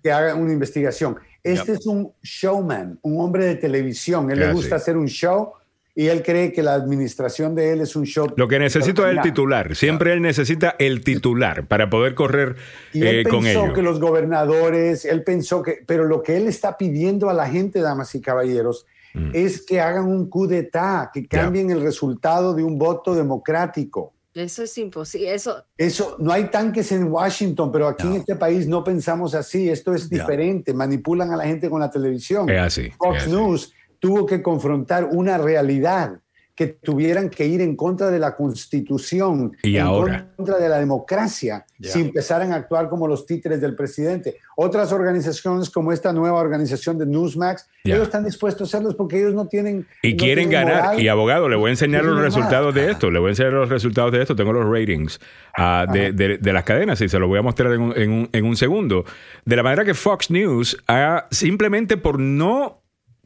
[0.02, 1.18] que hagan una investigación.
[1.44, 4.32] Este es un showman, un hombre de televisión.
[4.32, 5.52] Él le gusta hacer un show
[5.96, 8.28] y él cree que la administración de él es un show.
[8.36, 9.76] Lo que necesita es el titular.
[9.76, 12.56] Siempre él necesita el titular para poder correr
[12.94, 16.48] y él eh, con pensó que los gobernadores, él pensó que, pero lo que él
[16.48, 19.32] está pidiendo a la gente, damas y caballeros, mm.
[19.34, 24.14] es que hagan un coup d'etat, que cambien el resultado de un voto democrático.
[24.34, 25.34] Eso es imposible.
[25.34, 25.64] Eso...
[25.78, 29.70] Eso, no hay tanques en Washington, pero aquí en este país no pensamos así.
[29.70, 30.74] Esto es diferente.
[30.74, 32.50] Manipulan a la gente con la televisión.
[32.50, 32.90] Es así.
[32.98, 36.20] Fox News tuvo que confrontar una realidad
[36.56, 40.28] que tuvieran que ir en contra de la constitución, y en ahora.
[40.36, 44.38] contra de la democracia, si empezaran a actuar como los títeres del presidente.
[44.56, 49.34] Otras organizaciones como esta nueva organización de Newsmax, ellos están dispuestos a hacerlos porque ellos
[49.34, 49.88] no tienen...
[50.04, 50.84] Y no quieren tienen ganar.
[50.84, 51.02] moral.
[51.02, 53.10] Y abogado, le voy a enseñar los resultados de esto.
[53.10, 54.36] Le voy a enseñar los resultados de esto.
[54.36, 55.20] Tengo los ratings
[55.58, 58.12] ah, de, de- de las cadenas y se los voy a mostrar en un, en
[58.12, 59.06] un- en un segundo.
[59.44, 62.84] De la manera que Fox News ha simplemente por no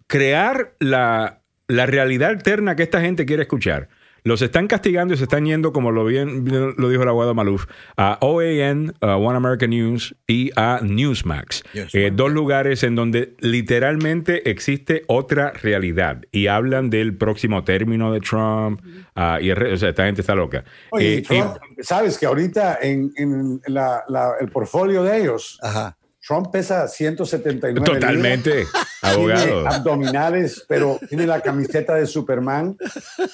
[0.07, 1.36] crear la,
[1.67, 3.89] la realidad alterna que esta gente quiere escuchar.
[4.23, 6.43] Los están castigando y se están yendo, como lo bien
[6.77, 7.65] lo dijo el abogado Maluf,
[7.95, 11.63] a OAN, a One American News y a Newsmax.
[11.71, 11.95] Yes.
[11.95, 18.19] Eh, dos lugares en donde literalmente existe otra realidad y hablan del próximo término de
[18.19, 18.81] Trump.
[19.15, 20.65] ah, y o sea, esta gente está loca.
[20.91, 25.95] Oye, Eh, Trump, sabes que ahorita en, en la- la- el portfolio de ellos, Ajá.
[26.27, 29.45] Trump pesa 179 totalmente, libras, abogado.
[29.45, 32.75] Tiene abdominales, pero tiene la camiseta de Superman,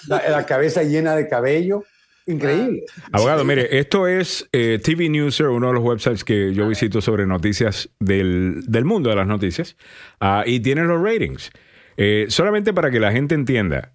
[0.07, 1.83] la, la cabeza llena de cabello.
[2.25, 2.83] Increíble.
[3.11, 7.25] Abogado, mire, esto es eh, TV Newser, uno de los websites que yo visito sobre
[7.25, 9.75] noticias del, del mundo de las noticias,
[10.21, 11.51] ah, y tiene los ratings.
[11.97, 13.93] Eh, solamente para que la gente entienda,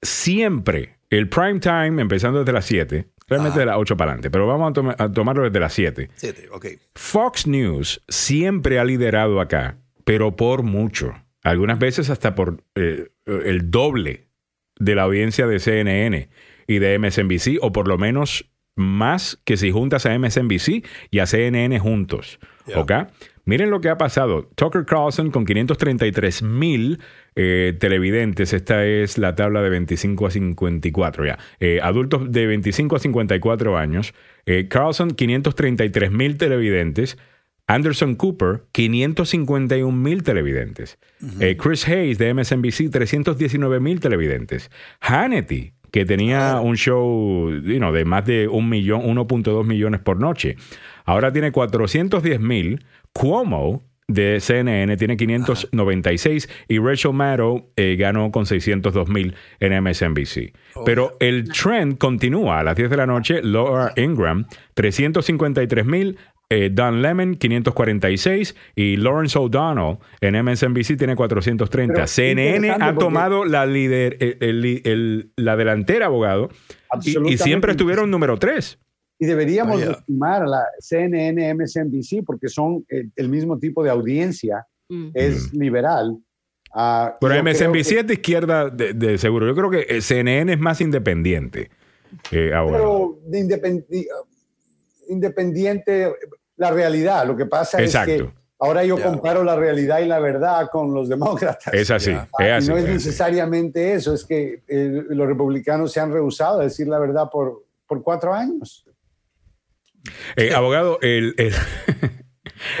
[0.00, 4.46] siempre el prime time, empezando desde las 7, realmente de las 8 para adelante, pero
[4.46, 6.10] vamos a, toma- a tomarlo desde las 7.
[6.14, 6.66] Siete, ok.
[6.94, 11.12] Fox News siempre ha liderado acá, pero por mucho.
[11.42, 14.28] Algunas veces hasta por eh, el doble
[14.78, 16.28] de la audiencia de CNN
[16.66, 21.26] y de MSNBC, o por lo menos más que si juntas a MSNBC y a
[21.26, 22.38] CNN juntos.
[22.74, 22.92] ¿Ok?
[23.44, 24.50] Miren lo que ha pasado.
[24.56, 27.00] Tucker Carlson con 533 mil
[27.36, 28.52] eh, televidentes.
[28.52, 31.38] Esta es la tabla de 25 a 54 ya.
[31.60, 34.14] Eh, adultos de 25 a 54 años.
[34.46, 37.18] Eh, Carlson, 533 mil televidentes.
[37.68, 40.98] Anderson Cooper, 551 mil televidentes.
[41.40, 44.70] Eh, Chris Hayes de MSNBC, 319 mil televidentes.
[45.00, 50.20] Hannity, que tenía un show you know, de más de un millón, 1.2 millones por
[50.20, 50.56] noche.
[51.04, 52.84] Ahora tiene 410 mil.
[53.12, 60.52] Cuomo de CNN tiene 596 y Rachel Maddow eh, ganó con 602 mil en MSNBC.
[60.84, 62.60] Pero el trend continúa.
[62.60, 66.18] A las 10 de la noche, Laura Ingram, 353 mil.
[66.48, 68.54] eh, Don Lemon, 546.
[68.76, 71.92] Y Lawrence O'Donnell en MSNBC tiene 430.
[71.92, 76.50] Pero CNN ha tomado la, líder, el- el- el- la delantera, abogado.
[77.02, 78.78] Y, y siempre estuvieron número 3.
[79.18, 79.92] Y deberíamos Vaya.
[79.92, 85.08] estimar a la CNN, MSNBC, porque son eh, el mismo tipo de audiencia, Mm.
[85.14, 86.16] es liberal.
[86.72, 89.46] Ah, Pero MSNBC que- es de izquierda de, de seguro.
[89.46, 91.70] Yo creo que eh, CNN es más independiente.
[92.30, 93.18] eh, abogado.
[93.22, 94.06] pero de independ- di-
[95.08, 96.12] independiente,
[96.56, 97.26] la realidad.
[97.26, 98.26] Lo que pasa es Exacto.
[98.26, 99.04] que ahora yo Ya.
[99.04, 101.72] comparo la realidad y la verdad con los demócratas.
[101.74, 102.12] Es así.
[102.12, 102.68] Es y así.
[102.68, 102.92] no es es así.
[102.94, 107.64] necesariamente eso, es que eh, los republicanos se han rehusado a decir la verdad por,
[107.86, 108.85] por cuatro años.
[110.36, 111.34] Eh, abogado, el,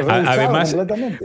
[0.08, 0.76] además,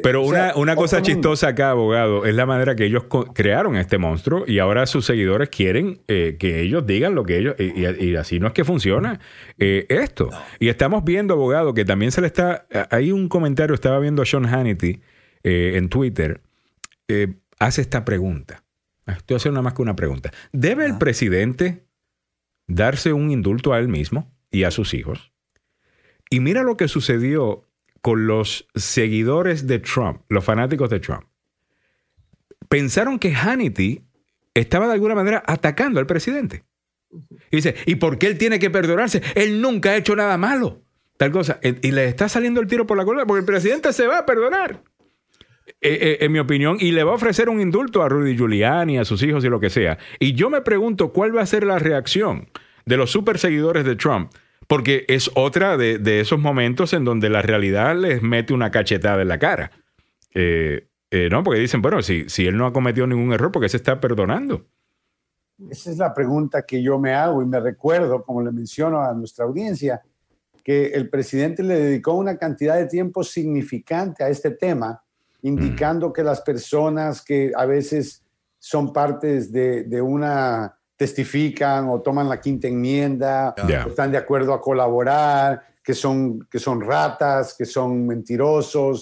[0.03, 3.75] pero O una, sea, una cosa chistosa acá, abogado, es la manera que ellos crearon
[3.75, 8.15] este monstruo y ahora sus seguidores quieren eh, que ellos digan lo que ellos, y,
[8.15, 9.19] así no es que funciona
[9.57, 10.29] eh, esto.
[10.59, 14.25] Y estamos viendo, abogado, que también se le está, hay un comentario, estaba viendo a
[14.25, 15.01] Sean Hannity
[15.43, 16.41] eh, en Twitter,
[17.59, 18.63] hace esta pregunta.
[19.05, 20.31] Estoy haciendo nada más que una pregunta.
[20.53, 21.83] ¿Debe el presidente
[22.67, 25.30] darse un indulto a él mismo y a sus hijos?
[26.31, 27.67] Y mira lo que sucedió
[28.01, 31.25] con los seguidores de Trump, los fanáticos de Trump.
[32.69, 34.01] Pensaron que Hannity
[34.53, 36.63] estaba de alguna manera atacando al presidente.
[37.51, 39.21] Y dice, ¿y por qué él tiene que perdonarse?
[39.35, 40.81] Él nunca ha hecho nada malo.
[41.17, 41.59] Tal cosa.
[41.61, 44.19] Eh, Y le está saliendo el tiro por la culata porque el presidente se va
[44.19, 44.81] a perdonar.
[45.67, 48.97] Eh, eh, en mi opinión, y le va a ofrecer un indulto a Rudy Giuliani,
[48.97, 49.97] a sus hijos y lo que sea.
[50.17, 52.49] Y yo me pregunto cuál va a ser la reacción
[52.85, 54.31] de los super seguidores de Trump,
[54.71, 59.21] porque es otra de, de esos momentos en donde la realidad les mete una cachetada
[59.21, 59.69] en la cara.
[60.33, 63.61] Eh, eh, no, porque dicen, bueno, si, si él no ha cometido ningún error, ¿por
[63.61, 64.65] qué se está perdonando?
[65.69, 69.13] Esa es la pregunta que yo me hago y me recuerdo, como le menciono a
[69.13, 70.01] nuestra audiencia,
[70.63, 75.03] que el presidente le dedicó una cantidad de tiempo significante a este tema,
[75.41, 78.23] indicando que las personas que a veces
[78.57, 83.55] son partes de, de una, testifican o toman la quinta enmienda,
[83.87, 89.01] están de acuerdo a colaborar, que son, que son ratas, que son mentirosos.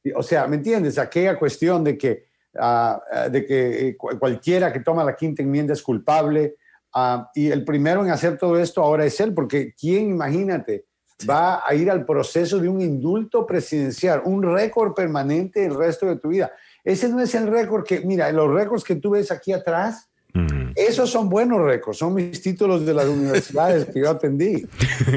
[0.00, 0.96] Que- o sea, ¿me entiendes?
[0.96, 5.42] Aquella cuestión de que, ah, ah, de que eh, cu- cualquiera que toma la quinta
[5.42, 6.54] enmienda es culpable.
[6.96, 10.84] ah, y el primero en hacer todo esto ahora es él, porque ¿quién, imagínate,
[11.28, 16.16] va a ir al proceso de un indulto presidencial, un récord permanente el resto de
[16.20, 16.52] tu vida?
[16.84, 20.72] Ese no es el récord que, mira, los récords que tú ves aquí atrás, Mm.
[20.74, 24.66] Esos son buenos récords, son mis títulos de las universidades que yo atendí.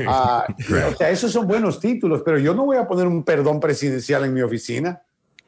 [0.07, 0.45] Ah,
[0.91, 4.23] o sea, esos son buenos títulos, pero yo no voy a poner un perdón presidencial
[4.25, 5.01] en mi oficina.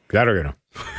[0.06, 0.56] Claro que no.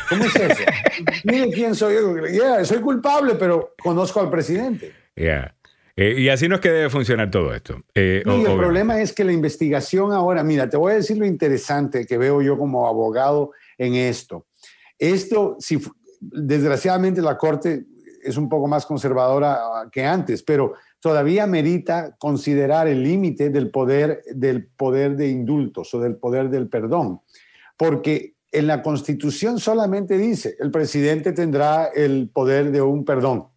[0.09, 0.63] ¿Cómo es eso?
[1.25, 1.95] Mire quién soy
[2.33, 2.65] yo.
[2.65, 4.93] soy culpable, pero conozco al presidente.
[5.15, 5.53] Yeah.
[5.97, 7.77] Eh, y así no es que debe funcionar todo esto.
[7.93, 11.25] Eh, y el problema es que la investigación ahora, mira, te voy a decir lo
[11.25, 14.47] interesante que veo yo como abogado en esto.
[14.97, 15.81] Esto, si,
[16.21, 17.83] desgraciadamente la Corte
[18.23, 19.59] es un poco más conservadora
[19.91, 25.99] que antes, pero todavía merita considerar el límite del poder, del poder de indultos o
[25.99, 27.21] del poder del perdón,
[27.77, 33.47] porque en la Constitución solamente dice el presidente tendrá el poder de un perdón.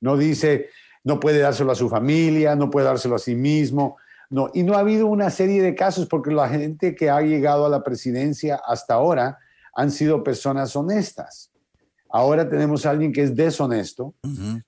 [0.00, 0.68] No dice
[1.04, 3.96] no puede dárselo a su familia, no puede dárselo a sí mismo.
[4.28, 7.66] No, y no ha habido una serie de casos porque la gente que ha llegado
[7.66, 9.38] a la presidencia hasta ahora
[9.74, 11.49] han sido personas honestas.
[12.12, 14.14] Ahora tenemos a alguien que es deshonesto,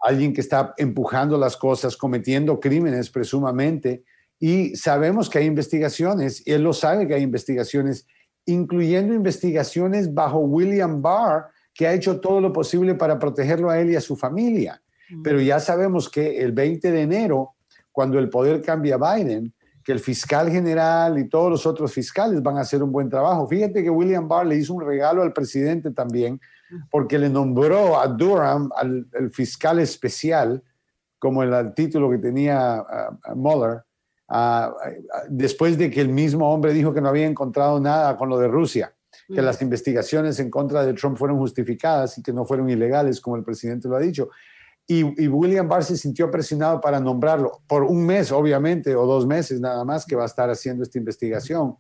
[0.00, 4.04] alguien que está empujando las cosas, cometiendo crímenes presumamente,
[4.38, 8.06] y sabemos que hay investigaciones, y él lo sabe que hay investigaciones,
[8.46, 13.90] incluyendo investigaciones bajo William Barr, que ha hecho todo lo posible para protegerlo a él
[13.90, 14.82] y a su familia.
[15.22, 17.54] Pero ya sabemos que el 20 de enero,
[17.90, 19.52] cuando el poder cambia a Biden,
[19.84, 23.46] que el fiscal general y todos los otros fiscales van a hacer un buen trabajo.
[23.46, 26.40] Fíjate que William Barr le hizo un regalo al presidente también,
[26.90, 30.62] porque le nombró a Durham, al el fiscal especial,
[31.18, 32.84] como el, título que tenía
[33.34, 33.82] Mueller,
[35.28, 38.48] después de que el mismo hombre dijo que no había encontrado nada con lo de
[38.48, 38.94] Rusia,
[39.28, 43.36] que las investigaciones en contra de Trump fueron justificadas y que no fueron ilegales, como
[43.36, 44.30] el presidente lo ha dicho.
[44.86, 49.60] Y, William Barr se sintió presionado para nombrarlo por un mes, obviamente, o dos meses
[49.60, 51.76] nada más que va a estar haciendo esta investigación,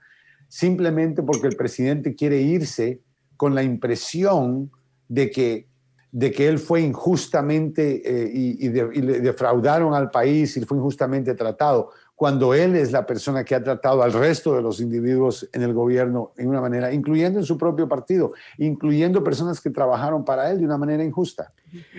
[0.48, 3.02] simplemente porque el presidente quiere irse
[3.36, 4.70] con la impresión
[5.12, 5.68] de que,
[6.10, 11.90] de que él fue injustamente eh, y, le defraudaron al país y fue injustamente tratado
[12.14, 15.74] cuando él es la persona que ha tratado al resto de los individuos en el
[15.74, 20.58] gobierno en una manera, incluyendo en su propio partido, incluyendo personas que trabajaron para él
[20.58, 21.52] de una manera injusta.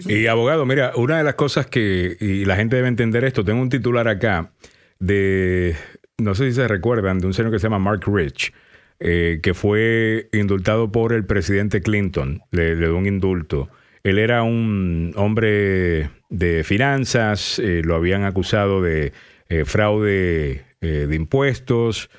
[0.06, 3.62] Y abogado, mira, una de las cosas que, y la gente debe entender esto, tengo
[3.62, 4.54] un titular acá
[4.98, 5.76] de,
[6.18, 8.54] no sé si se recuerdan, de un señor que se llama Mark Rich.
[9.00, 13.70] Eh, que fue indultado por el presidente Clinton, le, dio un indulto.
[14.04, 19.14] Él era un hombre de finanzas, eh, lo habían acusado de
[19.50, 22.10] eh, fraude eh, de impuestos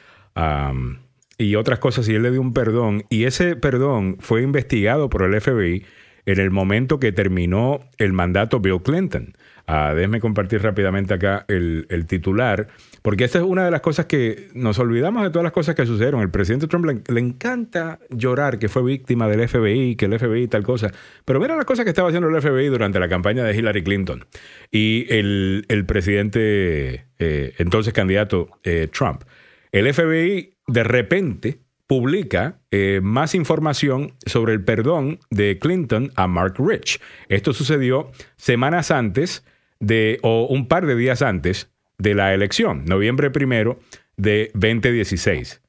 [1.37, 5.23] y otras cosas, y él le dio un perdón, y ese perdón fue investigado por
[5.23, 5.85] el FBI
[6.27, 9.35] en el momento que terminó el mandato Bill Clinton.
[9.67, 12.69] Uh, déjeme compartir rápidamente acá el, titular,
[13.05, 15.85] porque esta es una de las cosas que nos olvidamos de todas las cosas que
[15.85, 16.23] sucedieron.
[16.23, 20.63] El presidente Trump le, encanta llorar que fue víctima del FBI, que el FBI tal
[20.63, 20.91] cosa,
[21.27, 24.25] pero mira las cosas que estaba haciendo el FBI durante la campaña de Hillary Clinton
[24.71, 29.25] y el, presidente, eh, entonces candidato eh, Trump.
[29.71, 36.55] El FBI de repente publica eh, más información sobre el perdón de Clinton a Mark
[36.59, 37.03] Rich.
[37.29, 39.45] Esto sucedió semanas antes
[39.79, 43.79] de, o un par de días antes de la elección, noviembre primero
[44.17, 45.61] de 2016.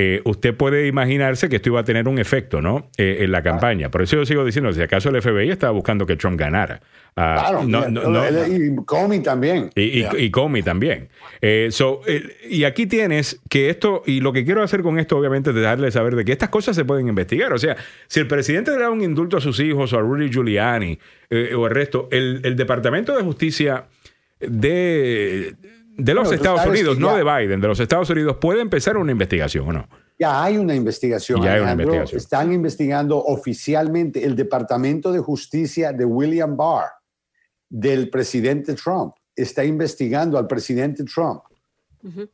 [0.00, 2.88] Eh, usted puede imaginarse que esto iba a tener un efecto, ¿no?
[2.96, 3.90] Eh, en la campaña.
[3.90, 6.80] Por eso yo sigo diciendo, si acaso el FBI estaba buscando que Trump ganara.
[7.16, 9.70] Ah, claro, y Comey también.
[9.74, 11.08] Y, y, Comey también.
[11.40, 11.68] Eh,
[12.48, 15.90] y aquí tienes que esto, y lo que quiero hacer con esto, obviamente, es dejarle
[15.90, 17.52] saber de que estas cosas se pueden investigar.
[17.52, 17.76] O sea,
[18.06, 20.96] si el presidente le da un indulto a sus hijos o a Rudy Giuliani
[21.56, 23.86] o el resto, el, el Departamento de Justicia
[24.40, 25.56] de
[25.98, 29.68] de los Estados Unidos, no de Biden, de los Estados Unidos, puede empezar una investigación
[29.68, 29.88] o no?
[30.18, 31.42] Ya hay una investigación.
[31.42, 32.18] Ya hay una investigación.
[32.18, 36.90] Están investigando oficialmente el Departamento de Justicia de William Barr,
[37.68, 39.14] del presidente Trump.
[39.34, 41.42] Está investigando al presidente Trump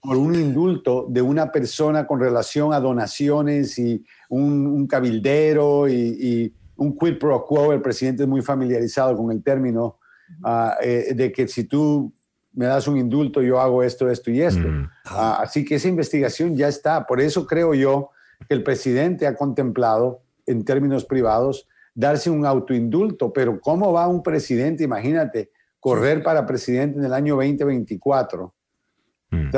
[0.02, 6.98] por un indulto de una persona con relación a donaciones y un, cabildero y, un
[6.98, 7.72] quid pro quo.
[7.72, 9.98] El presidente es muy familiarizado con el término
[10.42, 12.12] ah, eh, de que si tú
[12.54, 14.66] me das un indulto, yo hago esto, esto y esto.
[14.66, 14.88] Mm.
[15.06, 17.06] Ah, así que esa investigación ya está.
[17.06, 18.10] Por eso creo yo
[18.48, 23.32] que el presidente ha contemplado, en términos privados, darse un autoindulto.
[23.32, 25.50] Pero ¿cómo va un presidente, imagínate,
[25.80, 28.54] correr para presidente en el año 2024?
[29.30, 29.50] Mm.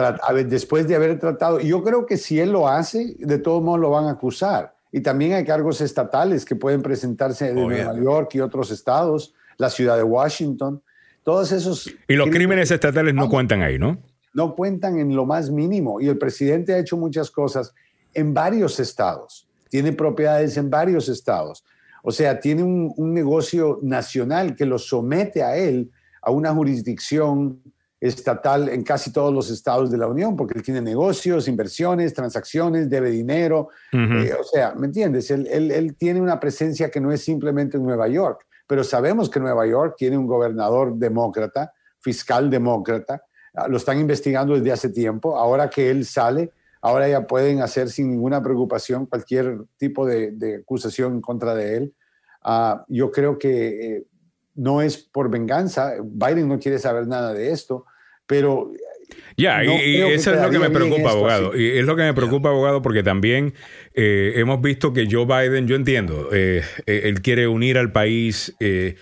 [0.49, 3.91] después de haber tratado, yo creo que si él lo hace, de todos modos lo
[3.91, 4.75] van a acusar.
[4.91, 9.71] Y también hay cargos estatales que pueden presentarse de Nueva York y otros estados, la
[9.71, 10.83] ciudad de Washington.
[11.23, 11.91] Todos esos...
[12.09, 13.99] Y los crímenes, estatales no, cuentan ahí, ¿no?
[14.33, 16.01] No cuentan en lo más mínimo.
[16.01, 17.75] Y el presidente ha hecho muchas cosas
[18.15, 19.49] en varios estados.
[19.69, 21.65] Tiene propiedades en varios estados.
[22.03, 25.91] O sea, tiene un, un negocio nacional que lo somete a él
[26.23, 27.61] a una jurisdicción
[28.01, 32.91] estatal en casi todos los estados de la Unión, porque él tiene negocios, inversiones, transacciones,
[32.91, 33.69] debe dinero.
[33.93, 35.31] Eh, o sea, ¿me entiendes?
[35.31, 39.31] Él, él, él, tiene una presencia que no es simplemente en Nueva York, pero sabemos
[39.31, 43.23] que Nueva York tiene un gobernador demócrata, fiscal demócrata,
[43.55, 47.89] ah, lo están investigando desde hace tiempo, ahora que él sale, ahora ya pueden hacer
[47.91, 51.95] sin ninguna preocupación cualquier tipo de, de acusación en contra de él.
[52.45, 54.07] Uh, yo creo que eh,
[54.55, 57.87] no es por venganza, Biden no quiere saber nada de esto,
[58.27, 58.71] pero...
[59.37, 61.57] Ya, y, eso es lo que me preocupa, abogado.
[61.57, 63.55] Y es lo que me preocupa, abogado, porque también
[63.95, 68.55] eh, hemos visto que Joe Biden, yo entiendo, eh, eh, él quiere unir al país
[68.59, 68.95] y,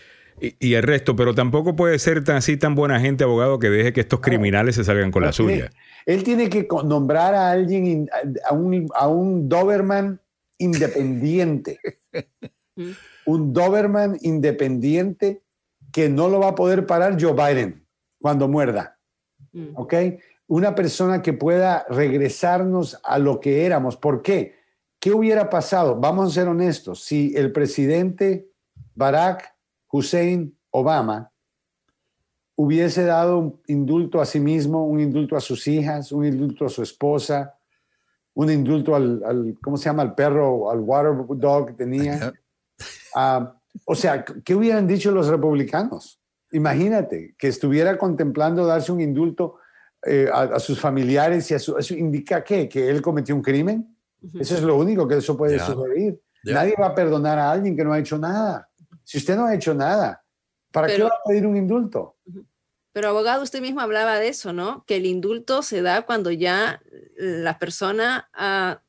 [0.59, 3.93] y, el resto, pero tampoco puede ser tan así tan buena gente, abogado, que deje
[3.93, 5.70] que estos criminales se salgan con la suya.
[6.05, 8.09] Él tiene que nombrar a alguien,
[8.44, 10.20] a un, a un Doberman
[10.59, 11.78] independiente.
[13.26, 15.43] un Doberman independiente
[15.93, 17.86] que no lo va a poder parar Joe Biden
[18.20, 18.93] cuando muerda.
[19.55, 19.68] Mm.
[19.76, 19.94] ¿Ok?
[20.47, 23.97] Una persona que pueda regresarnos a lo que éramos.
[23.97, 24.56] ¿Por qué?
[25.01, 25.97] ¿Qué hubiera pasado?
[25.98, 27.02] Vamos a ser honestos.
[27.02, 28.51] Si el presidente
[28.94, 29.55] Barack
[29.90, 31.31] Hussein Obama
[32.56, 36.68] hubiese dado un indulto a sí mismo, un indulto a sus hijas, un indulto a
[36.68, 37.59] su esposa,
[38.35, 40.02] un indulto al, ¿cómo se llama?
[40.02, 42.32] Al perro, al water dog que tenía.
[43.14, 43.47] Uh,
[43.85, 46.20] o sea, ¿qué hubieran dicho los republicanos?
[46.55, 49.56] Imagínate que estuviera contemplando darse un indulto
[50.06, 52.68] eh, a, sus familiares y a su, eso indica qué?
[52.68, 53.97] que él cometió un crimen.
[54.39, 56.20] Eso es lo único que eso puede suceder.
[56.44, 58.68] Nadie va a perdonar a alguien que no ha hecho nada.
[59.02, 60.22] Si usted no ha hecho nada,
[60.70, 62.16] ¿para qué va a pedir un indulto?
[62.93, 64.85] Pero abogado, usted mismo hablaba de eso, ¿no?
[64.86, 66.81] Que el indulto se da cuando ya
[67.16, 68.31] la persona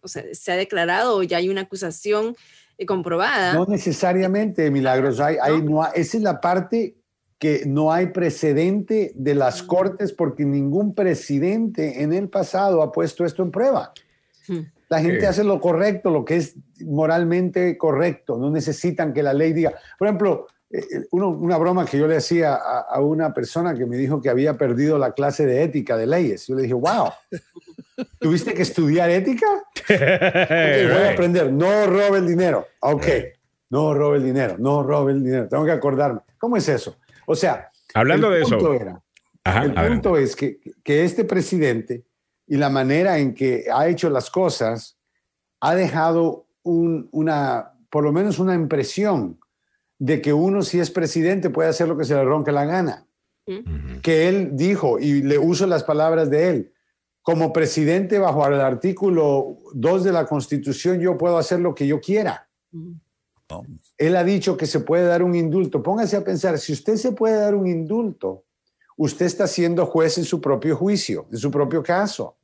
[0.03, 2.35] se ha declarado o ya hay una acusación
[2.85, 3.53] comprobada.
[3.53, 5.19] No necesariamente, Milagros.
[5.19, 6.97] Hay, hay, no, esa es la parte
[7.39, 13.25] que no hay precedente de las cortes porque ningún presidente en el pasado ha puesto
[13.25, 13.93] esto en prueba.
[14.89, 18.37] La gente hace lo correcto, lo que es moralmente correcto.
[18.37, 19.73] No necesitan que la ley diga.
[19.97, 23.97] Por ejemplo, eh, eh, una broma que yo le hacía a, una persona que me
[23.97, 26.47] dijo que había perdido la clase de ética de leyes.
[26.47, 27.09] Yo le dije, wow,
[28.19, 29.47] ¿tuviste que estudiar ética?
[29.89, 32.67] voy a aprender, no robe el dinero.
[32.81, 33.07] Ok,
[33.71, 35.47] no robe el dinero, no robe el dinero.
[35.47, 36.21] Tengo que acordarme.
[36.37, 36.95] ¿Cómo es eso?
[37.25, 38.57] O sea, hablando de eso,
[39.45, 42.05] el punto es que, que este presidente
[42.47, 44.97] y la manera en que ha hecho las cosas
[45.59, 49.39] ha dejado un, una, por lo menos una impresión
[49.97, 53.07] de que uno si es presidente puede hacer lo que se le ronque la gana.
[54.01, 56.73] Que él dijo, y le uso las palabras de él,
[57.21, 61.99] como presidente bajo el artículo 2 de la Constitución yo puedo hacer lo que yo
[62.01, 62.49] quiera.
[63.97, 65.83] Él ha dicho que se puede dar un indulto.
[65.83, 68.45] Póngase a pensar, si usted se puede dar un indulto,
[68.97, 72.37] usted está siendo juez en su propio juicio, en su propio caso.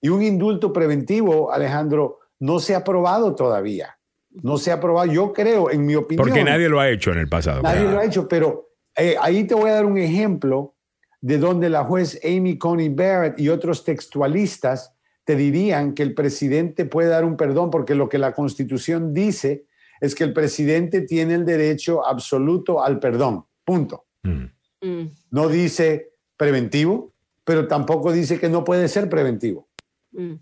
[0.00, 3.96] Y un indulto preventivo, Alejandro, no se ha aprobado todavía.
[4.30, 6.26] No se ha aprobado, yo creo, en mi opinión.
[6.26, 7.62] Porque nadie lo ha hecho en el pasado.
[7.62, 10.74] Nadie lo ha hecho, pero eh, ahí te voy a dar un ejemplo
[11.20, 14.94] de donde la juez Amy Coney Barrett y otros textualistas
[15.24, 19.66] te dirían que el presidente puede dar un perdón porque lo que la constitución dice
[20.00, 23.44] es que el presidente tiene el derecho absoluto al perdón.
[23.64, 24.06] Punto.
[24.22, 24.44] Mm.
[24.80, 25.10] Mm.
[25.30, 27.12] No dice preventivo,
[27.44, 29.68] pero tampoco dice que no puede ser preventivo.
[30.12, 30.34] Mm.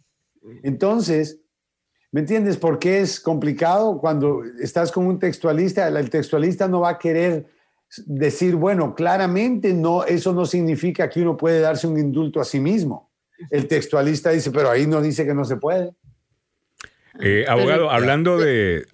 [0.63, 1.41] Entonces,
[2.11, 2.57] ¿Me entiendes?
[2.57, 5.87] por qué es complicado cuando estás con un textualista.
[5.89, 7.47] El textualista no va a querer
[8.07, 12.61] decir, bueno, claramente no, eso no significa que uno puede darse un indulto a sí
[12.61, 13.11] mismo.
[13.51, 15.95] El textualista dice, pero ahí no dice que no se puede.
[17.21, 18.87] Eh, abogado, hablando de...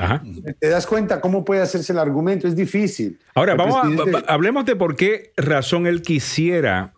[0.59, 2.49] ¿Te das cuenta cómo puede hacerse el argumento?
[2.49, 3.19] Es difícil.
[3.35, 3.77] Ahora, vamos
[4.27, 6.95] hablemos de por qué razón él quisiera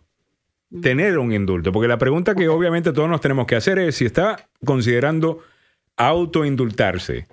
[0.81, 1.71] tener un indulto.
[1.71, 5.39] Porque la pregunta que obviamente todos nos tenemos que hacer es si está considerando
[5.95, 7.27] autoindultarse.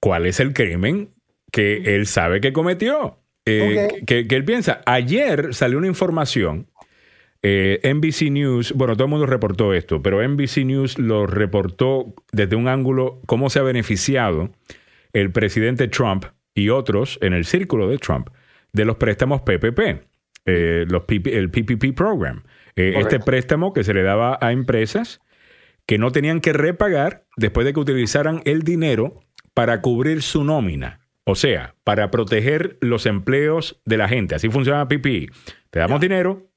[0.00, 1.10] ¿Cuál es el crimen
[1.50, 3.18] que él sabe que cometió?
[3.44, 4.80] Eh, que, él piensa.
[4.86, 6.66] Ayer salió una información.
[7.48, 12.56] Eh, NBC News, bueno, todo el mundo reportó esto, pero NBC News lo reportó desde
[12.56, 14.50] un ángulo cómo se ha beneficiado
[15.12, 16.24] el presidente Trump
[16.56, 18.30] y otros en el círculo de Trump
[18.72, 19.78] de los préstamos PPP,
[20.44, 22.42] eh, los el PPP program.
[22.74, 25.20] este préstamo que se le daba a empresas
[25.86, 29.20] que no tenían que repagar después de que utilizaran el dinero
[29.54, 31.06] para cubrir su nómina.
[31.22, 34.34] O sea, para proteger los empleos de la gente.
[34.34, 35.28] Así funciona PPI.
[35.70, 36.50] Te damos dinero,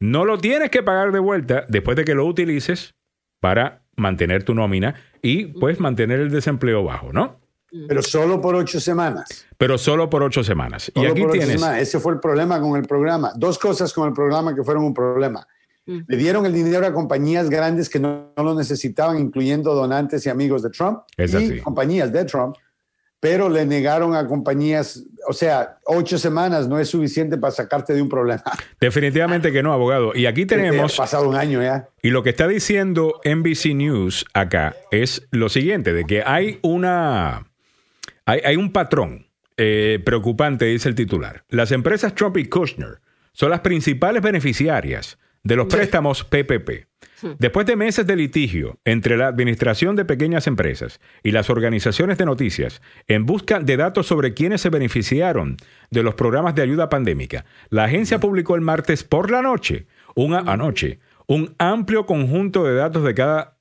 [0.00, 2.94] no lo tienes que pagar de vuelta después de que lo utilices
[3.40, 7.40] para mantener tu nómina y pues mantener el desempleo bajo, ¿no?
[7.88, 9.46] Pero solo por ocho semanas.
[9.58, 10.90] Pero solo por ocho semanas.
[10.94, 11.60] y aquí por ocho tienes.
[11.60, 11.82] semanas.
[11.82, 13.32] Ese fue el problema con el programa.
[13.36, 15.46] Dos cosas con el programa que fueron un problema.
[15.84, 20.28] Le dieron el dinero a compañías grandes que no, no lo necesitaban, incluyendo donantes y
[20.28, 21.60] amigos de Trump Es y así.
[21.60, 22.56] compañías de Trump,
[23.20, 28.02] pero le negaron a compañías, o sea, ocho semanas no es suficiente para sacarte de
[28.02, 28.42] un problema.
[28.80, 30.12] Definitivamente que no, abogado.
[30.14, 30.94] Y aquí tenemos.
[30.94, 31.88] Ha pasado un año ya.
[32.02, 37.46] Y lo que está diciendo NBC News acá es lo siguiente, de que hay una
[38.26, 39.26] hay, hay un patrón
[39.56, 41.44] eh, preocupante, dice el titular.
[41.48, 43.00] Las empresas Trump y Kushner
[43.32, 46.88] son las principales beneficiarias de los préstamos PPP.
[47.38, 52.26] Después de meses de litigio entre la Administración de Pequeñas Empresas y las organizaciones de
[52.26, 55.56] noticias en busca de datos sobre quienes se beneficiaron
[55.90, 60.40] de los programas de ayuda pandémica, la agencia publicó el martes por la noche, una
[60.40, 63.56] anoche, un amplio conjunto de datos de cada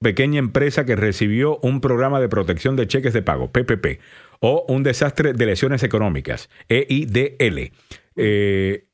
[0.00, 4.00] pequeña empresa que recibió un programa de protección de cheques de pago, PPP,
[4.40, 7.72] o un desastre de lesiones económicas, EIDL.
[8.16, 8.86] Eh,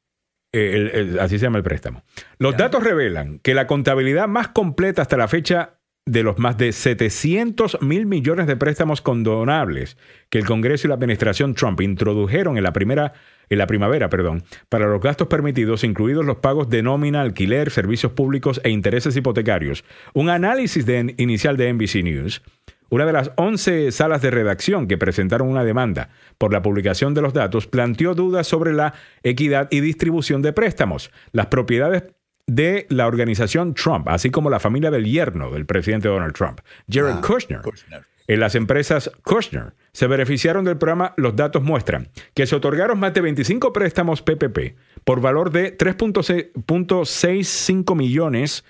[0.53, 2.03] el- el- así se llama el préstamo.
[2.39, 5.75] Los datos revelan que la contabilidad más completa hasta la fecha
[6.07, 9.97] de los más de 700 mil millones de préstamos condonables
[10.31, 13.13] que el Congreso y la administración Trump introdujeron en la primera
[13.53, 18.13] en la primavera, perdón, para los gastos permitidos, incluidos los pagos de nómina, alquiler, servicios
[18.13, 19.85] públicos e intereses hipotecarios.
[20.15, 22.43] Un análisis de- inicial de NBC News
[22.91, 27.23] una de las 11 salas de redacción que presentaron una demanda por la publicación de
[27.23, 28.93] los datos planteó dudas sobre la
[29.23, 32.03] equidad y distribución de préstamos, las propiedades
[32.47, 37.15] de la organización Trump, así como la familia del yerno del presidente Donald Trump, Jared
[37.19, 37.63] Ah, Kushner.
[37.63, 38.05] Kushner.
[38.27, 41.15] En las empresas Kushner se beneficiaron del programa.
[41.17, 47.97] Los datos muestran que se otorgaron más de 25 préstamos PPP por valor de 3.65
[47.97, 48.65] millones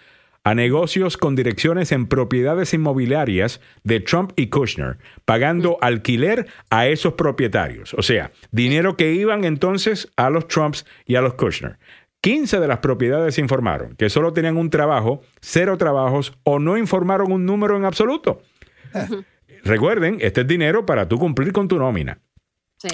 [0.44, 7.14] a negocios con direcciones en propiedades inmobiliarias de Trump y Kushner, pagando alquiler a esos
[7.14, 7.94] propietarios.
[7.94, 11.78] O sea, dinero que iban entonces a los Trumps y a los Kushner.
[12.22, 17.32] 15 de las propiedades informaron que solo tenían un trabajo, cero trabajos o no informaron
[17.32, 18.42] un número en absoluto.
[19.64, 22.18] Recuerden, este es dinero para tú cumplir con tu nómina.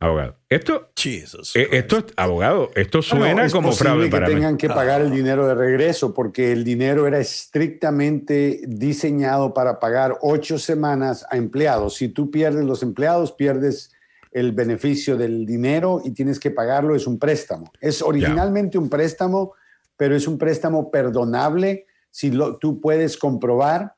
[0.00, 1.56] Abogado, esto, Jesus.
[1.56, 4.34] eh, esto es, abogado, esto suena es como fraude que para mí.
[4.34, 10.18] tengan que pagar el dinero de regreso porque el dinero era estrictamente diseñado para pagar
[10.20, 11.94] ocho semanas a empleados.
[11.94, 13.95] Si tú pierdes los empleados, pierdes
[14.36, 16.94] el beneficio del dinero y tienes que pagarlo.
[16.94, 17.72] Es un préstamo.
[17.80, 19.54] Es originalmente un préstamo,
[19.96, 23.94] pero es un préstamo perdonable si lo- tú puedes comprobar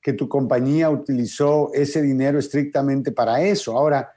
[0.00, 3.76] que tu compañía utilizó ese dinero estrictamente para eso.
[3.76, 4.10] Ahora,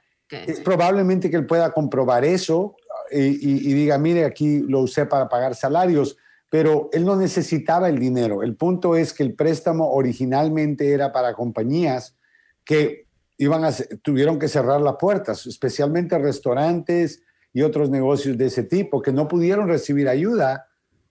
[0.52, 2.74] es probablemente que él pueda comprobar eso
[3.10, 6.16] y, y- y diga, mire, aquí lo usé para pagar salarios,
[6.50, 8.42] pero él no necesitaba el dinero.
[8.42, 12.16] El punto es que el préstamo originalmente era para compañías
[12.64, 13.07] que
[13.38, 13.70] iban a,
[14.02, 19.26] tuvieron que cerrar las puertas, especialmente restaurantes y otros negocios de ese tipo, que no
[19.28, 20.66] pudieron recibir ayuda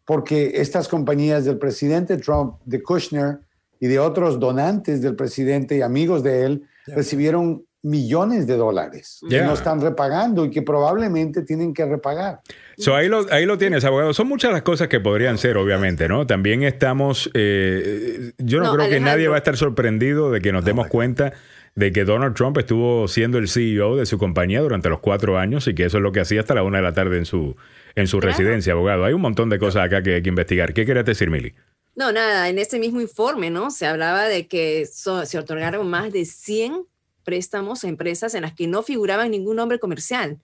[0.05, 3.39] porque estas compañías del presidente Trump, de Kushner
[3.79, 9.35] y de otros donantes del presidente y amigos de él recibieron millones de dólares que
[9.35, 9.45] Yeah.
[9.47, 12.39] no están repagando y que probablemente tienen que repagar.
[12.77, 14.13] So, ahí, lo, ahí lo tienes, abogado.
[14.13, 16.25] Son muchas las cosas que podrían ser, obviamente, ¿no?
[16.25, 19.11] También estamos, eh, yo no, No, creo que Alejandro.
[19.11, 21.33] nadie va a estar sorprendido de que nos demos cuenta
[21.77, 25.67] de que Donald Trump estuvo siendo el CEO de su compañía durante los cuatro años
[25.67, 27.55] y que eso es lo que hacía hasta la una de la tarde en su,
[27.93, 28.35] en su Claro.
[28.35, 29.05] residencia, abogado.
[29.05, 30.73] Hay un montón de cosas acá que hay que investigar.
[30.73, 31.53] ¿Qué querías decir, Mili?
[31.95, 33.69] No, nada, en ese mismo informe, ¿no?
[33.69, 36.87] Se hablaba de que so- se otorgaron más de 100
[37.23, 40.39] préstamos a empresas en las que no figuraban ningún nombre comercial.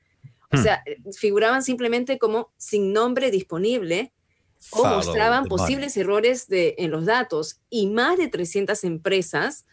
[0.52, 0.62] O Hmm.
[0.62, 4.12] sea, eh, figuraban simplemente como sin nombre disponible
[4.70, 9.66] o mostraban posibles errores de, en los datos y más de 300 empresas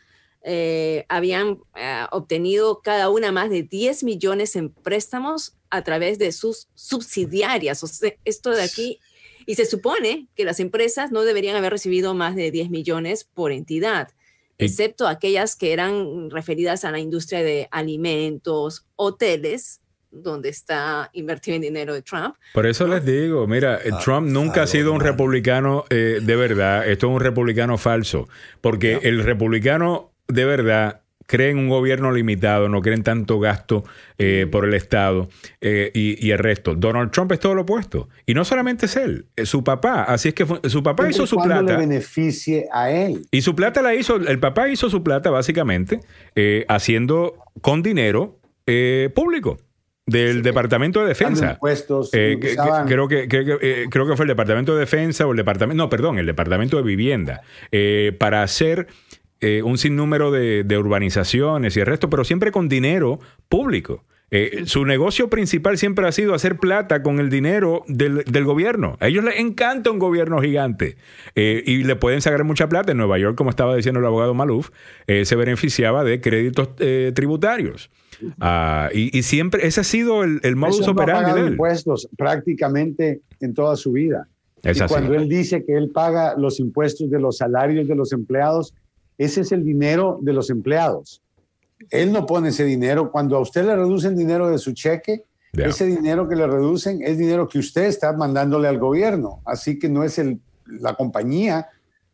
[0.43, 6.33] eh, habían eh, obtenido cada una más de 10 millones en préstamos a través de
[6.33, 7.83] sus subsidiarias.
[7.85, 9.01] O sea, esto de aquí,
[9.47, 13.53] y se supone que las empresas no deberían haber recibido más de 10 millones por
[13.53, 14.09] entidad,
[14.59, 19.81] excepto aquellas que eran referidas a la industria de alimentos, hoteles,
[20.11, 22.35] donde está invertido en dinero de Trump.
[22.53, 26.89] Por eso les digo, mira, ah, Trump nunca ha sido un republicano eh, de verdad,
[26.89, 28.29] esto es un republicano falso,
[28.61, 31.01] porque el republicano de verdad
[31.31, 33.85] creen un gobierno limitado, no creen tanto gasto
[34.19, 35.29] eh, por el Estado
[35.61, 36.75] eh, y, el resto.
[36.75, 38.09] Donald Trump es todo lo opuesto.
[38.27, 40.03] Y no solamente es él, es su papá.
[40.03, 41.63] Así es que su papá hizo su plata.
[41.63, 43.29] le beneficie a él.
[43.31, 46.01] Y su plata la hizo, el papá hizo su plata básicamente
[46.35, 48.41] eh, haciendo con dinero
[49.15, 49.59] público
[50.07, 51.53] del Departamento de Defensa.
[51.53, 56.19] Impuestos, creo, que, creo que fue el Departamento de Defensa o el Departamento, no, perdón,
[56.19, 57.43] el Departamento de Vivienda,
[58.19, 58.87] para hacer
[59.41, 64.05] eh, un sinnúmero de, urbanizaciones y el resto, pero siempre con dinero público.
[64.33, 68.97] Eh, su negocio principal siempre ha sido hacer plata con el dinero del, gobierno.
[69.01, 70.97] A ellos les encanta un gobierno gigante
[71.35, 72.93] eh, y le pueden sacar mucha plata.
[72.93, 74.71] En Nueva York, como estaba diciendo el abogado Maluf,
[75.07, 76.77] se beneficiaba de créditos
[77.15, 77.91] tributarios.
[78.41, 83.77] Ah, y, siempre, ese ha sido el, el modus operandi de impuestos prácticamente en toda
[83.77, 84.29] su vida.
[84.63, 88.75] y cuando él dice que él paga los impuestos de los salarios de los empleados,
[89.21, 91.23] ese es el dinero de los empleados.
[91.91, 93.13] Él no pone ese dinero.
[93.13, 97.19] Cuando a usted le reducen dinero de su cheque, ese dinero que le reducen es
[97.19, 99.43] dinero que usted está mandándole al gobierno.
[99.45, 101.69] Así que no es el, la compañía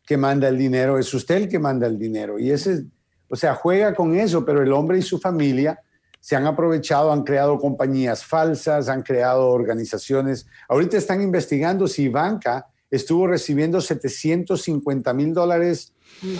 [0.05, 2.39] que manda el dinero, es usted el que manda el dinero.
[2.39, 2.83] Y ese,
[3.29, 5.79] o sea, juega con eso, pero el hombre y su familia
[6.19, 10.45] se han aprovechado, han creado compañías falsas, han creado organizaciones.
[10.67, 15.93] Ahorita están investigando si Banca estuvo recibiendo 750 mil dólares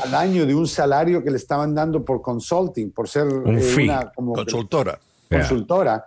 [0.03, 4.11] al año de un salario que le estaban dando por consulting, por ser eh, una
[4.11, 4.99] consultora.
[5.29, 6.05] consultora,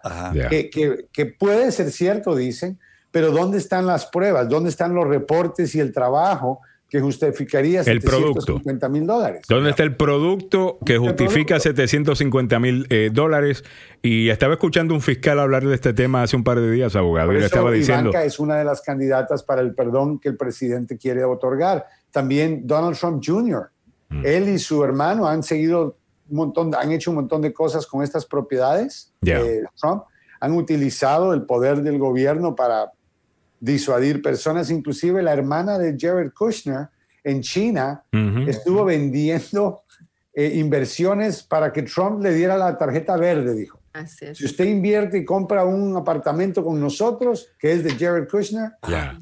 [0.49, 2.79] que, que, puede ser cierto, dicen,
[3.11, 4.49] pero ¿dónde están las pruebas?
[4.49, 9.43] ¿Dónde están los reportes y el trabajo que justificaría 750 mil dólares?
[9.49, 13.65] ¿Dónde está el producto que justifica 750 mil eh, dólares?
[14.03, 17.33] Y estaba escuchando un fiscal hablar de este tema hace un par de días, abogado,
[17.33, 18.11] y le estaba diciendo...
[18.19, 22.97] es una de las candidatas para el perdón que el presidente quiere otorgar también Donald
[22.99, 23.71] Trump Jr.
[24.09, 24.27] Mm.
[24.27, 25.97] Él y su hermano han seguido
[26.29, 30.05] un montón, han hecho un montón de cosas con estas propiedades de Trump.
[30.41, 32.93] Han utilizado el poder del gobierno para
[33.59, 36.89] disuadir personas, inclusive la hermana de Jared Kushner
[37.23, 38.03] en China
[38.47, 39.83] estuvo vendiendo
[40.33, 43.81] eh, inversiones para que Trump le diera la tarjeta verde, dijo.
[44.33, 48.71] Si usted invierte y compra un apartamento con nosotros, que es de Jared Kushner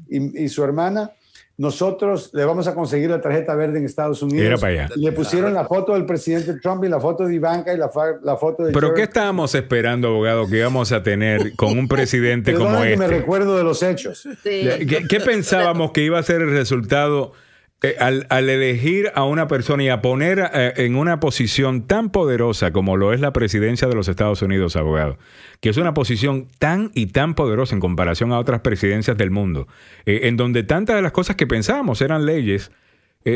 [0.07, 1.11] y, su hermana,
[1.59, 4.63] nosotros le vamos a conseguir la tarjeta verde en Estados Unidos.
[4.95, 8.63] Le pusieron la foto del presidente Trump y la foto de Ivanka y la, foto
[8.63, 8.71] de...
[8.71, 12.95] ¿Pero qué estábamos esperando, abogado, que íbamos a tener con un presidente como este?
[12.95, 14.25] me recuerdo de los hechos.
[14.41, 17.33] ¿Qué, pensábamos que iba a ser el resultado
[17.81, 22.73] eh, al, elegir a una persona y a poner eh, en una posición tan poderosa
[22.73, 25.17] como lo es la presidencia de los Estados Unidos, abogado,
[25.61, 29.69] que es una posición tan y tan poderosa en comparación a otras presidencias del mundo,
[30.05, 32.71] eh, en donde tantas de las cosas que pensábamos eran leyes,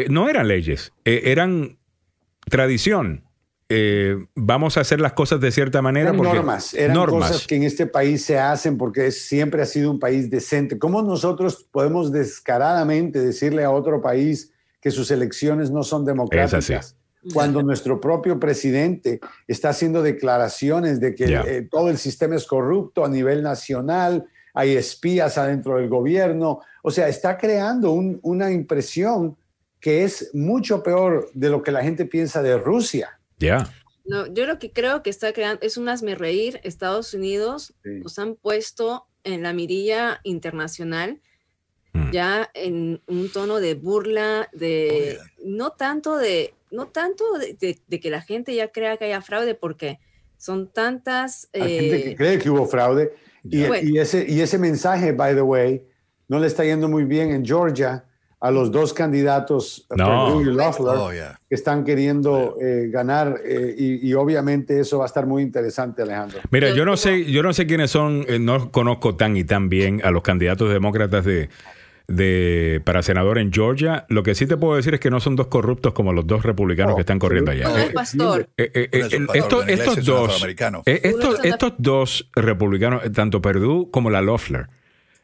[0.10, 1.78] no eran leyes, eran
[2.50, 3.26] tradición,
[3.70, 6.10] eh, vamos a hacer las cosas de cierta manera.
[6.10, 10.00] Eran normas, eran cosas que en este país se hacen porque siempre ha sido un
[10.00, 10.78] país decente.
[10.78, 16.96] ¿Cómo nosotros podemos descaradamente decirle a otro país que sus elecciones no son democráticas?
[17.34, 23.06] Cuando nuestro propio presidente está haciendo declaraciones de que eh, todo el sistema es corrupto
[23.06, 29.38] a nivel nacional, hay espías adentro del gobierno, o sea, está creando una impresión
[29.80, 33.20] que es mucho peor de lo que la gente piensa de Rusia.
[34.06, 36.60] No, yo lo que creo que está creando es un asme reír.
[36.64, 41.22] Estados Unidos nos han puesto en la mirilla internacional
[41.94, 42.12] mm.
[42.12, 48.10] ya en un tono de burla, de oh, no tanto de no tanto de, que
[48.10, 50.00] la gente ya crea que haya fraude, porque
[50.38, 51.48] son tantas.
[51.54, 53.14] Hay gente que eh, cree que hubo fraude.
[53.44, 55.86] Y, y, ese, y ese mensaje, by the way,
[56.28, 58.06] no le está yendo muy bien en Georgia
[58.44, 60.42] a los dos candidatos, no.
[60.42, 61.10] y Loeffler, oh,
[61.48, 66.42] que están queriendo eh, ganar eh, y, obviamente eso va a estar muy interesante, Alejandro.
[66.52, 69.70] Mira, yo no sé, yo no sé quiénes son, eh, no conozco tan y tan
[69.70, 71.48] bien a los candidatos demócratas de,
[72.10, 74.06] de para senador en Georgia.
[74.10, 76.44] Lo que sí te puedo decir es que no son dos corruptos como los dos
[76.44, 77.70] republicanos que están corriendo allá.
[77.94, 78.50] pastor.
[78.58, 80.46] estos, estos dos,
[80.86, 84.68] estos, estos dos republicanos, tanto Perdue como la Loeffler,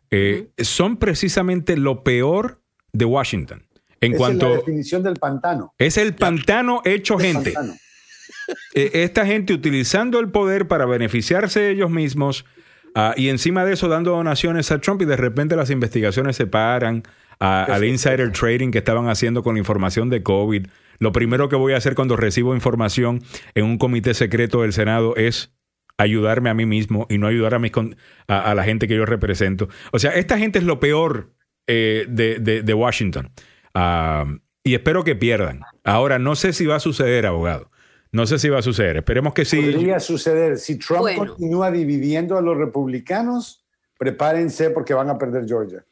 [0.10, 2.60] eh, son precisamente lo peor
[2.94, 3.64] de Washington.
[4.02, 5.74] En Esa cuanto es la definición del pantano.
[5.78, 7.52] es el pantano hecho El gente.
[7.52, 7.78] pantano.
[8.74, 12.46] Eh, esta gente utilizando el poder para beneficiarse de ellos mismos
[12.96, 16.48] ah, y encima de eso dando donaciones a Trump y de repente las investigaciones se
[16.48, 17.04] paran
[17.40, 20.66] a- al insider trading que estaban haciendo con la información de COVID.
[21.00, 23.22] Lo primero que voy a hacer cuando recibo información
[23.56, 25.52] en un comité secreto del Senado es
[25.98, 27.72] ayudarme a mí mismo y no ayudar a, mis
[28.28, 29.70] a la gente que yo represento.
[29.92, 31.34] O sea, esta gente es lo peor
[31.70, 33.32] eh, de, de- de Washington.
[33.74, 34.26] Ah,
[34.64, 35.62] y espero que pierdan.
[35.84, 37.70] Ahora, no sé si va a suceder, abogado.
[38.12, 38.98] No sé si va a suceder.
[38.98, 39.62] Esperemos que sí.
[39.62, 40.58] Podría suceder.
[40.58, 41.28] Si Trump Bueno.
[41.28, 43.64] continúa dividiendo a los republicanos,
[44.00, 45.86] prepárense porque van a perder Georgia.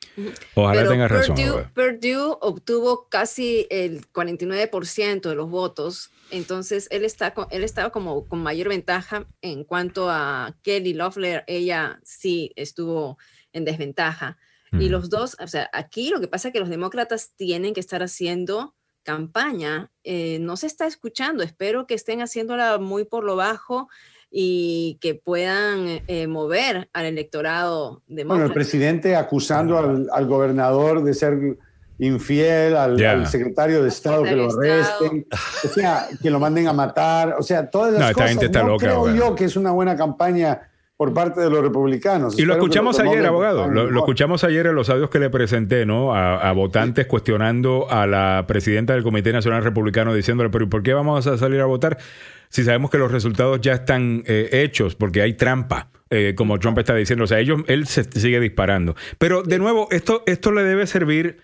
[0.56, 1.36] Ojalá Pero tengas razón.
[1.36, 1.72] Perdue, abogado.
[1.76, 8.40] Perdue obtuvo casi el 49% de los votos, entonces él está él estaba como con
[8.42, 13.18] mayor ventaja en cuanto a Kelly Loeffler, ella sí estuvo
[13.54, 14.38] en desventaja.
[14.74, 17.80] Y los dos, o sea, aquí lo que pasa es que los demócratas tienen que
[17.80, 23.38] estar haciendo campaña, eh, no se está escuchando, espero que estén haciéndola muy por lo
[23.38, 23.88] bajo
[24.30, 28.54] y que puedan eh, mover al electorado Bueno, el demócrata.
[28.54, 31.58] presidente acusando al, al gobernador de ser
[32.00, 33.12] infiel, al, Ya.
[33.12, 35.26] al secretario de Estado que lo arresten,
[35.64, 38.30] o sea, que lo manden a matar, o sea, todas las No, esta cosas.
[38.32, 39.18] gente está no loca, creo abogado.
[39.18, 42.38] yo que es una buena campaña por parte de los republicanos.
[42.40, 43.68] Y lo Espero escuchamos ayer, abogado.
[43.68, 46.16] Lo, escuchamos ayer en los audios que le presenté, ¿no?
[46.16, 50.82] A, a votantes cuestionando a la presidenta del Comité Nacional Republicano diciéndole, pero ¿y por
[50.82, 52.00] qué vamos a salir a votar
[52.50, 54.96] si sabemos que los resultados ya están eh, hechos?
[54.96, 55.90] Porque hay trampa.
[56.10, 58.96] eh, como Trump está diciendo, o sea, ellos, él se sigue disparando.
[59.18, 61.38] Pero de nuevo, esto, esto le debe servir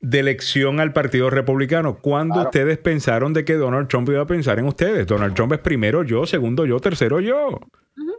[0.00, 1.98] de lección al Partido Republicano.
[1.98, 5.06] ¿Cuándo ustedes pensaron de que Donald Trump iba a pensar en ustedes?
[5.06, 7.60] Donald Trump es primero yo, segundo yo, tercero yo.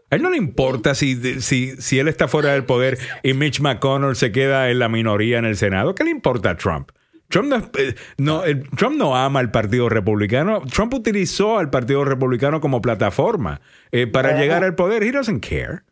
[0.10, 3.60] A él no le importa si, si, si él está fuera del poder y Mitch
[3.60, 5.96] McConnell se queda en la minoría en el Senado.
[5.96, 6.92] ¿Qué le importa a Trump?
[7.30, 8.42] Trump no, eh, no,
[8.78, 10.62] Trump no ama al Partido Republicano.
[10.62, 13.60] Trump utilizó al Partido Republicano como plataforma
[13.92, 15.04] eh, para llegar al poder.
[15.04, 15.84] He doesn't care.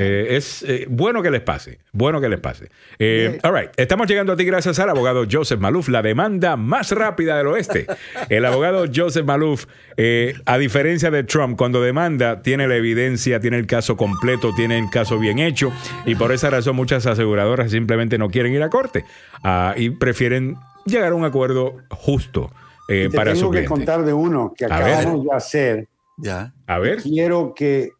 [0.00, 2.70] Eh, es eh, bueno que les pase, bueno que les pase.
[3.00, 6.92] Eh, all right, estamos llegando a ti gracias al abogado Joseph Maluf, la demanda más
[6.92, 7.86] rápida del oeste.
[8.28, 9.66] El abogado Joseph Maluf,
[9.96, 14.78] eh, a diferencia de Trump, cuando demanda, tiene la evidencia, tiene el caso completo, tiene
[14.78, 15.72] el caso bien hecho,
[16.06, 19.04] y por esa razón muchas aseguradoras simplemente no quieren ir a corte
[19.42, 20.56] ah, y prefieren
[20.86, 22.52] llegar a un acuerdo justo
[22.88, 23.68] eh, Y te para tengo su que cliente.
[23.68, 25.88] contar de uno que acabamos de hacer.
[26.16, 26.52] Ya.
[26.66, 27.02] A ver.
[27.02, 27.90] Quiero que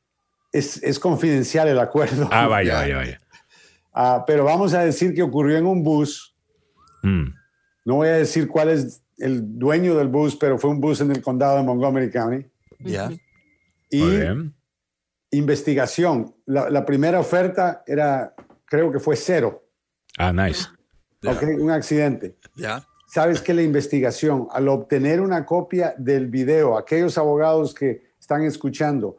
[0.59, 2.28] es, es confidencial el acuerdo.
[2.30, 2.78] Ah, vaya, Ya.
[2.80, 3.20] vaya, vaya.
[3.93, 6.36] Ah, pero vamos a decir que ocurrió en un bus.
[7.02, 7.28] Mm.
[7.85, 11.10] No voy a decir cuál es el dueño del bus, pero fue un bus en
[11.10, 12.47] el condado de Montgomery County.
[12.80, 13.10] Ya.
[13.90, 14.55] Y bien.
[15.30, 16.35] investigación.
[16.47, 18.35] La, la primera oferta era,
[18.66, 19.64] creo que fue cero.
[20.18, 20.68] Ah, nice.
[21.26, 21.43] ¿ok?
[21.59, 22.36] Un accidente.
[22.55, 22.86] Ya.
[23.06, 29.16] Sabes que la investigación, al obtener una copia del video, aquellos abogados que están escuchando,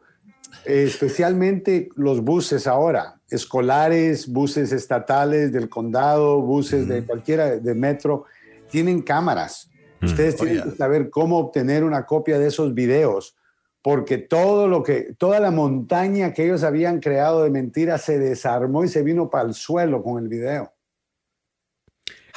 [0.64, 8.24] especialmente los buses ahora, escolares, buses estatales del condado, buses de cualquiera de metro,
[8.70, 9.70] tienen cámaras.
[10.02, 10.70] Ustedes tienen Oye.
[10.70, 13.36] que saber cómo obtener una copia de esos videos,
[13.82, 18.84] porque todo lo que, toda la montaña que ellos habían creado de mentiras se desarmó
[18.84, 20.72] y se vino para el suelo con el video.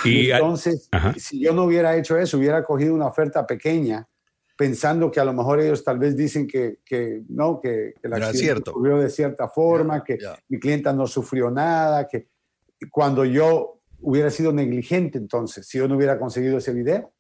[0.04, 4.08] Y, entonces, si yo no hubiera hecho eso, hubiera cogido una oferta pequeña,
[4.56, 8.14] pensando que a lo mejor ellos tal vez dicen que, que no, que, que el
[8.14, 10.18] accidente ocurrió de cierta forma, que
[10.50, 12.28] mi clienta no sufrió nada, que
[12.92, 17.12] cuando yo hubiera sido negligente entonces, si yo no hubiera conseguido ese video.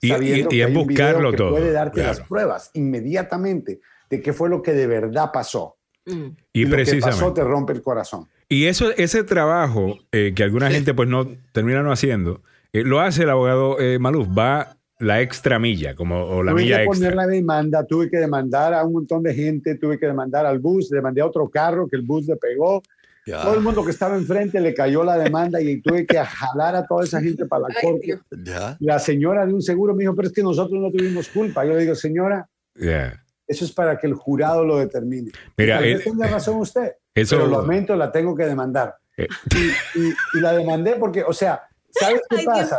[0.00, 2.18] Y- y- y es buscarlo que todo, Puede darte claro.
[2.18, 5.76] las pruebas inmediatamente de qué fue lo que de verdad pasó.
[6.06, 6.28] Mm.
[6.54, 7.40] y lo que pasó precisamente.
[7.42, 8.26] te rompe el corazón.
[8.48, 12.42] Y eso, ese trabajo eh, que alguna gente pues no termina no haciendo,
[12.72, 16.62] eh, lo hace el abogado eh, Maluf, va la extra milla, como o la tuve
[16.62, 20.06] milla que poner la demanda, tuve que demandar a un montón de gente, tuve que
[20.06, 22.82] demandar al bus, demandé a otro carro que el bus le pegó.
[23.26, 23.42] Ya.
[23.42, 26.86] Todo el mundo que estaba enfrente le cayó la demanda y tuve que jalar a
[26.86, 28.18] toda esa gente para la Ay, corte.
[28.44, 28.76] Ya.
[28.80, 31.64] La señora de un seguro me dijo, pero es que nosotros no tuvimos culpa.
[31.64, 33.22] Yo le digo, señora, Yeah.
[33.46, 35.30] eso es para que el jurado lo determine.
[35.56, 38.94] Mira, Tal vez eh, tenga razón usted, eso- pero lo lamento, la tengo que demandar.
[39.16, 39.26] Eh.
[39.54, 42.70] Y, y- y la demandé porque, o sea, ¿sabes qué Ay, Dios.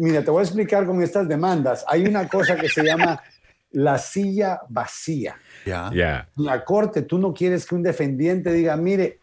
[0.00, 1.84] Mira, te voy a explicar con estas demandas.
[1.86, 3.22] Hay una cosa que se llama
[3.72, 5.36] la silla vacía.
[5.66, 5.90] Ya.
[5.94, 6.28] Ya.
[6.38, 9.18] En la corte tú no quieres que un defendiente diga, mire,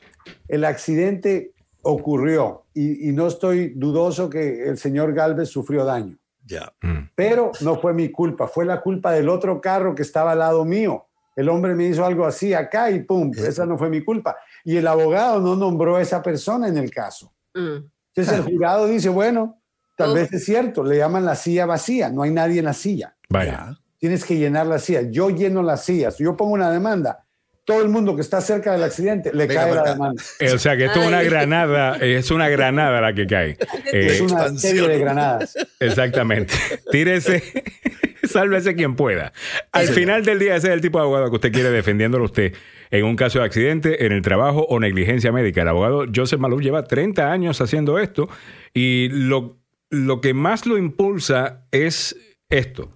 [0.47, 6.71] el accidente ocurrió y, y no estoy dudoso que el señor Galvez sufrió daño, Ya.
[6.81, 7.09] Mm.
[7.15, 10.63] pero no fue mi culpa, fue la culpa del otro carro que estaba al lado
[10.63, 11.07] mío.
[11.35, 14.37] El hombre me hizo algo así acá y pum, esa no fue mi culpa.
[14.63, 17.33] Y el abogado no nombró a esa persona en el caso.
[17.55, 17.77] Mm.
[18.15, 19.59] Entonces el jurado dice, bueno,
[19.97, 20.13] tal Oh.
[20.13, 23.15] vez es cierto, le llaman la silla vacía, no hay nadie en la silla.
[23.29, 23.75] Vaya.
[23.97, 25.01] Tienes que llenar la silla.
[25.09, 27.23] Yo lleno las sillas, yo pongo una demanda.
[27.65, 30.23] Todo el mundo que está cerca del accidente le Venga, cae la demanda.
[30.39, 33.57] Eh, O sea que esto es una granada, es una granada la que cae.
[33.91, 35.53] Eh, Es una serie de granadas.
[35.79, 36.53] Exactamente.
[36.91, 37.43] Tírese,
[38.23, 39.33] sálvese quien pueda.
[39.71, 42.53] Al final del día, ese es el tipo de abogado que usted quiere defendiéndolo usted
[42.89, 45.63] en un caso de accidente, en el trabajo o negligencia médica.
[45.63, 48.29] El abogado Joseph Maluf lleva 30 años haciendo esto
[48.73, 49.56] y lo,
[49.89, 52.15] lo que más lo impulsa es
[52.49, 52.91] esto.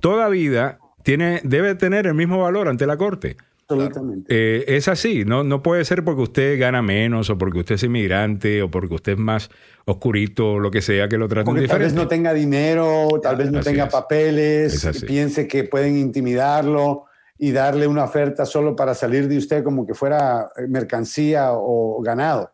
[0.00, 3.36] Toda vida tiene, debe tener el mismo valor ante la corte.
[3.66, 4.26] Absolutamente.
[4.28, 7.82] Eh, es así, no, no puede ser porque usted gana menos o porque usted es
[7.84, 9.48] inmigrante o porque usted es más
[9.86, 11.94] oscurito o lo que sea que lo traten Porque tal diferente.
[11.94, 13.92] vez no tenga dinero, tal vez no Así tenga es.
[13.92, 15.06] papeles, Es así.
[15.06, 17.04] piense que pueden intimidarlo
[17.38, 22.02] y darle una oferta solo para salir de usted como que fuera eh, mercancía o
[22.02, 22.52] ganado.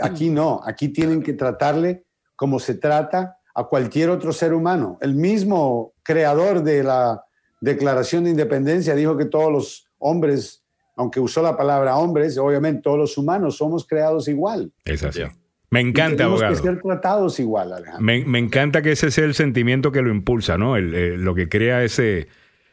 [0.00, 2.04] Aquí no, aquí tienen que tratarle
[2.36, 4.98] como se trata a cualquier otro ser humano.
[5.00, 7.22] El mismo creador de la
[7.60, 10.64] Declaración de Independencia dijo que todos los hombres,
[10.96, 14.72] aunque usó la palabra hombres, obviamente todos los humanos somos creados igual.
[14.84, 15.22] Es así.
[15.70, 16.62] Me encanta, tenemos abogado.
[16.62, 18.02] que ser tratados igual, Alejandro.
[18.04, 20.76] Me, me encanta que ese sea el sentimiento que lo impulsa, ¿no?
[20.76, 22.26] El, eh, lo que crea ese, eh,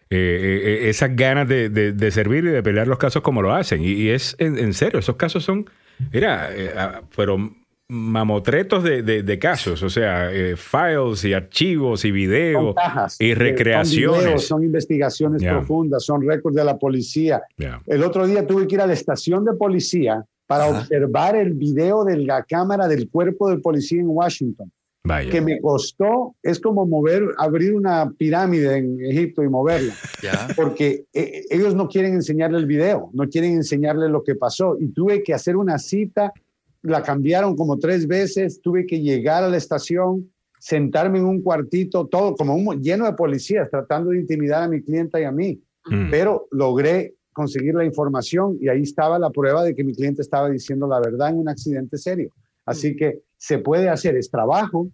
[0.09, 3.83] eh, esas ganas de, de- de servir y de pelear los casos como lo hacen.
[3.83, 5.69] Y, y es en, en serio, esos casos son,
[6.11, 7.58] mira, eh, ah, fueron
[7.89, 12.75] mamotretos de, de- de casos, o sea, eh, files y archivos y videos
[13.19, 14.47] y eh, Son, videos, recreaciones.
[14.47, 17.41] son investigaciones profundas, son récords de la policía.
[17.87, 20.79] El otro día tuve que ir a la estación de policía para Ajá.
[20.81, 24.71] observar el video de la cámara del cuerpo del policía en Washington,
[25.03, 25.29] Vaya.
[25.31, 29.93] que me costó, es como mover, abrir una pirámide en Egipto y moverla,
[30.55, 34.75] porque eh, ellos no quieren enseñarle el video, no quieren enseñarle lo que pasó.
[34.79, 36.33] Y tuve que hacer una cita,
[36.81, 42.07] la cambiaron como tres veces, tuve que llegar a la estación, sentarme en un cuartito,
[42.07, 45.61] todo como un, lleno de policías, tratando de intimidar a mi clienta y a mí.
[45.85, 46.09] Mm.
[46.09, 50.49] Pero logré conseguir la información y ahí estaba la prueba de que mi cliente estaba
[50.49, 52.31] diciendo la verdad en un accidente serio.
[52.65, 54.91] Así que se puede hacer, es trabajo,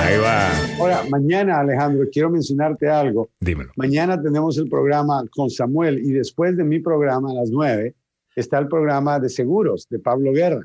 [0.00, 0.50] Ahí va.
[0.78, 3.30] Ahora, mañana, Alejandro, quiero mencionarte algo.
[3.40, 3.72] Dímelo.
[3.76, 7.94] Mañana tenemos el programa con Samuel y después de mi programa a las 9
[8.36, 10.60] está el programa de seguros de Pablo Guerra.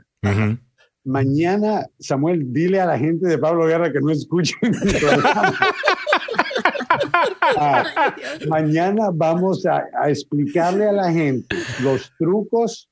[1.06, 5.54] Mañana, Samuel, dile a la gente de Pablo Guerra que no escuchen mi programa.
[7.58, 8.16] Ah,
[8.48, 12.90] mañana vamos a, a explicarle a la gente los trucos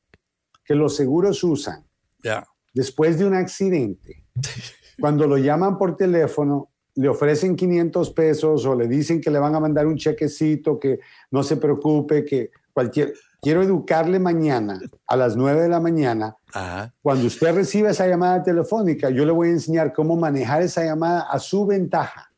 [0.66, 1.84] que los seguros usan
[2.24, 2.46] Ya.
[2.74, 4.24] después de un accidente.
[5.02, 9.56] Cuando lo llaman por teléfono, le ofrecen 500 pesos o le dicen que le van
[9.56, 11.00] a mandar un chequecito, que
[11.32, 13.14] no se preocupe, que cualquier...
[13.44, 16.38] Quiero educarle mañana a las 9 de la mañana.
[16.54, 16.94] Ajá.
[17.02, 21.22] Cuando usted reciba esa llamada telefónica, yo le voy a enseñar cómo manejar esa llamada
[21.22, 22.31] a su ventaja.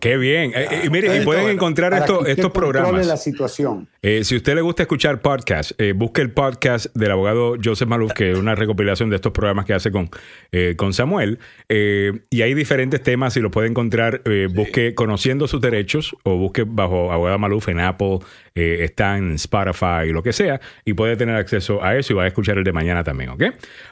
[0.00, 0.52] Qué bien.
[0.54, 1.48] Eh, y mire, y pueden bueno.
[1.50, 3.06] encontrar para esto- estos programas.
[3.06, 3.88] la situación.
[4.02, 7.88] Eh, si a usted le gusta escuchar podcast, eh, busque el podcast del abogado Joseph
[7.88, 10.08] Maluf, que es una recopilación de estos programas que hace con,
[10.52, 11.38] eh, con Samuel.
[11.68, 14.22] Eh, y hay diferentes temas y lo puede encontrar.
[14.24, 18.18] eh, busque Conociendo sus derechos o busque bajo abogado Maluf en Apple,
[18.58, 20.60] eh, está en Spotify y lo que sea.
[20.84, 23.44] Y puede tener acceso a eso y va a escuchar el de mañana también, ¿ok?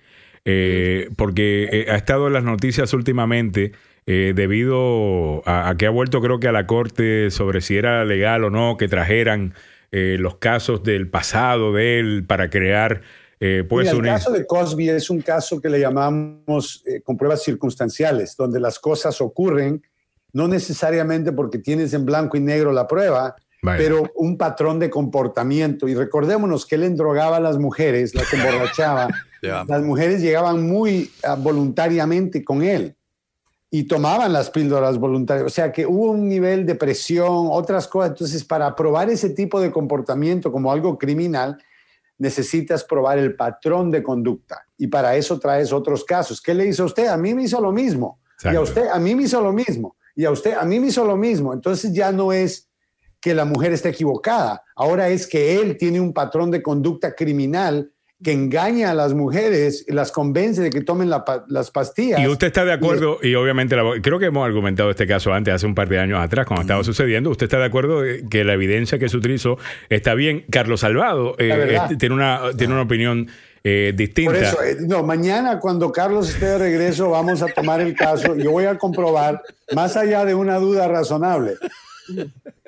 [0.46, 3.74] eh, porque eh, ha estado en las noticias últimamente.
[4.06, 8.50] debido a, que ha vuelto creo que a la corte sobre si era legal o
[8.50, 9.54] no que trajeran
[9.92, 13.02] los casos del pasado de él para crear
[13.42, 17.42] eh, pues el caso de Cosby es un caso que le llamamos eh, con pruebas
[17.42, 19.82] circunstanciales, donde las cosas ocurren
[20.34, 25.88] no necesariamente porque tienes en blanco y negro la prueba, pero un patrón de comportamiento.
[25.88, 29.08] Y recordémonos que él endrogaba a las mujeres, las emborrachaba.
[29.42, 32.98] Las mujeres llegaban muy ah, voluntariamente con él
[33.72, 35.46] y tomaban las píldoras voluntarias.
[35.46, 38.10] O sea que hubo un nivel de presión, otras cosas.
[38.10, 41.58] Entonces, para probar ese tipo de comportamiento como algo criminal,
[42.18, 46.42] necesitas probar el patrón de conducta y para eso traes otros casos.
[46.42, 47.08] ¿Qué le hizo a usted?
[47.08, 48.20] A mí me hizo lo mismo.
[48.44, 49.96] Y a usted, a mí me hizo lo mismo.
[50.16, 51.54] Y a usted, a mí me hizo lo mismo.
[51.54, 52.69] Entonces ya no es
[53.22, 54.64] que la mujer esté equivocada.
[54.76, 57.92] Ahora es que él tiene un patrón de conducta criminal
[58.22, 62.20] que engaña a las mujeres y las convence de que tomen las pastillas.
[62.20, 65.66] Y usted está de acuerdo, y, obviamente creo que hemos argumentado este caso antes, hace
[65.66, 69.00] un par de años atrás, cuando estaba sucediendo, usted está de acuerdo que la evidencia
[69.00, 69.58] que se utilizó
[69.90, 70.44] está bien.
[70.50, 73.30] Carlos Salvado eh, este, tiene, una, tiene una opinión
[73.64, 74.32] eh, distinta.
[74.32, 78.36] Por eso, eh, no, mañana cuando Carlos esté de regreso vamos a tomar el caso.
[78.36, 79.42] Yo voy a comprobar,
[79.74, 81.56] más allá de una duda razonable,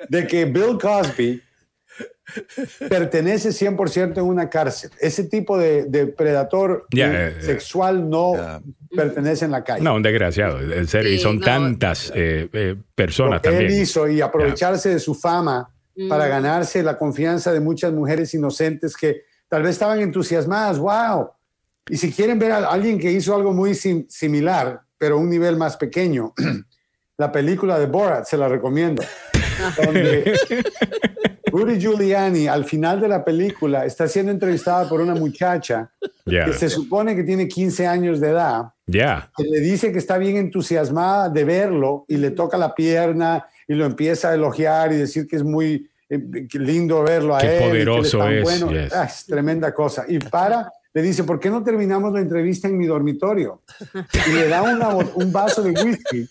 [0.08, 1.42] de que Bill Cosby
[2.88, 4.90] pertenece 100% en una cárcel.
[5.00, 6.86] Ese tipo de, de predator
[7.40, 8.62] sexual no
[8.94, 9.82] pertenece en la calle.
[9.82, 11.12] No, un desgraciado, en serio.
[11.12, 13.72] y son tantas eh, eh, personas Lo que también.
[13.72, 15.68] Él hizo y aprovecharse de su fama
[16.08, 16.28] para mm.
[16.28, 20.78] ganarse la confianza de muchas mujeres inocentes que tal vez estaban entusiasmadas.
[20.78, 21.30] ¡Wow!
[21.88, 25.56] Y si quieren ver a alguien que hizo algo muy similar, pero a un nivel
[25.56, 26.32] más pequeño,
[27.18, 29.02] la película de Borat se la recomiendo.
[29.70, 30.38] Donde
[31.52, 35.90] Rudy Giuliani, al final de la película, está siendo entrevistada por una muchacha
[36.24, 38.72] que se supone que tiene 15 años de edad.
[38.86, 43.74] Que le dice que está bien entusiasmada de verlo y le toca la pierna y
[43.74, 46.18] lo empieza a elogiar y decir que es muy eh,
[46.54, 47.68] lindo verlo a Qué él.
[47.68, 48.42] poderoso es.
[48.42, 48.70] Bueno.
[48.94, 50.04] Ah, es tremenda cosa.
[50.08, 53.60] Y para, le dice, ¿por qué no terminamos la entrevista en mi dormitorio?
[54.26, 54.62] Y le da
[55.14, 56.28] un vaso de whisky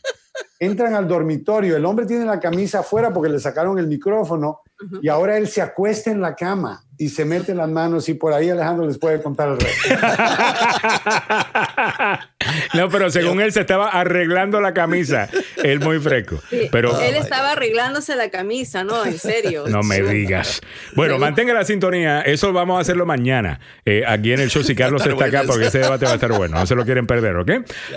[0.60, 4.62] entran al dormitorio, el hombre tiene la camisa afuera porque le sacaron el micrófono
[5.02, 8.34] y ahora él se acuesta en la cama y se mete las manos y por
[8.34, 9.90] ahí Alejandro les puede contar el resto.
[12.73, 15.30] no, pero según él se estaba arreglando la camisa,
[15.64, 16.40] él muy fresco.
[16.72, 19.65] pero él estaba arreglándose la camisa, no, en serio.
[19.68, 20.61] No me digas.
[20.95, 24.76] Bueno, mantenga la sintonía, eso vamos a hacerlo mañana eh, aquí en el show si
[24.82, 27.36] Carlos está acá porque ese debate va a estar bueno, no se lo quieren perder,
[27.38, 27.52] ¿ok?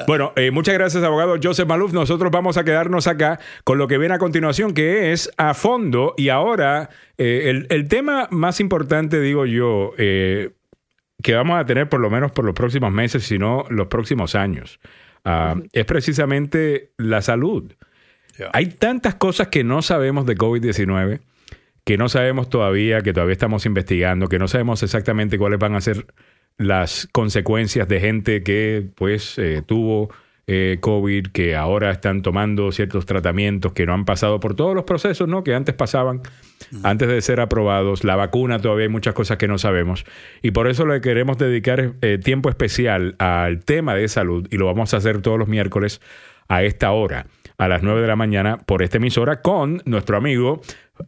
[0.06, 3.98] Bueno, eh, muchas gracias abogado Joseph Maluf, nosotros vamos a quedarnos acá con lo que
[3.98, 6.14] viene a continuación que es a fondo.
[6.16, 10.50] Y ahora eh, el, tema más importante, digo yo, eh,
[11.22, 14.80] que vamos a tener por lo menos por los próximos meses, sino los próximos años,
[15.24, 17.72] ah, es precisamente la salud.
[18.52, 21.20] Hay tantas cosas que no sabemos de COVID-19,
[21.84, 25.80] que no sabemos todavía, que todavía estamos investigando, que no sabemos exactamente cuáles van a
[25.80, 26.06] ser
[26.56, 30.10] las consecuencias de gente que pues eh, tuvo
[30.46, 34.84] eh, COVID, que ahora están tomando ciertos tratamientos que no han pasado por todos los
[34.84, 35.42] procesos ¿no?
[35.42, 36.20] que antes pasaban,
[36.82, 38.04] antes de ser aprobados.
[38.04, 40.04] La vacuna todavía hay muchas cosas que no sabemos.
[40.42, 44.66] Y por eso le queremos dedicar eh, tiempo especial al tema de salud y lo
[44.66, 46.00] vamos a hacer todos los miércoles
[46.48, 47.26] a esta hora,
[47.56, 50.60] a las 9 de la mañana, por esta emisora con nuestro amigo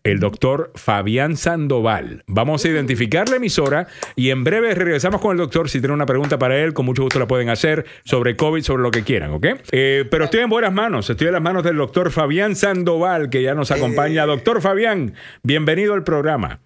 [0.03, 2.25] el doctor Fabián Sandoval.
[2.27, 5.69] Vamos a identificar la emisora y en breve regresamos con el doctor.
[5.69, 8.83] Si tienen una pregunta para él, con mucho gusto la pueden hacer sobre COVID, sobre
[8.83, 9.47] lo que quieran, ¿ok?
[9.73, 13.43] Eh, pero estoy en buenas manos, estoy en las manos del doctor Fabián Sandoval, que
[13.43, 14.25] ya nos acompaña.
[14.25, 14.27] Eh.
[14.27, 16.61] Doctor Fabián, bienvenido al programa.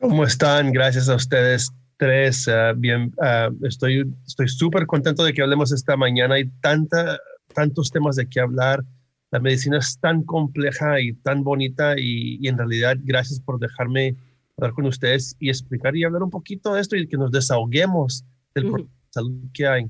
[0.00, 0.72] ¿Cómo están?
[0.72, 2.48] Gracias a ustedes tres.
[2.48, 6.34] Ah, bien, ah, estoy estoy súper contento de que hablemos esta mañana.
[6.34, 7.18] Hay tanta,
[7.54, 8.82] tantos temas de qué hablar
[9.32, 14.14] la medicina es tan compleja y tan bonita y, en realidad gracias por dejarme
[14.56, 18.24] hablar con ustedes y explicar y hablar un poquito de esto y que nos desahoguemos
[18.54, 19.86] del salud que hay.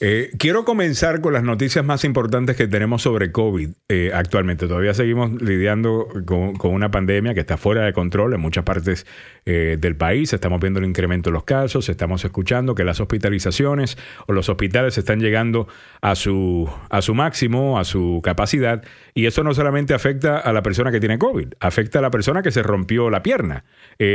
[0.00, 4.66] Eh, quiero comenzar con las noticias más importantes que tenemos sobre COVID eh, actualmente.
[4.66, 9.06] Todavía seguimos lidiando con, una pandemia que está fuera de control en muchas partes
[9.44, 10.32] eh, del país.
[10.32, 14.96] Estamos viendo el incremento de los casos, estamos escuchando que las hospitalizaciones o los hospitales
[14.96, 15.68] están llegando
[16.00, 18.82] a su, a su máximo, a su capacidad.
[19.14, 22.42] Y eso no solamente afecta a la persona que tiene COVID, afecta a la persona
[22.42, 23.64] que se rompió la pierna,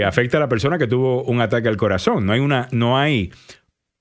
[0.05, 2.25] afecta a la persona que tuvo un ataque al corazón.
[2.25, 3.31] No hay una, no hay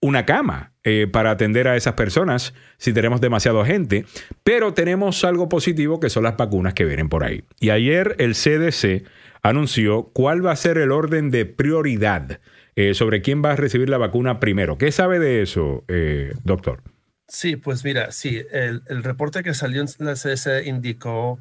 [0.02, 4.04] una cama eh, para atender a esas personas si tenemos demasiada gente,
[4.42, 7.44] pero tenemos algo positivo que son las vacunas que vienen por ahí.
[7.60, 9.04] Y ayer el CDC
[9.42, 12.40] anunció cuál va a ser el orden de prioridad
[12.74, 14.76] eh, sobre quién va a recibir la vacuna primero.
[14.76, 16.82] ¿Qué sabe de eso, eh, doctor?
[17.28, 21.38] Sí, pues mira, sí, el, reporte que salió en la CDC indicó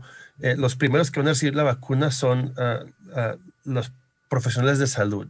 [0.58, 2.86] los primeros que van a recibir la vacuna son ah,
[3.16, 3.36] ah,
[3.66, 3.92] los
[4.30, 5.28] profesionales de salud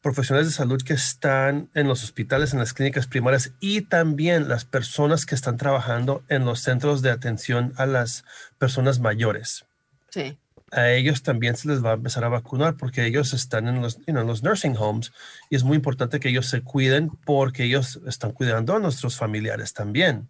[0.00, 4.64] profesionales de salud que están en los hospitales, en las clínicas primarias y también las
[4.64, 8.24] personas que están trabajando en los centros de atención a las
[8.58, 9.64] personas mayores.
[10.10, 10.38] Sí.
[10.70, 13.98] A ellos también se les va a empezar a vacunar porque ellos están en los,
[14.06, 15.12] los nursing homes
[15.48, 19.72] y es muy importante que ellos se cuiden porque ellos están cuidando a nuestros familiares
[19.72, 20.28] también.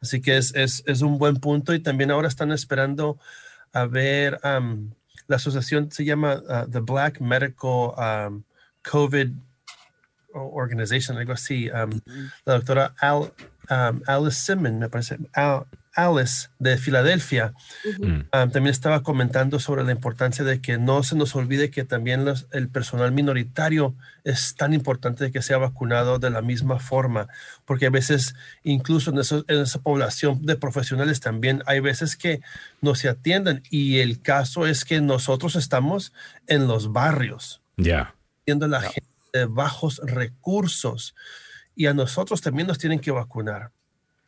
[0.00, 3.18] Así que es, es, es, un buen punto y también ahora están esperando
[3.72, 4.40] a ver
[5.32, 8.44] la asociación se llama uh, The Black Medical um,
[8.82, 9.32] COVID
[10.34, 11.70] Organization, algo así.
[11.70, 12.00] Um,
[12.44, 13.32] la doctora Al,
[13.70, 15.18] um, Alice Simmons, me parece,
[15.94, 17.52] Alice de Filadelfia,
[17.98, 22.26] um, también estaba comentando sobre la importancia de que no se nos olvide que también
[22.52, 23.94] el personal minoritario
[24.24, 27.28] es tan importante de que sea vacunado de la misma forma,
[27.64, 32.40] porque a veces incluso en, en esa población de profesionales también hay veces que
[32.80, 36.12] no se atienden y el caso es que nosotros estamos
[36.46, 37.60] en los barrios.
[37.76, 38.14] Ya.
[38.46, 41.14] La gente de bajos recursos
[41.74, 43.70] y a nosotros también nos tienen que vacunar.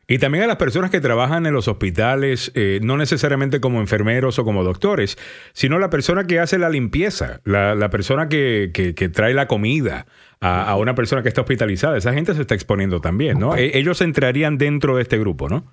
[0.06, 4.38] Y también a las personas que trabajan en los hospitales, eh, no necesariamente como enfermeros
[4.38, 5.16] o como doctores,
[5.52, 8.70] sino la persona que hace la limpieza, la, persona que,
[9.12, 10.06] trae la comida
[10.40, 11.96] a, una persona que está hospitalizada.
[11.96, 13.56] Esa gente se está exponiendo también, ¿no?
[13.56, 15.70] E, ellos entrarían dentro de este grupo, ¿no?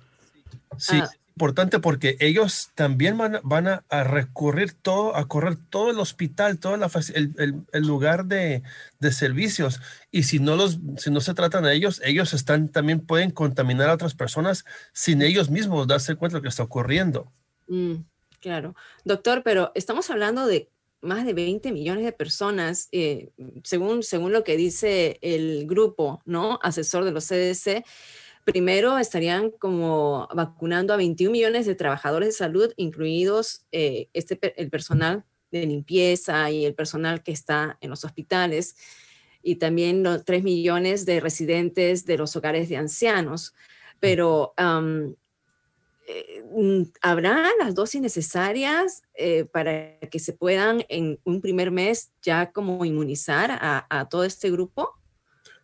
[0.78, 5.98] Sí, ah importante porque ellos también van, van a, recurrir todo, a correr todo el
[5.98, 8.62] hospital, todo el, el, lugar de,
[9.00, 9.80] de, servicios.
[10.10, 13.88] Y si no, los, si no se tratan a ellos, ellos están, también pueden contaminar
[13.88, 17.32] a otras personas sin ellos mismos darse cuenta de lo que está ocurriendo.
[17.66, 17.96] Mm,
[18.40, 18.74] claro.
[19.04, 20.68] Doctor, pero estamos hablando de
[21.00, 23.30] más de 20 millones de personas, eh,
[23.64, 26.60] según, según lo que dice el grupo, ¿no?
[26.62, 27.84] Asesor de los CDC
[28.44, 34.68] Primero estarían como vacunando a 21 millones de trabajadores de salud, incluidos eh, este, el
[34.68, 38.76] personal de limpieza y el personal que está en los hospitales,
[39.44, 43.54] y también los 3 millones de residentes de los hogares de ancianos.
[44.00, 45.12] Pero mm,
[47.00, 52.84] ¿habrá las dosis necesarias eh, para que se puedan en un primer mes ya como
[52.84, 55.01] inmunizar a todo este grupo?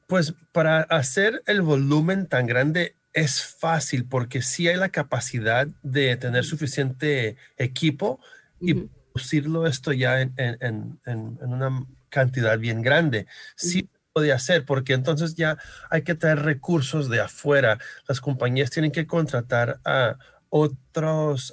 [0.08, 6.16] Pues para hacer el volumen tan grande es fácil porque sí hay la capacidad de
[6.16, 8.18] tener suficiente equipo
[8.58, 13.26] y producirlo esto ya en, una cantidad bien grande.
[13.54, 15.58] Sí puede hacer porque entonces ya
[15.90, 17.78] hay que traer recursos de afuera.
[18.08, 20.16] Las compañías tienen que contratar a
[20.48, 21.52] otros,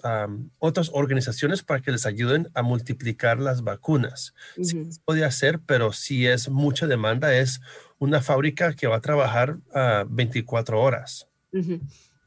[0.60, 4.34] otras organizaciones para que les ayuden a multiplicar las vacunas.
[4.61, 7.60] Sí puede hacer, pero si es mucha demanda, es
[8.00, 11.28] una fábrica que va a trabajar a ah, 24 horas.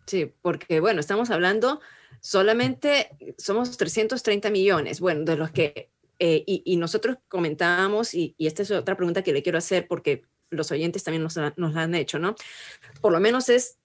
[0.06, 1.80] Sí, porque bueno, estamos hablando
[2.20, 8.70] solamente, somos 330 millones, bueno, de los que, eh, y, nosotros comentábamos, y, esta es
[8.70, 12.18] otra pregunta que le quiero hacer porque los oyentes también nos, nos la han hecho,
[12.18, 12.34] ¿no?
[13.02, 13.78] Por lo menos es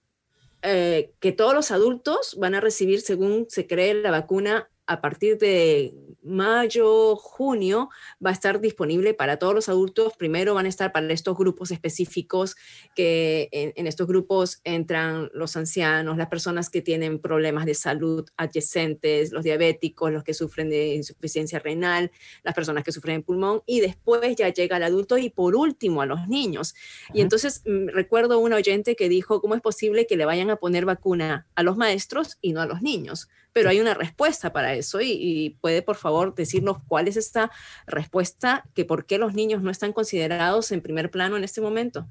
[0.62, 5.38] eh, que todos los adultos van a recibir, según se cree, la vacuna a partir
[5.38, 5.94] de
[6.24, 7.90] mayo, junio,
[8.24, 10.14] va a estar disponible para todos los adultos.
[10.16, 12.56] Primero van a estar para estos grupos específicos,
[12.94, 19.32] que en, estos grupos entran los ancianos, las personas que tienen problemas de salud adyacentes,
[19.32, 22.10] los diabéticos, los que sufren de insuficiencia renal,
[22.42, 26.02] las personas que sufren de pulmón, y después ya llega al adulto y por último
[26.02, 26.74] a los niños.
[27.12, 30.56] Y entonces mm, recuerdo un oyente que dijo, ¿cómo es posible que le vayan a
[30.56, 33.28] poner vacuna a los maestros y no a los niños?
[33.54, 37.50] Pero hay una respuesta para eso y, puede por favor decirnos cuál es esta
[37.86, 42.06] respuesta, que por qué los niños no están considerados en primer plano en este momento.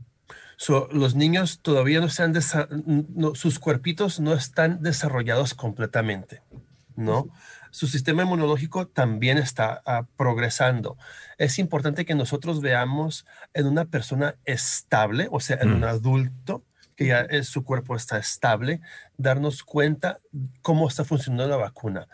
[0.92, 2.34] los niños todavía no están,
[3.36, 6.42] sus cuerpitos no están desarrollados completamente,
[6.96, 7.28] ¿no?
[7.72, 10.96] Su sistema inmunológico también está ah, progresando.
[11.38, 16.64] Es importante que nosotros veamos en una persona estable, o sea, en un adulto,
[16.96, 18.82] que ya es, su cuerpo está estable,
[19.18, 20.20] darnos cuenta
[20.62, 22.08] cómo está funcionando la vacuna,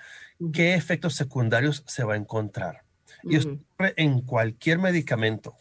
[0.54, 2.84] qué efectos secundarios se va a encontrar.
[3.24, 3.58] Y esto
[3.98, 5.56] en cualquier medicamento.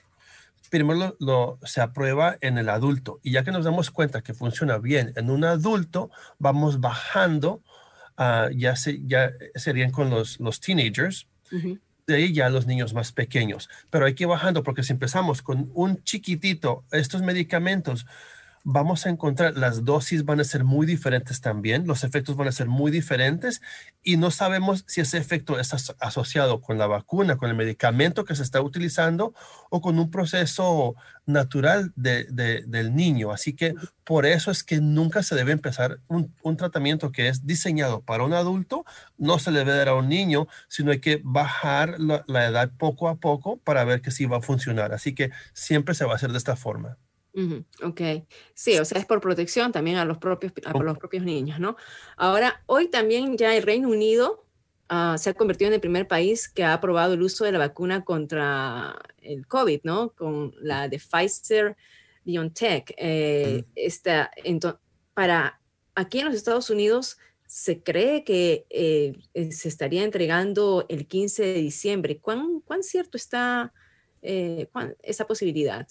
[0.71, 4.79] Primero lo, se aprueba en el adulto y ya que nos damos cuenta que funciona
[4.79, 7.63] bien en un adulto, vamos bajando,
[8.55, 11.27] ya, se, ya serían con los, los teenagers.
[12.07, 13.69] de ahí ya los niños más pequeños.
[13.91, 18.07] Pero hay que ir bajando porque si empezamos con un chiquitito, estos medicamentos,
[18.65, 22.53] vamos a encontrar, las dosis van a ser muy diferentes también, los efectos van a
[22.53, 23.63] ser muy diferentes
[24.03, 28.35] y no sabemos si ese efecto está asociado con la vacuna, con el medicamento que
[28.35, 29.35] se está utilizando
[29.71, 30.95] o con un proceso
[31.27, 33.33] natural del niño.
[33.33, 33.75] Así que
[34.05, 38.33] por eso es que nunca se debe empezar un, tratamiento que es diseñado para un
[38.33, 38.85] adulto,
[39.19, 42.71] no se le debe dar a un niño, sino hay que bajar la, la edad
[42.79, 44.93] poco a poco para ver que sí va a funcionar.
[44.93, 46.97] Así que siempre se va a hacer de esta forma.
[47.83, 48.01] Ok,
[48.55, 51.77] sí, o sea, es por protección también a los propios, a los propios niños, ¿no?
[52.17, 54.45] Ahora, hoy también ya el Reino Unido
[54.89, 57.59] ah, se ha convertido en el primer país que ha aprobado el uso de la
[57.59, 60.11] vacuna contra el COVID, ¿no?
[60.11, 61.77] Con la de Pfizer
[62.25, 62.95] BioNTech.
[62.97, 64.31] Eh, esta,
[65.15, 65.61] para
[65.95, 71.43] aquí en los Estados Unidos se cree que eh, eh, se estaría entregando el 15
[71.45, 72.19] de diciembre.
[72.19, 73.73] ¿Cuán, cuán cierto está
[74.21, 75.87] esa posibilidad?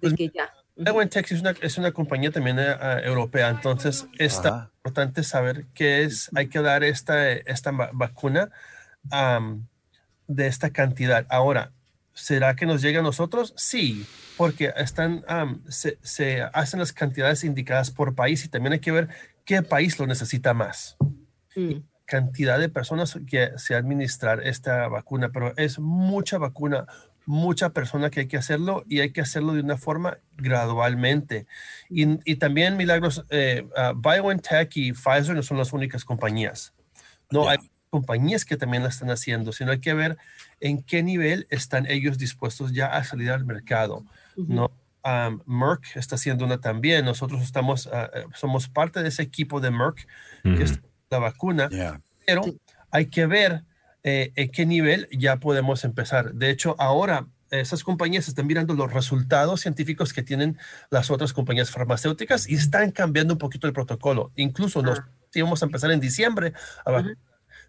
[0.00, 0.52] Pues, que ya.
[0.76, 4.40] es una, es una compañía también ah, europea, entonces es
[4.78, 8.50] importante saber qué es, hay que dar esta, esta vacuna
[10.26, 11.26] de esta cantidad.
[11.28, 11.72] Ahora,
[12.12, 13.52] ¿será que nos llega a nosotros?
[13.56, 14.06] Sí,
[14.36, 15.24] porque están,
[15.68, 19.08] se, se, hacen las cantidades indicadas por país y también hay que ver
[19.44, 20.96] qué país lo necesita más.
[21.54, 21.80] Mm.
[22.04, 26.86] Cantidad de personas que se administrar esta vacuna, pero es mucha vacuna,
[27.26, 31.46] mucha persona que hay que hacerlo y hay que hacerlo de una forma gradualmente.
[31.90, 36.72] Y, también, Milagros, eh, uh, BioNTech y Pfizer no son las únicas compañías.
[37.30, 37.58] No, hay
[37.90, 40.16] compañías que también la están haciendo, sino hay que ver
[40.60, 44.04] en qué nivel están ellos dispuestos ya a salir al mercado.
[44.36, 44.70] ¿no?
[45.46, 47.04] Merck está haciendo una también.
[47.04, 50.06] Nosotros estamos, eh, somos parte de ese equipo de Merck,
[50.42, 50.80] que es
[51.10, 51.68] la vacuna,
[52.24, 52.42] pero
[52.90, 53.64] hay que ver
[54.06, 56.32] eh, en qué nivel ya podemos empezar.
[56.32, 60.58] De hecho, ahora esas compañías están mirando los resultados científicos que tienen
[60.90, 64.30] las otras compañías farmacéuticas y están cambiando un poquito el protocolo.
[64.36, 65.08] Incluso nos ah.
[65.34, 66.52] íbamos a empezar en diciembre,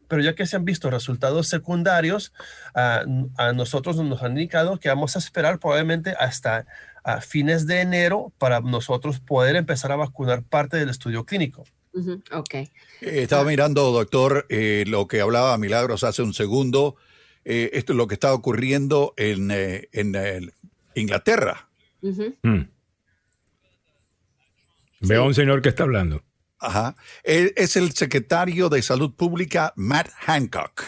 [0.07, 2.33] pero ya que se han visto resultados secundarios,
[2.75, 6.67] a nosotros nos han indicado que vamos a esperar probablemente hasta
[7.03, 11.63] a fines de enero para nosotros poder empezar a vacunar parte del estudio clínico.
[12.31, 12.53] Ok.
[12.53, 12.69] Eh,
[13.01, 16.95] estaba mirando, doctor, eh, lo que hablaba Milagros hace un segundo.
[17.45, 20.51] Eh, esto es lo que está ocurriendo en, en
[20.95, 21.69] Inglaterra.
[22.01, 22.61] Mm.
[25.01, 26.23] Veo a un señor que está hablando.
[26.59, 26.95] Ajá.
[27.23, 30.83] es el secretario de Salud Pública, Matt Hancock.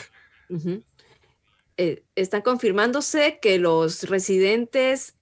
[2.15, 5.15] está confirmándose que los residentes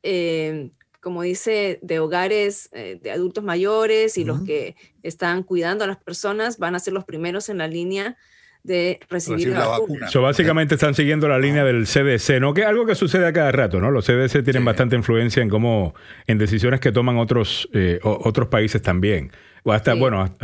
[1.08, 5.96] como dice, de hogares eh, de adultos mayores y los que están cuidando a las
[5.96, 8.18] personas van a ser los primeros en la línea
[8.62, 10.10] de recibir, la, vacuna.
[10.22, 12.54] básicamente están siguiendo la línea del CDC, ¿no?
[12.54, 13.90] Que es algo que sucede a cada rato, ¿no?
[13.90, 18.82] Los CDC tienen bastante influencia en cómo, en decisiones que toman otros, eh, otros países
[18.82, 19.32] también.
[19.64, 20.36] O hasta, bueno,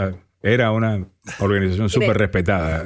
[0.42, 1.06] era una
[1.40, 2.86] organización súper respetada.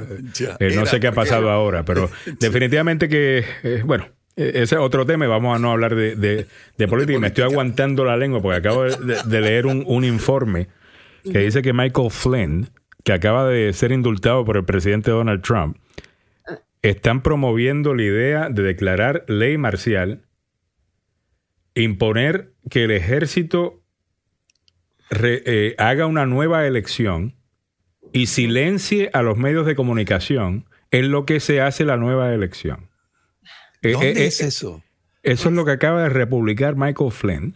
[0.58, 2.10] Eh, no sé qué ha pasado ahora, pero
[2.40, 3.44] definitivamente que,
[3.84, 7.18] bueno, e-, ese es otro tema vamos a no hablar de, de, política.
[7.18, 10.68] Me estoy aguantando la lengua porque acabo de, leer un, informe
[11.24, 12.70] que dice que Michael Flynn,
[13.02, 15.76] que acaba de ser indultado por el presidente Donald Trump,
[16.82, 20.22] están promoviendo la idea de declarar ley marcial,
[21.74, 23.82] imponer que el ejército
[25.20, 27.34] eh, haga una nueva elección
[28.12, 32.87] y silencie a los medios de comunicación en lo que se hace la nueva elección.
[33.82, 34.82] Eh, ¿Dónde eh, es eh, eso?
[35.22, 37.54] Eso es lo que acaba de republicar Michael Flynn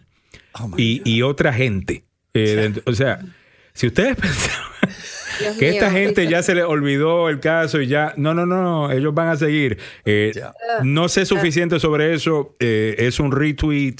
[0.53, 2.03] oh y, otra gente.
[2.85, 3.19] o sea,
[3.73, 8.33] si ustedes pensaban que esta gente ya se les olvidó el caso y ya, no,
[8.33, 9.79] no, no, ellos van a seguir.
[10.83, 13.95] no sé suficiente sobre eso, es un retweet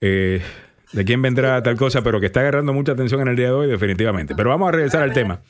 [0.00, 3.52] de quién vendrá tal cosa, pero que está agarrando mucha atención en el día de
[3.52, 4.34] hoy, definitivamente.
[4.34, 5.42] Pero vamos a regresar al tema.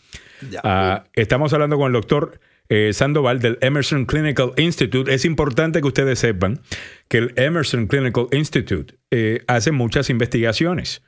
[0.63, 5.13] Ah, estamos hablando con el doctor eh, Sandoval del Emerson Clinical Institute.
[5.13, 6.61] Es importante que ustedes sepan
[7.09, 11.03] que el Emerson Clinical Institute eh, hace muchas investigaciones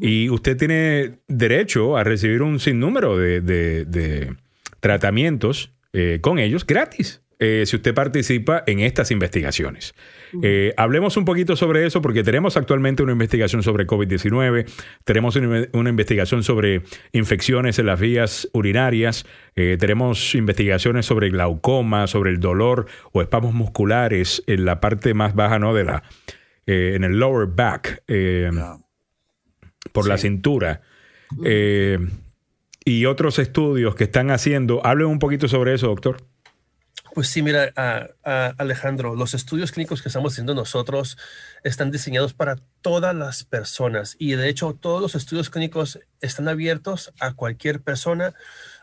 [0.00, 4.34] y usted tiene derecho a recibir un sinnúmero de,
[4.80, 7.22] tratamientos eh, con ellos gratis.
[7.40, 9.94] Eh, si usted participa en estas investigaciones.
[10.42, 14.66] Eh, hablemos un poquito sobre eso porque tenemos actualmente una investigación sobre COVID-19,
[15.04, 16.82] tenemos una, investigación sobre
[17.12, 23.54] infecciones en las vías urinarias, eh, tenemos investigaciones sobre glaucoma, sobre el dolor o espasmos
[23.54, 25.74] musculares en la parte más baja, ¿no?
[25.74, 26.02] De la,
[26.66, 28.02] en el lower back,
[29.92, 30.82] por la cintura.
[32.86, 34.84] y otros estudios que están haciendo.
[34.84, 36.16] Hablen un poquito sobre eso, doctor.
[37.14, 37.72] Pues sí, mira,
[38.58, 41.16] Alejandro, los estudios clínicos que estamos haciendo nosotros
[41.62, 47.12] están diseñados para todas las personas y de hecho todos los estudios clínicos están abiertos
[47.20, 48.34] a cualquier persona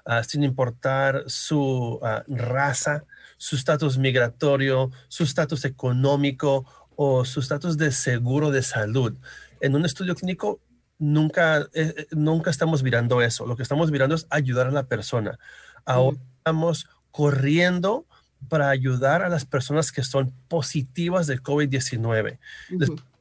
[0.05, 3.03] ah, sin importar su ah, raza,
[3.37, 6.65] su estatus migratorio, su estatus económico
[6.95, 9.17] o su estatus de seguro de salud.
[9.59, 10.61] En un estudio clínico
[10.99, 13.45] nunca, eh, eh, nunca estamos mirando eso.
[13.45, 15.37] Lo que estamos mirando es ayudar a la persona.
[15.83, 18.05] Ahora estamos corriendo
[18.49, 22.37] para ayudar a las personas que son positivas del COVID-19.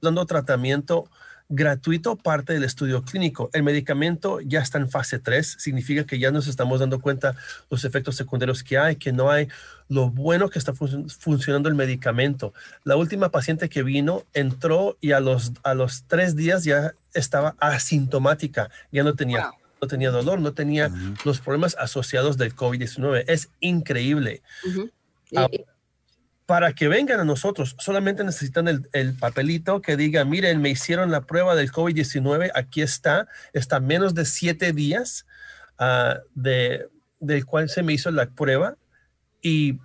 [0.01, 1.09] dando tratamiento
[1.51, 3.51] gratuito parte del estudio clínico.
[3.53, 7.35] El medicamento ya está en fase 3, significa que ya nos estamos dando cuenta
[7.69, 9.49] los efectos secundarios que hay, que no hay,
[9.89, 12.55] lo bueno que está funcionando el medicamento.
[12.85, 17.57] La última paciente que vino entró y a los, a los tres días ya estaba
[17.59, 19.51] asintomática, ya no tenía,
[19.81, 20.91] no tenía dolor, no tenía
[21.25, 23.25] los problemas asociados del COVID-19.
[23.27, 24.43] Es increíble
[26.51, 31.21] para que vengan a nosotros, solamente necesitan el, papelito que diga, miren, me hicieron la
[31.21, 35.27] prueba del COVID-19, aquí está, está menos de siete días
[35.79, 36.89] uh, de,
[37.21, 38.77] del cual se me hizo la prueba
[39.41, 39.79] y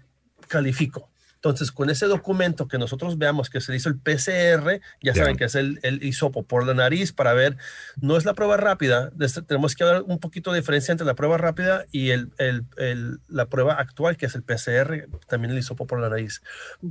[0.48, 1.08] califico.
[1.46, 5.44] Entonces, con ese documento que nosotros veamos que se hizo el PCR, ya saben que
[5.44, 7.56] es el, el, hisopo por la nariz para ver,
[8.02, 9.12] no es la prueba rápida,
[9.46, 12.32] tenemos que dar un poquito de diferencia entre la prueba rápida y el,
[13.28, 16.42] la prueba actual, que es el PCR, también el hisopo por la nariz,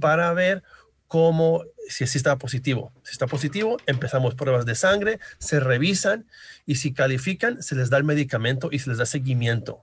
[0.01, 0.63] para ver
[1.09, 2.93] cómo, si, si está positivo.
[3.03, 6.27] Si está positivo, empezamos pruebas de sangre, se revisan
[6.65, 9.83] y si califican, se les da el medicamento y se les da seguimiento.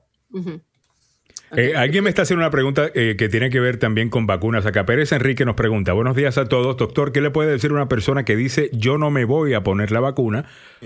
[1.58, 4.66] Eh, alguien me está haciendo una pregunta eh, que tiene que ver también con vacunas.
[4.66, 6.78] Acá Pérez Enrique nos pregunta, buenos días a todos.
[6.78, 9.92] Doctor, ¿qué le puede decir una persona que dice yo no me voy a poner
[9.92, 10.46] la vacuna?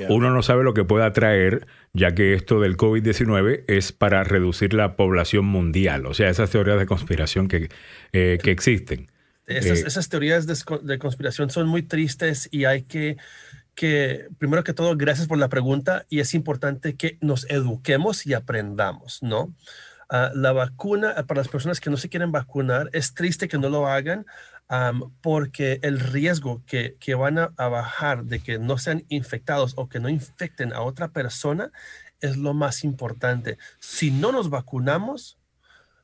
[0.10, 4.74] Uno no sabe lo que pueda traer, ya que esto del COVID-19 es para reducir
[4.74, 6.06] la población mundial.
[6.08, 7.70] O sea, esas teorías de conspiración que,
[8.12, 9.08] eh, que existen.
[9.46, 13.18] Esas, teorías de, de conspiración son muy tristes y hay que
[13.76, 18.34] que, primero que todo, gracias por la pregunta y es importante que nos eduquemos y
[18.34, 19.54] aprendamos, ¿no?
[20.10, 23.58] Ah, la vacuna, ah, para las personas que no se quieren vacunar, es triste que
[23.58, 24.26] no lo hagan
[25.22, 30.10] porque el riesgo que, van a, bajar de que no sean infectados o que no
[30.10, 31.72] infecten a otra persona
[32.20, 33.60] es lo más importante.
[33.80, 35.38] Si no nos vacunamos,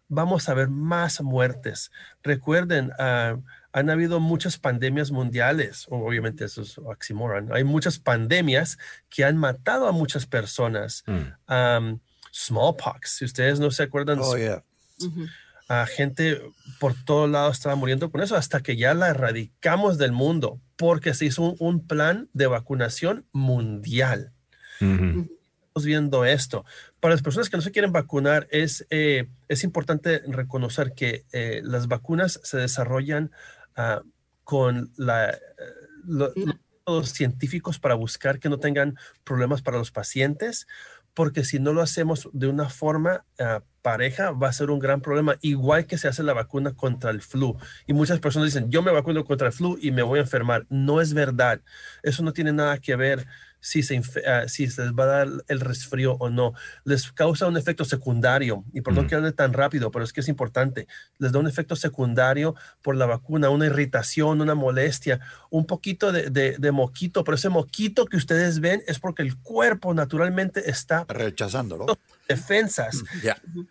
[0.09, 1.91] vamos a ver más muertes.
[2.21, 3.37] Recuerden, ah,
[3.73, 8.77] han habido muchas pandemias mundiales, obviamente eso es oxymoron, hay muchas pandemias
[9.09, 11.03] que han matado a muchas personas.
[11.07, 11.95] Mm
[12.31, 13.17] smallpox.
[13.17, 14.35] Si ustedes no se acuerdan, oh,
[15.67, 16.41] a gente
[16.79, 21.13] por todos lados estaba muriendo con eso hasta que ya la erradicamos del mundo porque
[21.13, 24.33] se hizo un, plan de vacunación mundial.
[24.79, 26.65] Estamos viendo esto.
[26.99, 31.61] Para las personas que no se quieren vacunar, es, eh, es importante reconocer que eh,
[31.63, 33.31] las vacunas se desarrollan
[33.75, 34.01] ah,
[34.43, 35.37] con la, eh,
[36.85, 40.67] los científicos para buscar que no tengan problemas para los pacientes,
[41.13, 45.01] porque si no lo hacemos de una forma ah, pareja, va a ser un gran
[45.01, 47.57] problema, igual que se hace la vacuna contra el flu.
[47.87, 50.65] Y muchas personas dicen, yo me vacuno contra el flu y me voy a enfermar.
[50.69, 51.61] No es verdad.
[52.03, 53.27] Eso no tiene nada que ver
[53.61, 56.53] si se, ah, si se les va a dar el resfrío o no.
[56.83, 60.27] Les causa un efecto secundario, y perdón que hable tan rápido, pero es que es
[60.27, 60.87] importante.
[61.19, 66.29] Les da un efecto secundario por la vacuna, una irritación, una molestia, un poquito de,
[66.29, 71.85] de, moquito, pero ese moquito que ustedes ven es porque el cuerpo naturalmente está rechazándolo.
[72.35, 73.03] Defensas.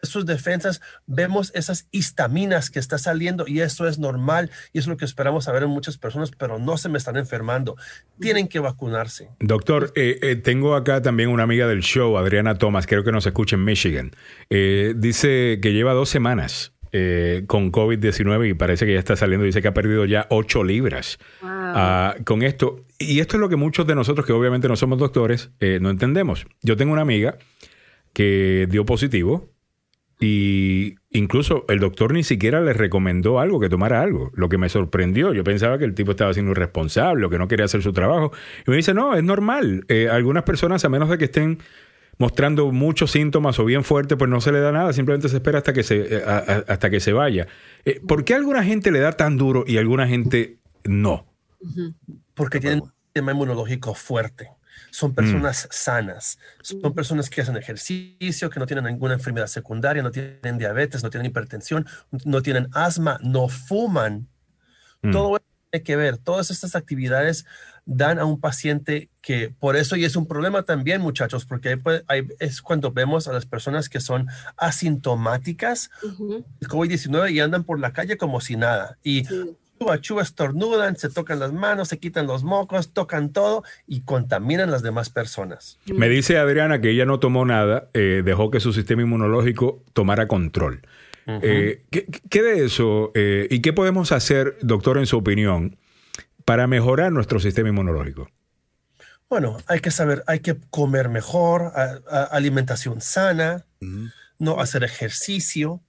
[0.03, 4.97] Sus defensas, vemos esas histaminas que está saliendo y eso es normal y es lo
[4.97, 7.77] que esperamos saber en muchas personas, pero no se me están enfermando.
[8.21, 9.31] Tienen que vacunarse.
[9.41, 13.27] Doctor, eh, eh, tengo acá también una amiga del show, Adriana Thomas, creo que nos
[13.27, 14.13] escucha en Michigan.
[14.51, 16.73] Eh, dice que lleva dos semanas
[17.47, 19.47] con COVID-19 y parece que ya está saliendo.
[19.47, 22.81] Dice que ha perdido ya ocho libras ah, con esto.
[22.99, 26.47] Y esto es lo que muchos de nosotros, que obviamente no somos doctores, no entendemos.
[26.63, 27.39] Yo tengo una amiga
[28.13, 29.51] que dio positivo
[30.21, 34.69] y incluso el doctor ni siquiera le recomendó algo, que tomara algo, lo que me
[34.69, 35.33] sorprendió.
[35.33, 38.31] Yo pensaba que el tipo estaba siendo irresponsable o que no quería hacer su trabajo.
[38.67, 39.87] Y me dice, no, es normal.
[39.89, 41.59] Eh, algunas personas, a menos de que estén
[42.19, 45.59] mostrando muchos síntomas o bien fuertes, pues no se le da nada, simplemente se espera
[45.59, 46.23] hasta que se, eh,
[46.69, 47.47] hasta que se vaya.
[47.87, 51.27] Eh, ¿Por qué a alguna gente le da tan duro y a alguna gente no?
[52.35, 54.51] Porque tienen un sistema inmunológico fuerte
[54.91, 55.15] son mm.
[55.15, 60.59] personas sanas, son personas que hacen ejercicio, que no tienen ninguna enfermedad secundaria, no tienen
[60.59, 61.87] diabetes, no tienen hipertensión,
[62.25, 64.29] no tienen asma, no fuman.
[65.03, 65.13] Mm.
[65.13, 65.41] Todo
[65.71, 66.19] tiene que ver.
[66.19, 67.47] Todas estas actividades
[67.87, 71.81] dan a un paciente que por eso y es un problema también, muchachos, porque
[72.39, 77.93] es cuando vemos a las personas que son asintomáticas el COVID-19 y andan por la
[77.93, 78.99] calle como si nada.
[79.03, 79.57] Y sí.
[80.01, 84.83] Chuba, estornudan, se tocan las manos, se quitan los mocos, tocan todo y contaminan las
[84.83, 85.79] demás personas.
[85.87, 90.29] Me dice Adriana que ella no tomó nada, eh, dejó que su sistema inmunológico tomara
[90.29, 90.83] control.
[91.43, 95.79] Eh, ¿qué, de eso eh, y qué podemos hacer, doctor, en su opinión,
[96.45, 98.29] para mejorar nuestro sistema inmunológico?
[99.29, 101.73] Bueno, hay que saber, hay que comer mejor,
[102.31, 103.65] alimentación sana,
[104.39, 105.81] no hacer ejercicio.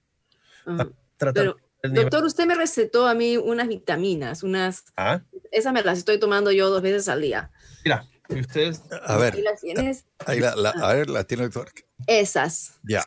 [1.16, 4.84] Tratar doctor, usted me recetó a mí unas vitaminas, unas...
[4.96, 5.22] ¿Ah?
[5.50, 7.50] Esas me las estoy tomando yo dos veces al día.
[7.84, 8.82] Mira, ¿y ustedes?
[9.04, 9.38] A ver.
[9.40, 10.06] las tienes?
[10.26, 11.72] Ahí la, a ver, la tiene el doctor.
[12.06, 12.78] Esas.
[12.82, 13.04] Ya.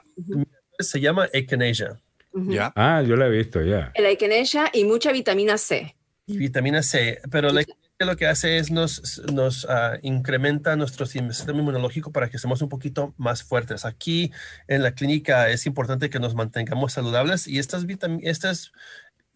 [0.80, 2.00] Se llama Echinacea.
[2.34, 2.74] Ya.
[2.76, 3.92] Ah, yo la he visto, ya.
[3.94, 5.96] El echinacea y mucha vitamina C.
[6.26, 7.64] Y vitamina C, pero la
[8.00, 12.68] lo que hace es nos, nos uh, incrementa nuestro sistema inmunológico para que estemos un
[12.68, 13.86] poquito más fuertes.
[13.86, 14.34] Aquí
[14.68, 17.86] en la clínica es importante que nos mantengamos saludables y estas,
[18.22, 18.74] estas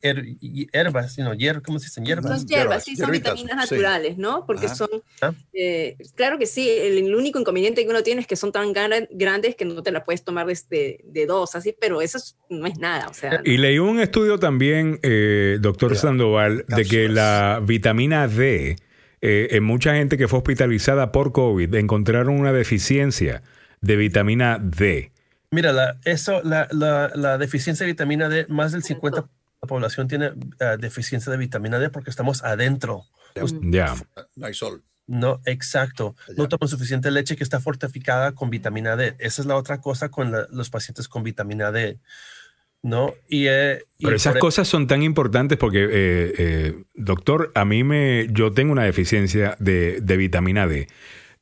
[0.02, 2.06] hierbas, you know, ¿cómo se dicen?
[2.06, 2.40] Hierbas.
[2.40, 4.46] Son hierbas, sí, son vitaminas naturales, ¿no?
[4.46, 4.90] Porque son,
[5.22, 5.34] ah.
[5.54, 9.56] eh, claro que sí, el, único inconveniente que uno tiene es que son tan grandes
[9.56, 12.20] que no te la puedes tomar de, de dos, así, pero eso
[12.50, 13.42] no es nada, o sea.
[13.44, 18.78] Y leí un estudio también, eh, doctor Sandoval, de que la vitamina D,
[19.22, 23.44] eh, en mucha gente que fue hospitalizada por COVID, encontraron una deficiencia
[23.82, 25.12] de vitamina D.
[25.52, 29.28] Mira, la, eso, la, la, la deficiencia de vitamina D, más del 50%
[29.62, 33.06] la población tiene eh, deficiencia de vitamina D porque estamos adentro.
[33.62, 33.96] Ya.
[34.36, 34.84] No hay sol.
[35.08, 36.16] No, exacto.
[36.38, 39.16] No toman suficiente leche que está fortificada con vitamina D.
[39.18, 42.00] Esa es la otra cosa con los pacientes con vitamina D.
[42.82, 43.14] ¿no?
[43.28, 48.28] Y, eh, Pero esas e cosas son tan importantes porque, eh, doctor, a mí me,
[48.32, 50.88] yo tengo una deficiencia de, de, vitamina D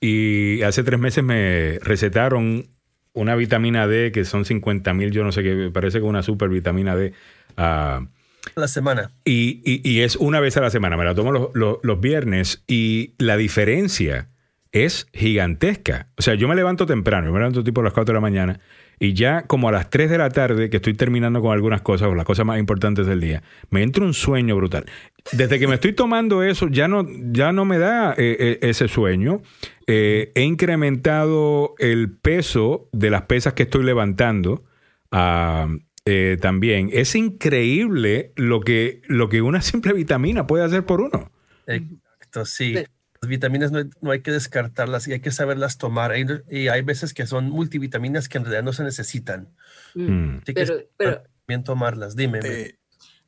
[0.01, 2.69] y hace tres meses me recetaron
[3.13, 6.49] una vitamina D que son 50 mil, yo no sé qué, parece que una super
[6.49, 7.13] vitamina D
[7.57, 8.07] a
[8.55, 9.11] la semana.
[9.25, 10.97] Y, es una vez a la semana.
[10.97, 14.27] Me la tomo los, viernes y la diferencia
[14.71, 16.07] es gigantesca.
[16.17, 18.21] O sea, yo me levanto temprano, yo me levanto tipo a las 4 de la
[18.21, 18.59] mañana
[18.99, 22.09] y ya como a las 3 de la tarde, que estoy terminando con algunas cosas
[22.09, 24.85] o las cosas más importantes del día, me entra un sueño brutal.
[25.31, 28.87] Desde que me estoy tomando eso, ya no, ya no me da eh, eh, ese
[28.87, 29.41] sueño.
[29.85, 34.63] Eh, he incrementado el peso de las pesas que estoy levantando.
[35.11, 35.67] a
[36.07, 36.89] eh, también.
[36.93, 41.31] Es increíble lo que, lo que una simple vitamina puede hacer por uno.
[41.65, 42.73] Exacto, sí.
[42.73, 46.13] Las vitaminas no, hay que descartarlas y hay que saberlas tomar.
[46.49, 49.49] Y hay veces que son multivitaminas que en realidad no se necesitan.
[49.95, 50.11] Mm.
[50.11, 50.41] Mm.
[50.45, 52.15] pero, pero, bien tomarlas.
[52.15, 52.39] Dime.
[52.43, 52.77] Eh,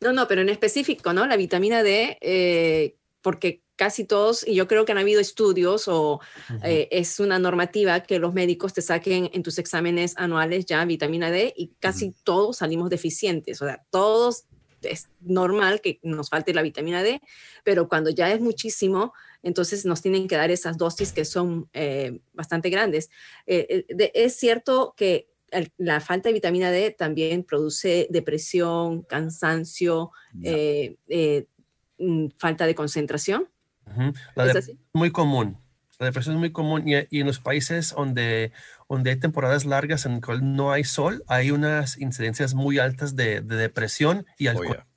[0.02, 1.28] no, no, pero en específico, ¿no?
[1.28, 6.20] La vitamina D, eh, porque casi todos, y yo creo que han habido estudios o
[6.66, 11.32] eh, es una normativa que los médicos te saquen en tus exámenes anuales ya vitamina
[11.32, 14.48] D y casi todos salimos deficientes, o sea, todos
[14.82, 17.22] es normal que nos falte la vitamina D,
[17.64, 22.20] pero cuando ya es muchísimo, entonces nos tienen que dar esas dosis que son eh,
[22.34, 23.10] bastante grandes.
[23.48, 25.30] Eh, es cierto que
[25.78, 33.48] la falta de vitamina D también produce depresión, cansancio, mm, falta de concentración.
[34.36, 35.58] La depresión es muy común.
[36.00, 38.54] La depresión es muy común y, en los países donde,
[38.88, 43.16] donde hay temporadas largas en las que no hay sol, hay unas incidencias muy altas
[43.16, 44.86] de, depresión y alcohol.
[44.86, 44.89] Mm.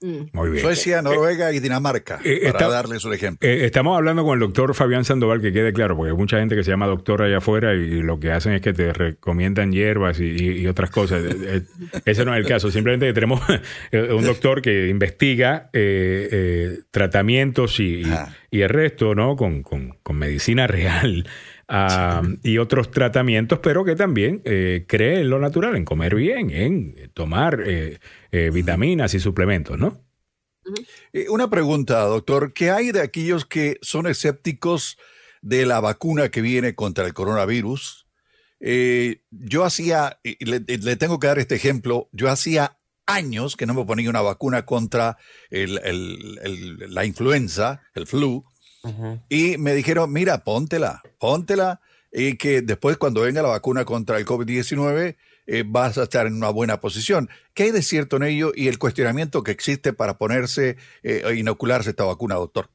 [0.00, 0.62] Muy bien.
[0.62, 3.48] Suecia, Noruega y Dinamarca, eh, para darles un ejemplo.
[3.48, 6.54] Eh, estamos hablando con el doctor Fabián Sandoval, que quede claro, porque hay mucha gente
[6.54, 10.20] que se llama doctor allá afuera y, lo que hacen es que te recomiendan hierbas
[10.20, 11.24] y, otras cosas.
[11.24, 11.62] Eh,
[12.04, 12.70] ese no es el caso.
[12.70, 13.40] Simplemente tenemos
[13.92, 15.70] un doctor que investiga
[16.90, 18.02] tratamientos y,
[18.50, 19.34] el resto, ¿no?
[19.36, 19.64] Con,
[20.12, 21.26] medicina real.
[21.68, 27.10] Ah, y otros tratamientos, pero que también cree en lo natural, en comer bien, en
[27.12, 27.60] tomar
[28.38, 30.04] eh, vitaminas y suplementos, ¿no?
[31.12, 32.52] Eh, una pregunta, doctor.
[32.52, 34.98] ¿Qué hay de aquellos que son escépticos
[35.40, 38.06] de la vacuna que viene contra el coronavirus?
[38.60, 43.72] Eh, yo hacía, le, le, tengo que dar este ejemplo, yo hacía años que no
[43.72, 45.16] me ponía una vacuna contra
[45.50, 48.44] la influenza, el flu,
[49.28, 51.80] y me dijeron, mira, póntela, póntela,
[52.12, 56.34] y que después cuando venga la vacuna contra el COVID-19, eh, vas a estar en
[56.34, 57.28] una buena posición.
[57.54, 61.34] ¿Qué hay de cierto en ello y el cuestionamiento que existe para ponerse eh, e
[61.36, 62.68] inocularse esta vacuna, doctor?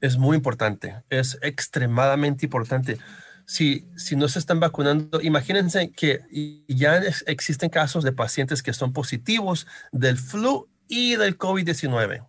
[0.00, 2.98] Es muy importante, es extremadamente importante.
[3.46, 6.20] Si, si no se están vacunando, imagínense que
[6.68, 12.26] ya existen casos de pacientes que son positivos del flu y del COVID-19.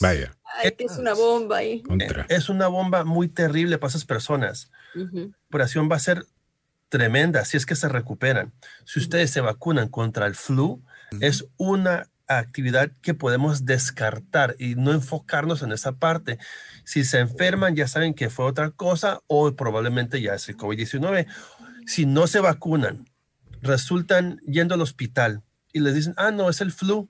[0.00, 0.37] Vaya.
[0.56, 1.82] Ay, que es una bomba ahí.
[1.82, 2.26] Contra.
[2.28, 4.70] Es una bomba muy terrible para esas personas.
[4.94, 5.16] Ujú.
[5.30, 6.24] La operación va a ser
[6.88, 8.52] tremenda si es que se recuperan.
[8.84, 10.82] Si ustedes se vacunan contra el flu,
[11.20, 16.38] es una actividad que podemos descartar y no enfocarnos en esa parte.
[16.84, 21.26] Si se enferman, ya saben que fue otra cosa o probablemente ya es el COVID-19.
[21.86, 23.08] Si no se vacunan,
[23.62, 25.42] resultan yendo al hospital
[25.72, 27.08] y les dicen, ah, no, es el flu.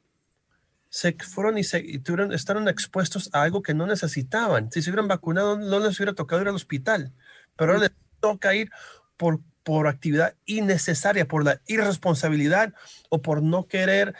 [0.90, 4.72] Se fueron y, se, y tuvieron, estaron expuestos a algo que no necesitaban.
[4.72, 7.12] Si se hubieran vacunado, no les hubiera tocado ir al hospital.
[7.56, 8.70] Pero ahora les toca ir
[9.16, 12.72] por, por actividad innecesaria, por la irresponsabilidad
[13.10, 14.14] o por no querer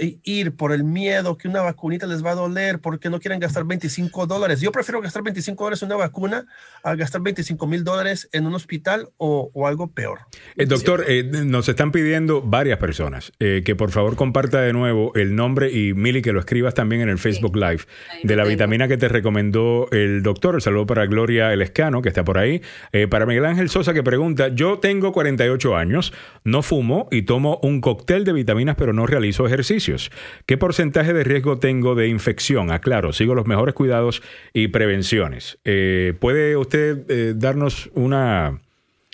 [0.00, 3.64] ir por el miedo que una vacunita les va a doler, porque no quieren gastar
[3.64, 4.60] 25 dólares.
[4.60, 6.46] Yo prefiero gastar 25 dólares en una vacuna
[6.82, 10.20] a gastar 25 mil dólares en un hospital o, o algo peor.
[10.56, 15.12] Eh, doctor, eh, nos están pidiendo varias personas eh, que por favor comparta de nuevo
[15.14, 17.82] el nombre y Mili que lo escribas también en el Facebook Live
[18.22, 18.50] de la tengo.
[18.50, 20.54] vitamina que te recomendó el doctor.
[20.54, 22.62] El saludo para Gloria Elescano, que está por ahí.
[22.92, 26.12] Eh, para Miguel Ángel Sosa, que pregunta: Yo tengo 48 años,
[26.44, 29.46] no fumo y tomo un cóctel de vitaminas, pero no realizo
[29.78, 30.10] ejercicios.
[30.46, 32.70] ¿Qué porcentaje de riesgo tengo de infección?
[32.70, 34.22] Aclaro, sigo los mejores cuidados
[34.52, 35.58] y prevenciones.
[35.64, 38.60] Eh, ¿Puede usted eh, darnos una,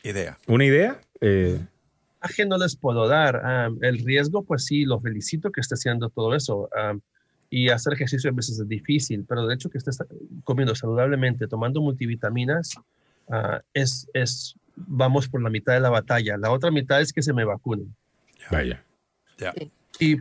[0.03, 0.39] Idea.
[0.47, 1.01] una idea?
[1.21, 1.59] Eh,
[2.35, 3.45] que no les puedo dar.
[3.45, 6.69] Am, el riesgo, pues sí, lo felicito que esté haciendo todo eso.
[6.75, 7.01] am,
[7.51, 9.99] y hacer ejercicio a veces es difícil, pero de hecho que estés
[10.43, 12.75] comiendo saludablemente, tomando multivitaminas,
[13.31, 16.37] ah, es, es, vamos por la mitad de la batalla.
[16.37, 17.95] La otra mitad es que se me vacunen.
[18.51, 18.83] vaya.
[19.39, 19.53] Ya.
[20.01, 20.17] Y, y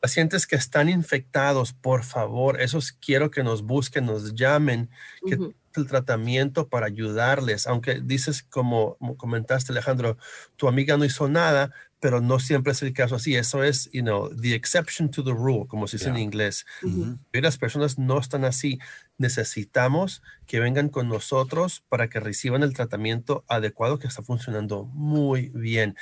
[0.00, 4.90] pacientes que están infectados, por favor, esos quiero que nos busquen, nos llamen,
[5.24, 5.54] que Ujú.
[5.76, 10.18] el tratamiento para ayudarles, aunque dices como como comentaste Alejandro,
[10.56, 14.02] tu amiga no hizo nada, pero no siempre es el caso así, eso es, you
[14.02, 16.66] know, the exception to the rule, como se dice en inglés.
[16.82, 17.18] Ujú.
[17.32, 18.78] Y las personas no están así.
[19.18, 25.50] Necesitamos que vengan con nosotros para que reciban el tratamiento adecuado que está funcionando muy
[25.54, 25.94] bien.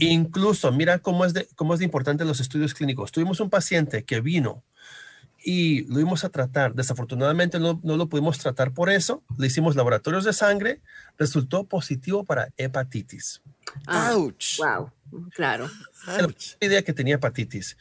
[0.00, 3.12] Incluso, mira cómo es de, cómo es de importante los estudios clínicos.
[3.12, 4.64] Tuvimos un paciente que vino
[5.44, 6.74] y lo íbamos a tratar.
[6.74, 9.22] Desafortunadamente no, no lo pudimos tratar por eso.
[9.38, 10.80] Le hicimos laboratorios de sangre.
[11.18, 13.42] Resultó positivo para hepatitis.
[13.86, 14.58] Ah, Ouch.
[14.58, 14.90] wow,
[15.30, 15.70] claro.
[16.06, 17.76] Era la idea que tenía hepatitis.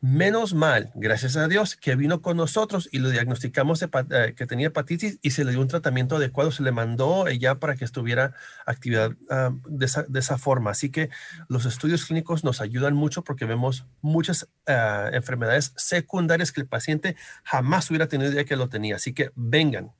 [0.00, 4.68] Menos mal, gracias a Dios, que vino con nosotros y lo diagnosticamos eh, que tenía
[4.68, 8.34] hepatitis y se le dio un tratamiento adecuado, se le mandó ya para que estuviera
[8.66, 10.70] actividad ah, de, esa, de esa forma.
[10.70, 11.08] Así que
[11.48, 17.16] los estudios clínicos nos ayudan mucho porque vemos muchas ah, enfermedades secundarias que el paciente
[17.42, 18.96] jamás hubiera tenido idea que lo tenía.
[18.96, 19.92] Así que vengan.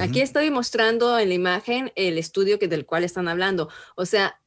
[0.00, 3.68] Aquí estoy mostrando en la imagen el estudio que, del cual están hablando.
[3.96, 4.40] O sea,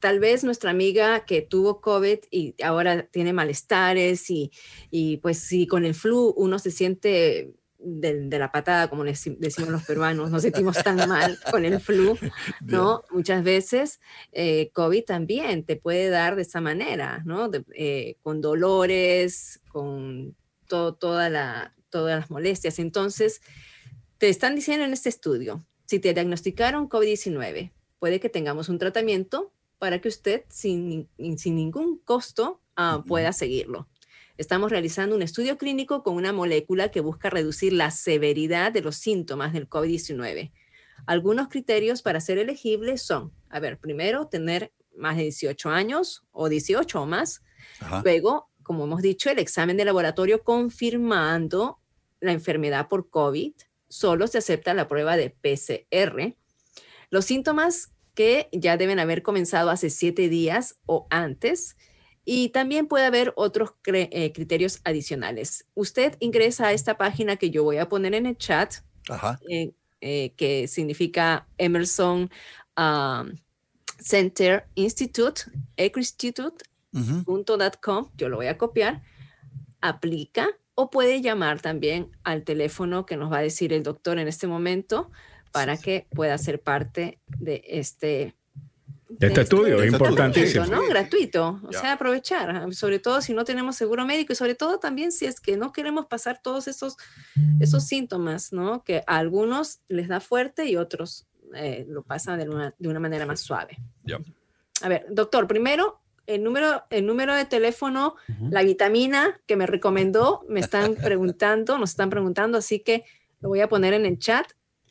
[0.00, 4.50] tal vez nuestra amiga que tuvo COVID y ahora tiene malestares y,
[4.90, 9.68] y pues si con el flu uno se siente de, de la patada, como decimos
[9.70, 12.18] los peruanos, nos sentimos tan mal con el flu,
[12.60, 13.04] ¿no?
[13.10, 14.00] Muchas veces
[14.32, 17.48] eh, COVID también te puede dar de esa manera, ¿no?
[17.48, 20.34] De- eh, con dolores, con
[20.66, 22.78] to- toda la, todas las molestias.
[22.80, 23.40] Entonces,
[24.18, 27.70] te están diciendo en este estudio, si te diagnosticaron COVID-19,
[28.00, 33.88] puede que tengamos un tratamiento para que usted sin, sin ningún costo ah, pueda seguirlo.
[34.36, 38.96] Estamos realizando un estudio clínico con una molécula que busca reducir la severidad de los
[38.96, 40.52] síntomas del COVID-19.
[41.06, 46.48] Algunos criterios para ser elegible son, a ver, primero, tener más de 18 años o
[46.48, 47.42] 18 o más.
[47.80, 48.02] Ajá.
[48.04, 51.80] Luego, como hemos dicho, el examen de laboratorio confirmando
[52.20, 53.54] la enfermedad por COVID.
[53.88, 56.36] Solo se acepta la prueba de PCR.
[57.10, 61.76] Los síntomas que ya deben haber comenzado hace siete días o antes.
[62.24, 65.66] Y también puede haber otros eh, criterios adicionales.
[65.74, 68.74] Usted ingresa a esta página que yo voy a poner en el chat,
[69.08, 69.38] Ajá.
[69.48, 69.70] eh,
[70.00, 72.28] eh, que significa Emerson
[72.76, 73.36] um,
[74.00, 75.42] Center Institute,
[75.76, 77.44] Institute, Ujú.
[77.80, 79.00] .com, yo lo voy a copiar,
[79.80, 84.26] aplica o puede llamar también al teléfono que nos va a decir el doctor en
[84.26, 85.12] este momento
[85.52, 88.34] para que pueda ser parte de este
[89.08, 90.66] De este estudio, es importantísimo.
[90.66, 90.86] ¿no?
[90.88, 91.80] Gratuito, o Ya.
[91.80, 95.40] sea, aprovechar, sobre todo si no tenemos seguro médico y sobre todo también si es
[95.40, 96.96] que no queremos pasar todos esos,
[97.58, 98.84] esos síntomas, ¿no?
[98.84, 103.00] Que a algunos les da fuerte y otros eh, lo pasan de una, de una
[103.00, 103.78] manera más suave.
[104.04, 104.18] Ya.
[104.82, 108.50] A ver, doctor, primero, el número, el número de teléfono, Ujú.
[108.50, 113.04] la vitamina que me recomendó, me están preguntando, nos están preguntando, así que
[113.40, 114.46] lo voy a poner en el chat.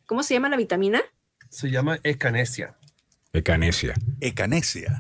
[0.07, 1.01] ¿Cómo se llama la vitamina?
[1.49, 2.75] Se llama ectanesia.
[3.33, 3.93] Ecanesia.
[4.19, 4.99] Ecanesia.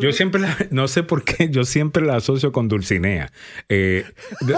[0.00, 3.32] Yo siempre la, no sé por qué, yo siempre la asocio con Dulcinea.
[3.68, 4.04] Eh,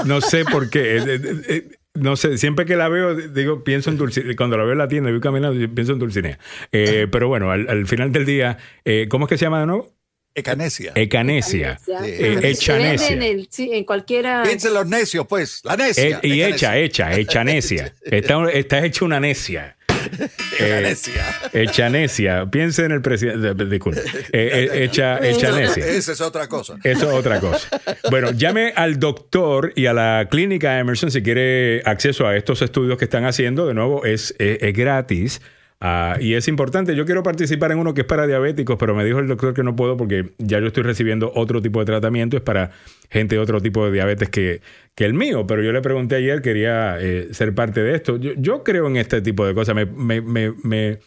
[0.05, 0.99] no sé por qué.
[0.99, 4.37] Eh, eh, no sé, siempre que la veo, digo, pienso en Dulcinea.
[4.37, 6.39] Cuando la veo en la tienda, voy caminando, pienso en Dulcinea.
[6.73, 9.95] Eh, pero bueno, al, final del día, eh, ¿cómo es que se llama de nuevo?
[10.35, 10.93] Ecanesia.
[10.95, 11.79] Ecanesia.
[12.43, 13.09] Echanesia.
[13.09, 14.43] En, el, sí, en cualquiera.
[14.43, 15.63] Piensen los necios, pues.
[15.65, 16.21] La necia.
[16.23, 17.95] y hecha, hecha, echanesia.
[18.05, 19.76] está, está hecha una necia.
[20.59, 21.25] Echanesia.
[21.53, 22.47] Eh, echanesia.
[22.51, 23.65] Piense en el presidente.
[23.67, 24.01] Disculpe.
[24.33, 25.87] Eh, eh, echa, echanesia.
[25.87, 26.77] Esa es otra cosa.
[26.83, 27.69] Eso es otra cosa.
[28.11, 32.99] Bueno, llame al doctor y a la clínica Emerson si quiere acceso a estos estudios
[32.99, 33.67] que están haciendo.
[33.67, 35.41] De nuevo, es, es gratis.
[35.81, 39.05] Ah, y es importante, yo quiero participar en uno que es para diabéticos, pero me
[39.05, 42.39] dijo el doctor que no puedo porque ya yo estoy recibiendo otro tipo de tratamiento,
[42.39, 42.71] es para
[43.11, 44.63] gente de otro tipo de diabetes que,
[44.95, 48.17] que el mío, pero yo le pregunté ayer, quería eh, ser parte de esto.
[48.17, 50.99] Yo, creo en este tipo de cosas, me, me, me,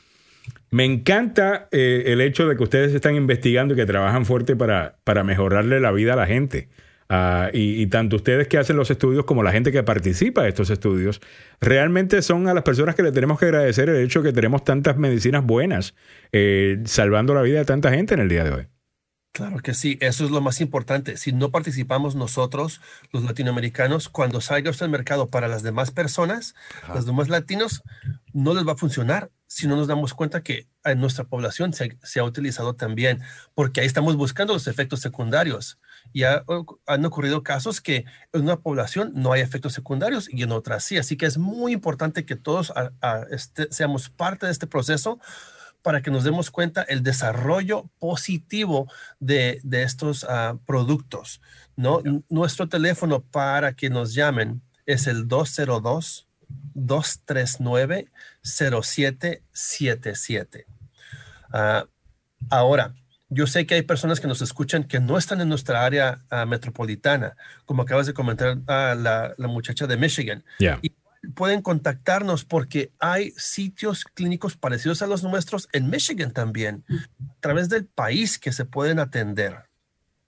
[0.70, 4.98] me encanta eh, el hecho de que ustedes están investigando y que trabajan fuerte para,
[5.04, 6.70] para mejorarle la vida a la gente.
[7.12, 10.70] Ah, y, tanto ustedes que hacen los estudios como la gente que participa de estos
[10.70, 11.22] estudios,
[11.60, 14.64] realmente son a las personas que le tenemos que agradecer el hecho de que tenemos
[14.64, 15.96] tantas medicinas buenas,
[16.32, 18.68] eh, salvando la vida de tanta gente en el día de hoy.
[19.32, 21.18] Claro que sí, eso es lo más importante.
[21.18, 22.80] Si no participamos nosotros,
[23.12, 26.54] los latinoamericanos, cuando salga esto al mercado para las demás personas,
[26.94, 27.82] los demás latinos,
[28.34, 31.98] no les va a funcionar si no nos damos cuenta que en nuestra población se,
[32.04, 33.22] se ha utilizado también,
[33.56, 35.80] porque ahí estamos buscando los efectos secundarios
[36.12, 40.84] y han ocurrido casos que en una población no hay efectos secundarios y en otras
[40.84, 40.98] sí.
[40.98, 42.74] Así que es muy importante que todos
[43.32, 45.20] este, seamos parte de este proceso
[45.82, 51.42] para que nos demos cuenta el desarrollo positivo de, estos ah, productos.
[51.76, 52.02] ¿no?
[52.30, 56.28] Nuestro teléfono para que nos llamen es el 202
[56.74, 60.66] 239 0777.
[62.50, 62.96] ahora,
[63.30, 66.46] yo sé que hay personas que nos escuchan que no están en nuestra área ah,
[66.46, 67.36] metropolitana,
[67.66, 70.44] como acabas de comentar a la, muchacha de Michigan.
[70.82, 70.94] Y
[71.36, 77.70] pueden contactarnos porque hay sitios clínicos parecidos a los nuestros en Michigan también, a través
[77.70, 79.56] del país que se pueden atender.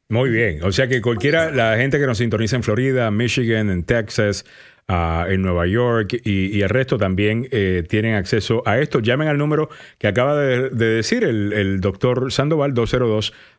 [0.09, 3.85] Muy bien, o sea que cualquiera, la gente que nos sintoniza en Florida, Michigan, en
[3.85, 4.45] Texas,
[5.27, 8.99] en Nueva York y, el resto también eh, tienen acceso a esto.
[8.99, 12.73] Llamen al número que acaba de, decir el, el, doctor Sandoval,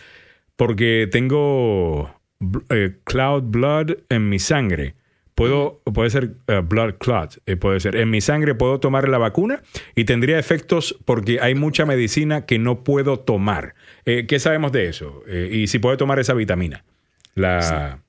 [0.56, 2.14] porque tengo
[3.04, 4.94] cloud blood en mi sangre
[5.36, 9.18] puedo, puede ser uh, blood clot, eh, puede ser, en mi sangre puedo tomar la
[9.18, 9.62] vacuna
[9.94, 13.74] y tendría efectos porque hay mucha medicina que no puedo tomar.
[14.06, 15.22] Eh, ¿Qué sabemos de eso?
[15.28, 16.84] Eh, y si puedo tomar esa vitamina.
[17.34, 18.00] La...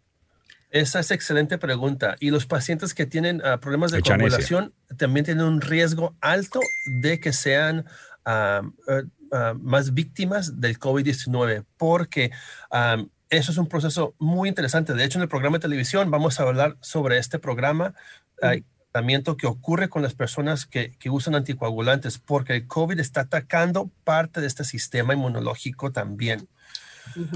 [0.70, 2.16] Esa es excelente pregunta.
[2.20, 6.62] Y los pacientes que tienen ah, problemas de coagulación también tienen un riesgo alto
[7.02, 7.86] de que sean
[8.26, 8.62] ah,
[9.32, 12.32] ah, más víctimas del COVID-19 porque
[13.30, 14.94] eso es un proceso muy interesante.
[14.94, 17.94] De hecho, en el programa de televisión vamos a hablar sobre este programa,
[18.42, 23.92] el tratamiento que ocurre con las personas que, usan anticoagulantes, porque el COVID está atacando
[24.04, 26.48] parte de este sistema inmunológico también.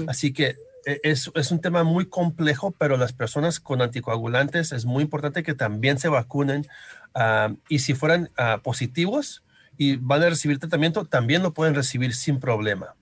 [0.06, 4.84] Así que e, es, es, un tema muy complejo, pero las personas con anticoagulantes es
[4.84, 6.66] muy importante que también se vacunen
[7.14, 9.42] ah, y si fueran ah, positivos
[9.82, 12.94] y van a recibir tratamiento, también lo pueden recibir sin problema.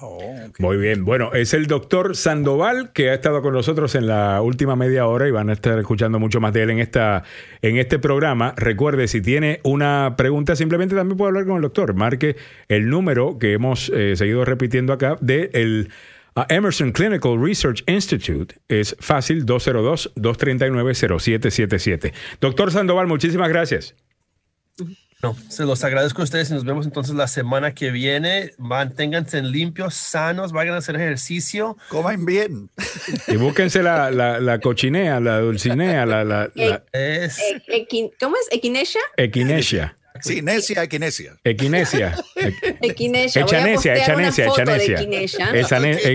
[0.00, 0.20] Oh,
[0.58, 1.04] Muy bien.
[1.04, 5.26] Bueno, es el doctor Sandoval que ha estado con nosotros en la última media hora
[5.28, 7.24] y van a estar escuchando mucho más de él en, esta,
[7.62, 8.52] en este programa.
[8.56, 11.94] Recuerde, si tiene una pregunta, simplemente también puede hablar con el doctor.
[11.94, 12.36] Marque
[12.68, 15.88] el número que hemos eh, seguido repitiendo acá de el
[16.50, 18.56] Emerson Clinical Research Institute.
[18.68, 22.12] Es fácil, 202-239-0777.
[22.40, 23.94] Doctor Sandoval, muchísimas gracias.
[25.26, 28.52] No, se los agradezco a ustedes y nos vemos entonces la semana que viene.
[28.58, 31.76] Manténganse limpios, sanos, vayan a hacer ejercicio.
[31.88, 32.70] Coman bien.
[33.26, 36.22] Y búsquense la, la, la cochinea, la dulcinea, la...
[36.22, 36.48] la,
[36.92, 37.40] es...
[38.20, 38.46] ¿Cómo es?
[38.52, 39.00] ¿Equinesia?
[39.16, 39.96] Equinesia.
[40.22, 41.36] Sí, necia, equinesia.
[41.44, 42.14] Equinesia.
[42.80, 43.42] Equinesia.
[43.42, 45.00] Echanesia, echanesia, echanesia.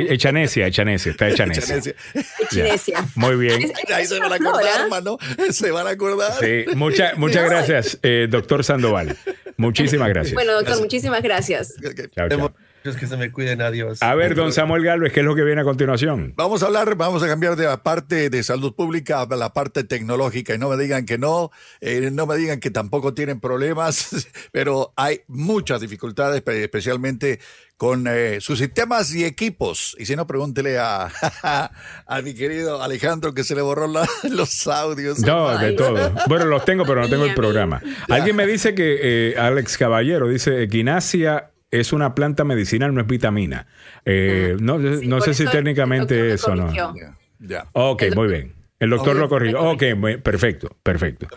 [0.09, 1.93] Echanesia, echanesia, está echanesia.
[2.39, 3.05] Echinesia.
[3.15, 3.71] Muy bien.
[3.93, 5.17] Ahí se van a acordar, hermano.
[5.51, 6.33] Se van a acordar.
[6.39, 9.17] Sí, muchas gracias, eh, doctor Sandoval.
[9.57, 10.33] Muchísimas gracias.
[10.33, 11.75] Bueno, doctor, muchísimas gracias.
[12.15, 12.53] Chao, chao.
[12.84, 14.01] Que se me cuiden, adiós.
[14.01, 16.34] A ver, don Samuel Galvez, ¿qué es lo que viene a continuación?
[16.35, 19.84] Vamos a hablar, vamos a cambiar de la parte de salud pública a la parte
[19.84, 24.27] tecnológica y no me digan que no, eh, no me digan que tampoco tienen problemas,
[24.51, 27.40] pero hay muchas dificultades, especialmente
[27.77, 29.95] con eh, sus sistemas y equipos.
[30.00, 31.11] Y si no, pregúntele a,
[32.08, 33.88] a mi querido Alejandro que se le borró
[34.30, 35.19] los audios.
[35.19, 36.14] No, de todo.
[36.27, 37.80] Bueno, los tengo, pero no tengo el programa.
[38.10, 39.00] Alguien me dice que
[39.32, 43.67] eh, Alex Caballero dice equinacia es una planta medicinal, no es vitamina.
[44.06, 46.72] Eh, no no sé si técnicamente eso, ¿no?
[47.40, 47.67] Ya.
[47.74, 48.53] Ok, muy bien.
[48.80, 49.61] El doctor lo corrigió.
[49.61, 49.83] Ok,
[50.24, 51.27] perfecto, perfecto.